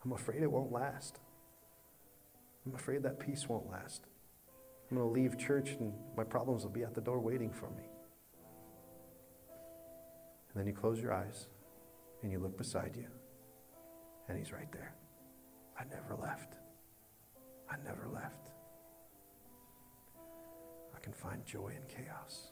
I'm 0.09 0.15
afraid 0.15 0.41
it 0.41 0.51
won't 0.51 0.71
last. 0.71 1.19
I'm 2.65 2.73
afraid 2.73 3.03
that 3.03 3.19
peace 3.19 3.47
won't 3.47 3.69
last. 3.69 4.07
I'm 4.89 4.97
going 4.97 5.07
to 5.07 5.13
leave 5.13 5.37
church 5.37 5.75
and 5.79 5.93
my 6.17 6.23
problems 6.23 6.63
will 6.63 6.71
be 6.71 6.81
at 6.81 6.95
the 6.95 7.01
door 7.01 7.19
waiting 7.19 7.51
for 7.51 7.69
me. 7.69 7.83
And 10.49 10.55
then 10.55 10.65
you 10.65 10.73
close 10.73 10.99
your 10.99 11.13
eyes 11.13 11.45
and 12.23 12.31
you 12.31 12.39
look 12.39 12.57
beside 12.57 12.95
you, 12.95 13.05
and 14.27 14.35
he's 14.35 14.51
right 14.51 14.71
there. 14.71 14.95
I 15.79 15.83
never 15.83 16.15
left. 16.19 16.55
I 17.69 17.75
never 17.85 18.07
left. 18.11 18.49
I 20.95 20.99
can 21.01 21.13
find 21.13 21.45
joy 21.45 21.73
in 21.75 21.83
chaos. 21.87 22.51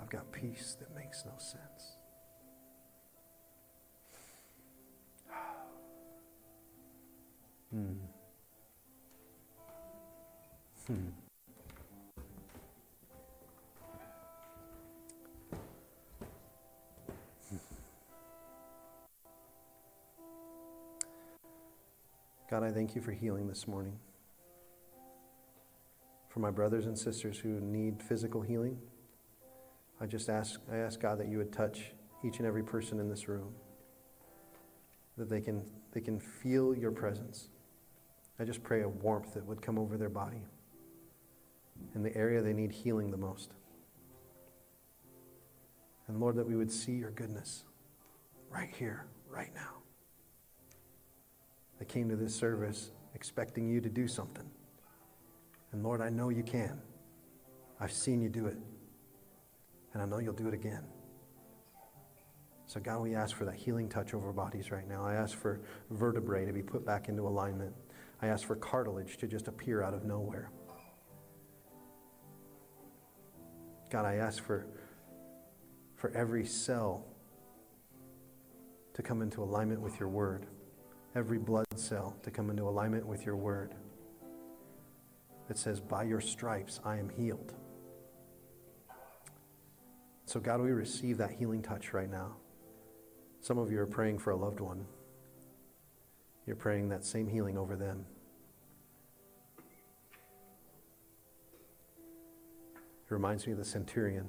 I've 0.00 0.08
got 0.08 0.32
peace 0.32 0.74
that 0.80 0.94
makes 0.96 1.22
no 1.26 1.32
sense. 1.36 1.98
Hmm. 10.86 11.08
God, 22.48 22.62
I 22.62 22.70
thank 22.70 22.94
you 22.94 23.02
for 23.02 23.10
healing 23.10 23.48
this 23.48 23.66
morning. 23.66 23.98
For 26.28 26.40
my 26.40 26.50
brothers 26.50 26.86
and 26.86 26.98
sisters 26.98 27.38
who 27.38 27.60
need 27.60 28.02
physical 28.02 28.40
healing, 28.40 28.78
I 30.00 30.06
just 30.06 30.28
ask, 30.28 30.60
I 30.72 30.76
ask 30.76 31.00
God 31.00 31.18
that 31.18 31.28
you 31.28 31.38
would 31.38 31.52
touch 31.52 31.92
each 32.24 32.38
and 32.38 32.46
every 32.46 32.62
person 32.62 33.00
in 33.00 33.08
this 33.10 33.28
room, 33.28 33.52
that 35.18 35.28
they 35.28 35.40
can, 35.40 35.62
they 35.92 36.00
can 36.00 36.20
feel 36.20 36.74
your 36.74 36.92
presence. 36.92 37.48
I 38.38 38.44
just 38.44 38.62
pray 38.62 38.82
a 38.82 38.88
warmth 38.88 39.34
that 39.34 39.44
would 39.46 39.62
come 39.62 39.78
over 39.78 39.96
their 39.96 40.10
body 40.10 40.44
in 41.94 42.02
the 42.02 42.14
area 42.16 42.42
they 42.42 42.52
need 42.52 42.72
healing 42.72 43.10
the 43.10 43.16
most. 43.16 43.52
And 46.08 46.20
Lord, 46.20 46.36
that 46.36 46.46
we 46.46 46.54
would 46.54 46.70
see 46.70 46.92
your 46.92 47.10
goodness 47.10 47.64
right 48.50 48.68
here, 48.78 49.06
right 49.28 49.52
now. 49.54 49.76
I 51.80 51.84
came 51.84 52.08
to 52.08 52.16
this 52.16 52.34
service 52.34 52.90
expecting 53.14 53.68
you 53.68 53.80
to 53.80 53.88
do 53.88 54.06
something. 54.06 54.48
And 55.72 55.82
Lord, 55.82 56.00
I 56.00 56.10
know 56.10 56.28
you 56.28 56.42
can. 56.42 56.80
I've 57.80 57.92
seen 57.92 58.20
you 58.22 58.28
do 58.28 58.46
it. 58.46 58.56
And 59.92 60.02
I 60.02 60.06
know 60.06 60.18
you'll 60.18 60.34
do 60.34 60.48
it 60.48 60.54
again. 60.54 60.84
So, 62.66 62.80
God, 62.80 63.00
we 63.00 63.14
ask 63.14 63.36
for 63.36 63.44
that 63.44 63.54
healing 63.54 63.88
touch 63.88 64.12
over 64.12 64.32
bodies 64.32 64.70
right 64.70 64.88
now. 64.88 65.04
I 65.04 65.14
ask 65.14 65.36
for 65.36 65.60
vertebrae 65.90 66.44
to 66.46 66.52
be 66.52 66.62
put 66.62 66.84
back 66.84 67.08
into 67.08 67.26
alignment. 67.26 67.72
I 68.22 68.28
ask 68.28 68.46
for 68.46 68.56
cartilage 68.56 69.16
to 69.18 69.26
just 69.26 69.48
appear 69.48 69.82
out 69.82 69.94
of 69.94 70.04
nowhere. 70.04 70.50
God, 73.90 74.04
I 74.04 74.16
ask 74.16 74.42
for, 74.42 74.66
for 75.94 76.10
every 76.10 76.44
cell 76.44 77.06
to 78.94 79.02
come 79.02 79.22
into 79.22 79.42
alignment 79.42 79.80
with 79.80 80.00
your 80.00 80.08
word 80.08 80.46
every 81.16 81.38
blood 81.38 81.64
cell 81.76 82.14
to 82.22 82.30
come 82.30 82.50
into 82.50 82.68
alignment 82.68 83.06
with 83.06 83.24
your 83.24 83.36
word 83.36 83.74
that 85.48 85.56
says, 85.56 85.80
By 85.80 86.02
your 86.02 86.20
stripes 86.20 86.78
I 86.84 86.98
am 86.98 87.08
healed. 87.08 87.54
So, 90.26 90.38
God, 90.40 90.60
we 90.60 90.72
receive 90.72 91.16
that 91.18 91.30
healing 91.30 91.62
touch 91.62 91.94
right 91.94 92.10
now. 92.10 92.36
Some 93.40 93.56
of 93.56 93.70
you 93.72 93.80
are 93.80 93.86
praying 93.86 94.18
for 94.18 94.32
a 94.32 94.36
loved 94.36 94.60
one 94.60 94.84
you're 96.46 96.56
praying 96.56 96.88
that 96.90 97.04
same 97.04 97.28
healing 97.28 97.58
over 97.58 97.76
them. 97.76 98.06
It 103.08 103.12
reminds 103.12 103.46
me 103.46 103.52
of 103.52 103.58
the 103.58 103.64
centurion. 103.64 104.28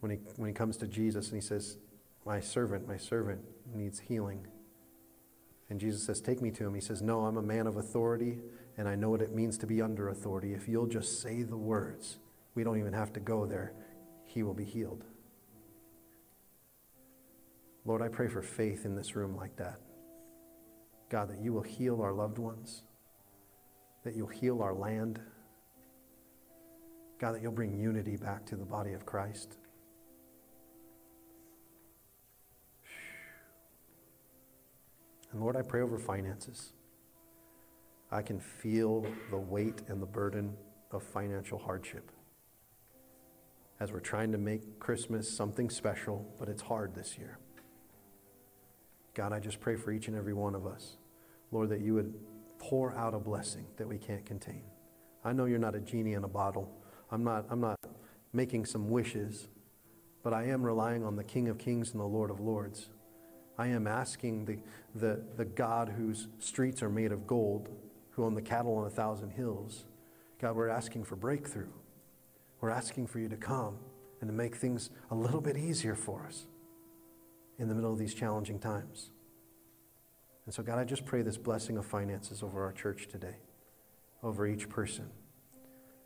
When 0.00 0.10
he, 0.10 0.18
when 0.36 0.48
he 0.48 0.54
comes 0.54 0.76
to 0.78 0.86
Jesus 0.86 1.28
and 1.28 1.40
he 1.40 1.46
says, 1.46 1.78
My 2.24 2.40
servant, 2.40 2.88
my 2.88 2.96
servant 2.96 3.40
needs 3.72 4.00
healing. 4.00 4.46
And 5.68 5.78
Jesus 5.78 6.04
says, 6.04 6.20
Take 6.20 6.42
me 6.42 6.50
to 6.52 6.66
him. 6.66 6.74
He 6.74 6.80
says, 6.80 7.02
No, 7.02 7.24
I'm 7.24 7.36
a 7.36 7.42
man 7.42 7.66
of 7.66 7.76
authority, 7.76 8.38
and 8.76 8.88
I 8.88 8.96
know 8.96 9.10
what 9.10 9.22
it 9.22 9.34
means 9.34 9.58
to 9.58 9.66
be 9.66 9.80
under 9.80 10.08
authority. 10.08 10.52
If 10.54 10.68
you'll 10.68 10.86
just 10.86 11.20
say 11.20 11.42
the 11.42 11.56
words, 11.56 12.18
we 12.54 12.64
don't 12.64 12.78
even 12.78 12.92
have 12.92 13.12
to 13.12 13.20
go 13.20 13.46
there, 13.46 13.74
he 14.24 14.42
will 14.42 14.54
be 14.54 14.64
healed. 14.64 15.04
Lord, 17.84 18.02
I 18.02 18.08
pray 18.08 18.28
for 18.28 18.42
faith 18.42 18.84
in 18.84 18.94
this 18.94 19.16
room 19.16 19.36
like 19.36 19.56
that. 19.56 19.80
God, 21.10 21.28
that 21.28 21.40
you 21.40 21.52
will 21.52 21.62
heal 21.62 22.00
our 22.00 22.12
loved 22.12 22.38
ones, 22.38 22.82
that 24.04 24.14
you'll 24.14 24.28
heal 24.28 24.62
our 24.62 24.72
land. 24.72 25.20
God, 27.18 27.34
that 27.34 27.42
you'll 27.42 27.52
bring 27.52 27.78
unity 27.78 28.16
back 28.16 28.46
to 28.46 28.56
the 28.56 28.64
body 28.64 28.94
of 28.94 29.04
Christ. 29.04 29.58
And 35.32 35.40
Lord, 35.40 35.56
I 35.56 35.62
pray 35.62 35.82
over 35.82 35.98
finances. 35.98 36.72
I 38.10 38.22
can 38.22 38.40
feel 38.40 39.04
the 39.30 39.36
weight 39.36 39.82
and 39.88 40.00
the 40.00 40.06
burden 40.06 40.56
of 40.90 41.02
financial 41.02 41.58
hardship 41.58 42.10
as 43.80 43.92
we're 43.92 44.00
trying 44.00 44.32
to 44.32 44.38
make 44.38 44.78
Christmas 44.78 45.34
something 45.34 45.70
special, 45.70 46.26
but 46.38 46.48
it's 46.48 46.62
hard 46.62 46.94
this 46.94 47.16
year. 47.16 47.38
God, 49.14 49.32
I 49.32 49.40
just 49.40 49.60
pray 49.60 49.76
for 49.76 49.90
each 49.90 50.06
and 50.08 50.16
every 50.16 50.34
one 50.34 50.54
of 50.54 50.66
us, 50.66 50.96
Lord, 51.50 51.68
that 51.70 51.80
you 51.80 51.94
would 51.94 52.14
pour 52.58 52.94
out 52.94 53.14
a 53.14 53.18
blessing 53.18 53.66
that 53.76 53.88
we 53.88 53.98
can't 53.98 54.24
contain. 54.24 54.62
I 55.24 55.32
know 55.32 55.46
you're 55.46 55.58
not 55.58 55.74
a 55.74 55.80
genie 55.80 56.14
in 56.14 56.24
a 56.24 56.28
bottle. 56.28 56.70
I'm 57.10 57.24
not, 57.24 57.46
I'm 57.50 57.60
not 57.60 57.78
making 58.32 58.66
some 58.66 58.90
wishes, 58.90 59.48
but 60.22 60.32
I 60.32 60.44
am 60.44 60.62
relying 60.62 61.04
on 61.04 61.16
the 61.16 61.24
King 61.24 61.48
of 61.48 61.58
Kings 61.58 61.92
and 61.92 62.00
the 62.00 62.06
Lord 62.06 62.30
of 62.30 62.40
Lords. 62.40 62.90
I 63.58 63.66
am 63.68 63.86
asking 63.86 64.44
the, 64.44 64.58
the, 64.94 65.22
the 65.36 65.44
God 65.44 65.90
whose 65.90 66.28
streets 66.38 66.82
are 66.82 66.88
made 66.88 67.12
of 67.12 67.26
gold, 67.26 67.68
who 68.10 68.24
own 68.24 68.34
the 68.34 68.42
cattle 68.42 68.76
on 68.76 68.86
a 68.86 68.90
thousand 68.90 69.30
hills. 69.30 69.84
God, 70.40 70.56
we're 70.56 70.68
asking 70.68 71.04
for 71.04 71.16
breakthrough. 71.16 71.68
We're 72.60 72.70
asking 72.70 73.06
for 73.08 73.18
you 73.18 73.28
to 73.28 73.36
come 73.36 73.78
and 74.20 74.28
to 74.28 74.34
make 74.34 74.56
things 74.56 74.90
a 75.10 75.14
little 75.14 75.40
bit 75.40 75.56
easier 75.56 75.94
for 75.94 76.24
us 76.26 76.46
in 77.58 77.68
the 77.68 77.74
middle 77.74 77.92
of 77.92 77.98
these 77.98 78.14
challenging 78.14 78.58
times. 78.58 79.10
And 80.50 80.54
so, 80.56 80.64
God, 80.64 80.80
I 80.80 80.84
just 80.84 81.06
pray 81.06 81.22
this 81.22 81.36
blessing 81.36 81.76
of 81.76 81.86
finances 81.86 82.42
over 82.42 82.64
our 82.64 82.72
church 82.72 83.06
today, 83.06 83.36
over 84.20 84.48
each 84.48 84.68
person. 84.68 85.08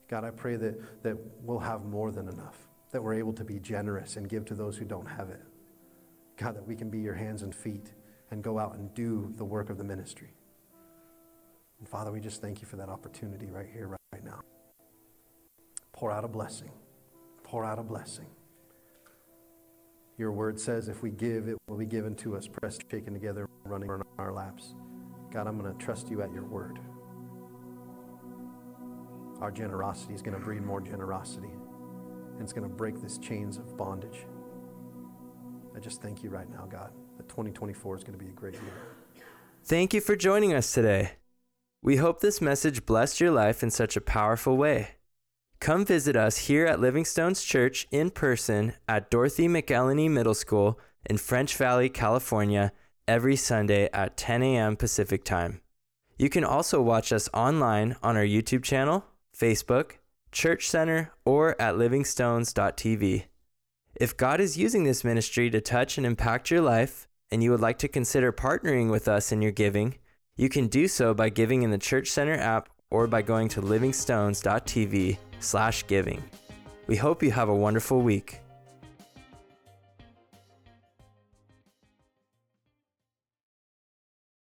God, 0.07 0.23
I 0.23 0.33
pray 0.33 0.57
that, 0.57 1.03
that 1.03 1.17
we'll 1.41 1.61
have 1.61 1.87
more 1.87 2.13
than 2.13 2.29
enough, 2.29 2.59
that 2.91 3.03
we're 3.03 3.15
able 3.15 3.33
to 3.33 3.43
be 3.43 3.59
generous 3.59 4.17
and 4.17 4.29
give 4.29 4.45
to 4.45 4.55
those 4.55 4.77
who 4.77 4.85
don't 4.85 5.07
have 5.07 5.31
it. 5.31 5.41
God, 6.37 6.57
that 6.57 6.67
we 6.67 6.77
can 6.77 6.91
be 6.91 6.99
your 6.99 7.15
hands 7.15 7.41
and 7.41 7.55
feet 7.55 7.95
and 8.31 8.45
go 8.45 8.59
out 8.59 8.75
and 8.75 8.93
do 8.93 9.33
the 9.39 9.47
work 9.47 9.71
of 9.71 9.79
the 9.79 9.85
ministry. 9.85 10.35
And 11.79 11.89
Father, 11.89 12.13
we 12.13 12.21
just 12.21 12.43
thank 12.43 12.61
you 12.61 12.67
for 12.67 12.77
that 12.77 12.91
opportunity 12.91 13.47
right 13.47 13.71
here, 13.73 13.97
right 14.13 14.25
now. 14.27 14.43
Pour 15.93 16.13
out 16.13 16.23
a 16.23 16.29
blessing. 16.29 16.73
Pour 17.45 17.65
out 17.65 17.79
a 17.79 17.83
blessing. 17.83 18.27
Your 20.17 20.31
word 20.31 20.61
says 20.61 20.89
if 20.89 21.03
we 21.03 21.11
give, 21.11 21.49
it 21.49 21.57
will 21.67 21.77
be 21.77 21.87
given 21.87 22.15
to 22.17 22.37
us, 22.37 22.47
pressed, 22.47 22.85
shaken 22.91 23.13
together, 23.13 23.49
running 23.65 23.91
on 23.91 24.03
our 24.19 24.33
laps. 24.33 24.75
God, 25.33 25.49
I'm 25.49 25.59
going 25.59 25.73
to 25.73 25.85
trust 25.85 26.09
you 26.09 26.23
at 26.23 26.33
your 26.33 26.45
word. 26.45 26.79
Our 29.41 29.51
generosity 29.51 30.15
is 30.15 30.23
going 30.23 30.39
to 30.39 30.45
breed 30.45 30.63
more 30.63 30.81
generosity, 30.81 31.51
and 32.33 32.41
it's 32.41 32.53
going 32.53 32.69
to 32.69 32.75
break 32.75 33.01
these 33.03 33.19
chains 33.19 33.57
of 33.57 33.77
bondage. 33.77 34.27
I 35.77 35.81
just 35.81 36.01
thank 36.01 36.23
you 36.23 36.31
right 36.31 36.49
now, 36.49 36.67
God, 36.71 36.93
that 37.17 37.29
2024 37.29 37.97
is 37.97 38.05
going 38.05 38.17
to 38.17 38.25
be 38.25 38.31
a 38.31 38.35
great 38.35 38.55
year. 38.55 38.63
Thank 39.65 39.93
you 39.93 40.01
for 40.01 40.15
joining 40.15 40.53
us 40.55 40.71
today. 40.71 41.13
We 41.83 41.97
hope 41.97 42.21
this 42.21 42.41
message 42.41 42.87
blessed 42.87 43.21
your 43.21 43.33
life 43.33 43.63
in 43.63 43.71
such 43.71 43.97
a 43.97 44.01
powerful 44.01 44.57
way. 44.57 44.94
Come 45.65 45.87
visit 45.87 46.15
us 46.15 46.37
here 46.37 46.67
at 46.67 46.79
Living 46.79 47.07
Stones 47.07 47.43
Church 47.43 47.87
in 47.91 48.11
person 48.11 48.75
at 48.87 49.11
Dorothy 49.11 49.49
McElhinney 49.49 50.11
Middle 50.11 50.35
School 50.35 50.79
in 51.07 51.17
French 51.17 51.57
Valley, 51.57 51.89
California, 51.89 52.71
every 53.09 53.35
Sunday 53.35 53.89
at 53.95 54.19
10 54.19 54.43
a.m. 54.43 54.77
Pacific 54.77 55.25
Time. 55.25 55.63
You 56.19 56.29
can 56.29 56.45
also 56.45 56.83
watch 56.83 57.15
us 57.15 57.31
online 57.33 57.97
on 58.03 58.15
our 58.15 58.27
YouTube 58.27 58.63
channel, 58.63 59.07
Facebook, 59.35 59.93
Church 60.33 60.69
Center, 60.69 61.13
or 61.25 61.59
at 61.59 61.77
livingstones.tv. 61.77 63.25
If 63.95 64.17
God 64.19 64.43
is 64.43 64.59
using 64.59 64.85
this 64.85 65.03
ministry 65.03 65.49
to 65.49 65.63
touch 65.63 65.97
and 65.97 66.07
impact 66.07 66.51
your 66.51 66.61
life, 66.61 67.09
and 67.31 67.43
you 67.43 67.51
would 67.51 67.61
like 67.63 67.79
to 67.79 67.89
consider 67.89 68.33
partnering 68.33 68.91
with 68.91 69.09
us 69.09 69.33
in 69.33 69.41
your 69.41 69.51
giving, 69.51 69.97
you 70.37 70.51
can 70.51 70.67
do 70.67 70.87
so 70.87 71.15
by 71.15 71.31
giving 71.31 71.63
in 71.63 71.71
the 71.71 71.79
Church 71.79 72.11
Center 72.11 72.35
app 72.35 72.69
or 72.91 73.07
by 73.07 73.23
going 73.23 73.49
to 73.49 73.63
livingstones.tv 73.63 75.17
slash 75.41 75.87
giving. 75.87 76.23
We 76.87 76.97
hope 76.97 77.23
you 77.23 77.31
have 77.31 77.49
a 77.49 77.55
wonderful 77.55 78.03
week. 78.03 78.41